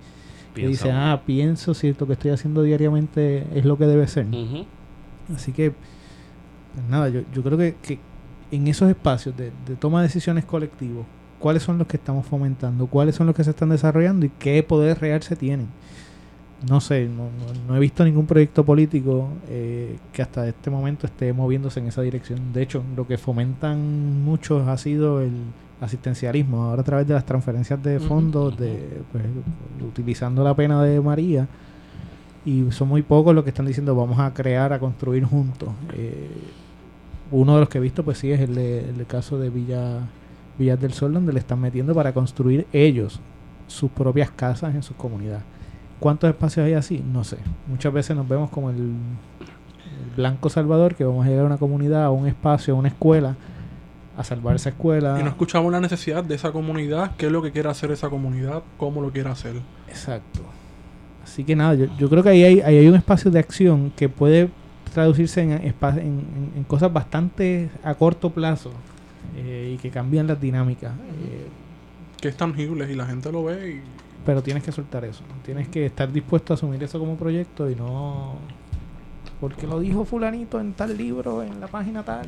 [0.54, 4.28] que dice, ah, pienso si esto que estoy haciendo diariamente es lo que debe ser.
[5.34, 8.00] Así que, pues nada, yo, yo creo que, que
[8.52, 11.06] en esos espacios de, de toma de decisiones colectivos,
[11.40, 12.88] ¿cuáles son los que estamos fomentando?
[12.88, 14.26] ¿Cuáles son los que se están desarrollando?
[14.26, 15.68] ¿Y qué poder real se tienen?
[16.68, 21.06] No sé, no, no- no he visto ningún proyecto político eh, que hasta este momento
[21.08, 22.52] esté moviéndose en esa dirección.
[22.52, 25.32] De hecho, lo que fomentan muchos ha sido el
[25.80, 29.24] asistencialismo, ahora a través de las transferencias de fondos, de, pues,
[29.88, 31.48] utilizando la pena de María,
[32.46, 35.70] y son muy pocos los que están diciendo vamos a crear, a construir juntos.
[35.94, 36.28] Eh,
[37.32, 40.00] uno de los que he visto, pues sí, es el, de- el caso de Villa,
[40.58, 43.22] Villas del Sol, donde le están metiendo para construir ellos
[43.68, 45.44] sus propias casas en sus comunidades.
[46.00, 47.04] ¿Cuántos espacios hay así?
[47.12, 47.38] No sé.
[47.68, 51.58] Muchas veces nos vemos como el, el blanco salvador, que vamos a llegar a una
[51.58, 53.36] comunidad, a un espacio, a una escuela,
[54.18, 55.18] a salvar esa escuela.
[55.20, 58.10] Y no escuchamos la necesidad de esa comunidad, qué es lo que quiere hacer esa
[58.10, 59.56] comunidad, cómo lo quiere hacer.
[59.88, 60.42] Exacto.
[61.24, 63.92] Así que nada, yo, yo creo que ahí hay, ahí hay un espacio de acción
[63.96, 64.50] que puede
[64.94, 68.72] traducirse en cosas bastante a corto plazo
[69.38, 70.92] eh, y que cambian las dinámicas.
[71.24, 71.48] eh,
[72.20, 73.82] Que es tangible y la gente lo ve y
[74.26, 75.24] pero tienes que soltar eso.
[75.44, 78.36] Tienes que estar dispuesto a asumir eso como proyecto y no...
[79.40, 82.28] Porque lo dijo fulanito en tal libro, en la página tal.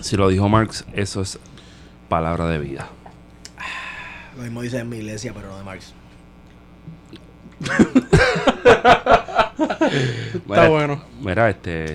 [0.00, 1.38] Si lo dijo Marx, eso es
[2.08, 2.88] palabra de vida.
[4.36, 5.94] Lo mismo dice en mi iglesia, pero no de Marx.
[10.34, 11.02] está bueno.
[11.20, 11.94] Mira, este.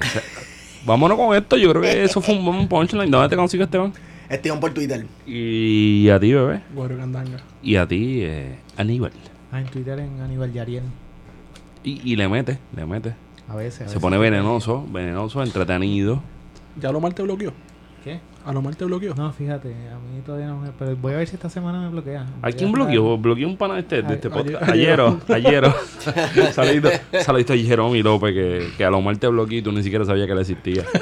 [0.86, 1.58] vámonos con esto.
[1.58, 3.12] Yo creo que eso fue un buen punchline.
[3.12, 3.92] ¿Dónde te consigues, Esteban?
[4.30, 5.06] Esteban por Twitter.
[5.26, 6.62] Y a ti, bebé.
[6.74, 7.38] Güero Candanga.
[7.64, 9.12] Y a ti, eh, Aníbal.
[9.52, 10.84] Ah, en Twitter en Aníbal Yariel.
[11.84, 13.14] Y, y le mete, le mete.
[13.48, 13.76] A veces.
[13.76, 14.02] a Se veces.
[14.02, 16.22] pone venenoso, venenoso, entretenido.
[16.82, 17.54] ¿Ya lo mal te bloqueó?
[18.04, 18.20] ¿Qué?
[18.46, 19.16] ¿A lo mal te bloqueó?
[19.16, 20.70] No, fíjate, a mí todavía no me...
[20.78, 22.26] Pero voy a ver si esta semana me bloquea.
[22.42, 23.18] ¿A quién bloqueó?
[23.18, 24.64] Bloqueó un pana de este, de este podcast.
[24.70, 25.74] ayer- Ayero, ayero.
[26.54, 26.90] saludito,
[27.22, 29.84] saludito a Jerome y López que, que a lo mal te bloqueó y tú ni
[29.84, 30.84] siquiera sabías que él existía.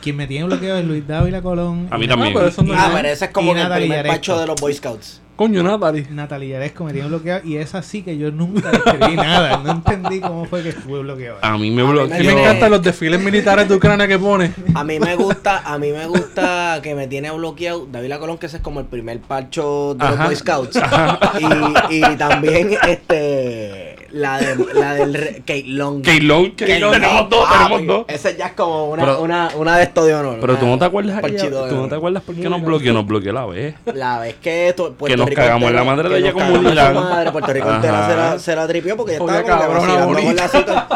[0.00, 1.88] Quien me tiene bloqueado es Luis Dávila Colón.
[1.90, 2.30] A mí también.
[2.32, 4.14] Ah, pero eso no Ah, es- pero ese es como que el primer Yaresco.
[4.16, 5.20] pacho de los Boy Scouts.
[5.36, 6.06] Coño, Natalie.
[6.10, 9.56] Natalia Yaresco me tiene bloqueado y es así que yo nunca le escribí nada.
[9.64, 11.38] No entendí cómo fue que estuve bloqueado.
[11.42, 12.38] A mí me mí me A mí me bloqueó.
[12.38, 14.52] encantan los desfiles militares de Ucrania que pone.
[14.74, 18.46] A mí me gusta, a mí me gusta que me tiene bloqueado David Colón, que
[18.46, 20.14] ese es como el primer parcho de Ajá.
[20.16, 20.78] los Boy Scouts.
[21.90, 25.12] Y, y también este la de la del
[25.44, 26.02] Kate Long.
[26.02, 28.04] Keylon, que Kate Long, tenemos dos, tenemos dos.
[28.08, 30.38] Ese ya es como una, Pero- una, una de esto de honor.
[30.40, 31.30] Pero tú no te acuerdas de
[31.68, 33.74] tú no te acuerdas por qué nos bloqueó, nos bloqueó la vez.
[33.92, 36.58] La vez que esto, Puerto Que nos Rico cagamos en la madre de ella como
[36.58, 36.94] Dylan.
[36.94, 39.82] su madre, Puerto Rico entera se la, se la tripió porque ya Oye, estaba como
[39.84, 40.88] cabrona con la cita.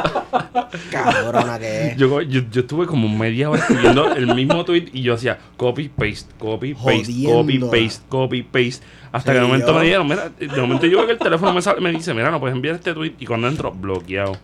[0.90, 1.96] Cabrona que es.
[1.96, 5.88] Yo, yo, yo estuve como media hora escribiendo el mismo tweet y yo hacía copy,
[5.88, 8.84] paste, copy, paste, copy, paste, copy, paste.
[9.12, 11.18] Hasta Sí, que de momento yo- me dijeron, mira, de momento yo veo que el
[11.18, 13.14] teléfono me, sale, me dice, mira, no puedes enviar este tweet.
[13.18, 14.36] Y cuando entro, bloqueado.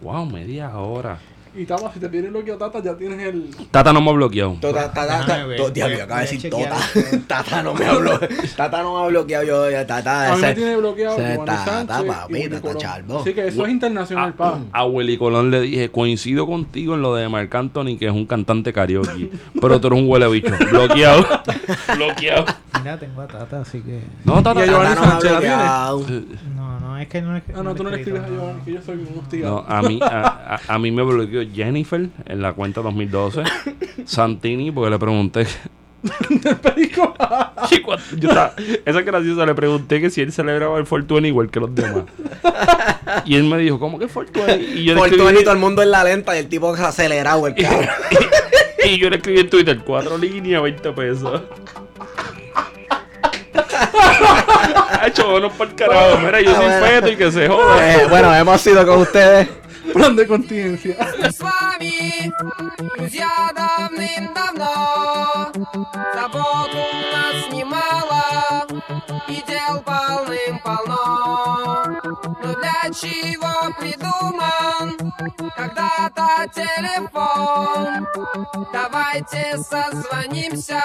[0.00, 1.18] Wow, media hora.
[1.58, 3.50] Y Tama, si te tiene bloqueado Tata, ya tienes el.
[3.72, 4.56] Tata no me ha bloqueado.
[4.60, 6.72] Tata, tata, Déjame tata, ver, to- diablo, voy a- acaba de voy a decir chequear
[6.94, 7.26] Tota.
[7.26, 8.20] Tata no me habló.
[8.56, 9.70] Tata no me ha bloqueado yo.
[9.70, 12.48] ya, Tata, A mí me ese- tiene bloqueado ese Giovanni Tata, Sánchez papi, y Willy
[12.48, 12.78] Tata Colón.
[12.78, 13.24] Charbo.
[13.24, 14.58] Sí, que eso es internacional, pa.
[14.72, 18.24] A Willy Colón le dije, coincido contigo en lo de Marc Anthony, que es un
[18.26, 19.30] cantante karaoke.
[19.60, 20.52] pero tú eres un huele bicho.
[20.70, 21.26] Bloqueado.
[21.96, 22.44] bloqueado.
[22.80, 24.00] Mira, tengo a Tata, así que...
[24.24, 24.64] No, Tata.
[24.64, 25.54] Y a Tata Giovanni no me ha Sánchez la tiene.
[25.56, 26.04] bloqueado.
[26.54, 27.52] No, no, es que no es que...
[27.56, 29.64] Ah, no, tú no le escribes a Giovanni, que yo soy un No, hostigado.
[29.68, 33.42] a mí, a, a- a mí me bloqueó Jennifer en la cuenta 2012.
[34.04, 35.46] Santini, porque le pregunté.
[38.16, 38.52] Yo estaba-
[38.84, 42.04] esa es graciosa, le pregunté que si él celebraba el Fortuny igual que los demás.
[43.24, 44.52] Y él me dijo, ¿cómo que Fortuny?
[44.76, 46.48] Y yo le Por todo escribí, y todo el mundo en la lenta y el
[46.48, 47.88] tipo que se ha acelerado el cabrón.
[48.84, 51.42] y yo le escribí en Twitter, cuatro líneas, 20 pesos.
[54.90, 56.18] Ha hecho bonos por el carajo.
[56.18, 57.94] Mira, yo soy Ah, feto y que se joda.
[57.94, 59.48] Eh, bueno, hemos sido con ustedes
[59.92, 60.96] Plan de contingencia.
[61.18, 62.32] Мы с вами,
[62.96, 65.52] друзья, давным-давно.
[66.14, 66.76] Забот у
[67.14, 68.66] нас немало
[69.28, 72.00] И дел полным-полно.
[72.42, 74.86] Но для чего придуман
[75.56, 78.06] Когда-то телефон?
[78.72, 80.82] Давайте созвонимся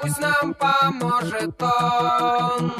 [0.00, 2.72] Пусть нам поможет он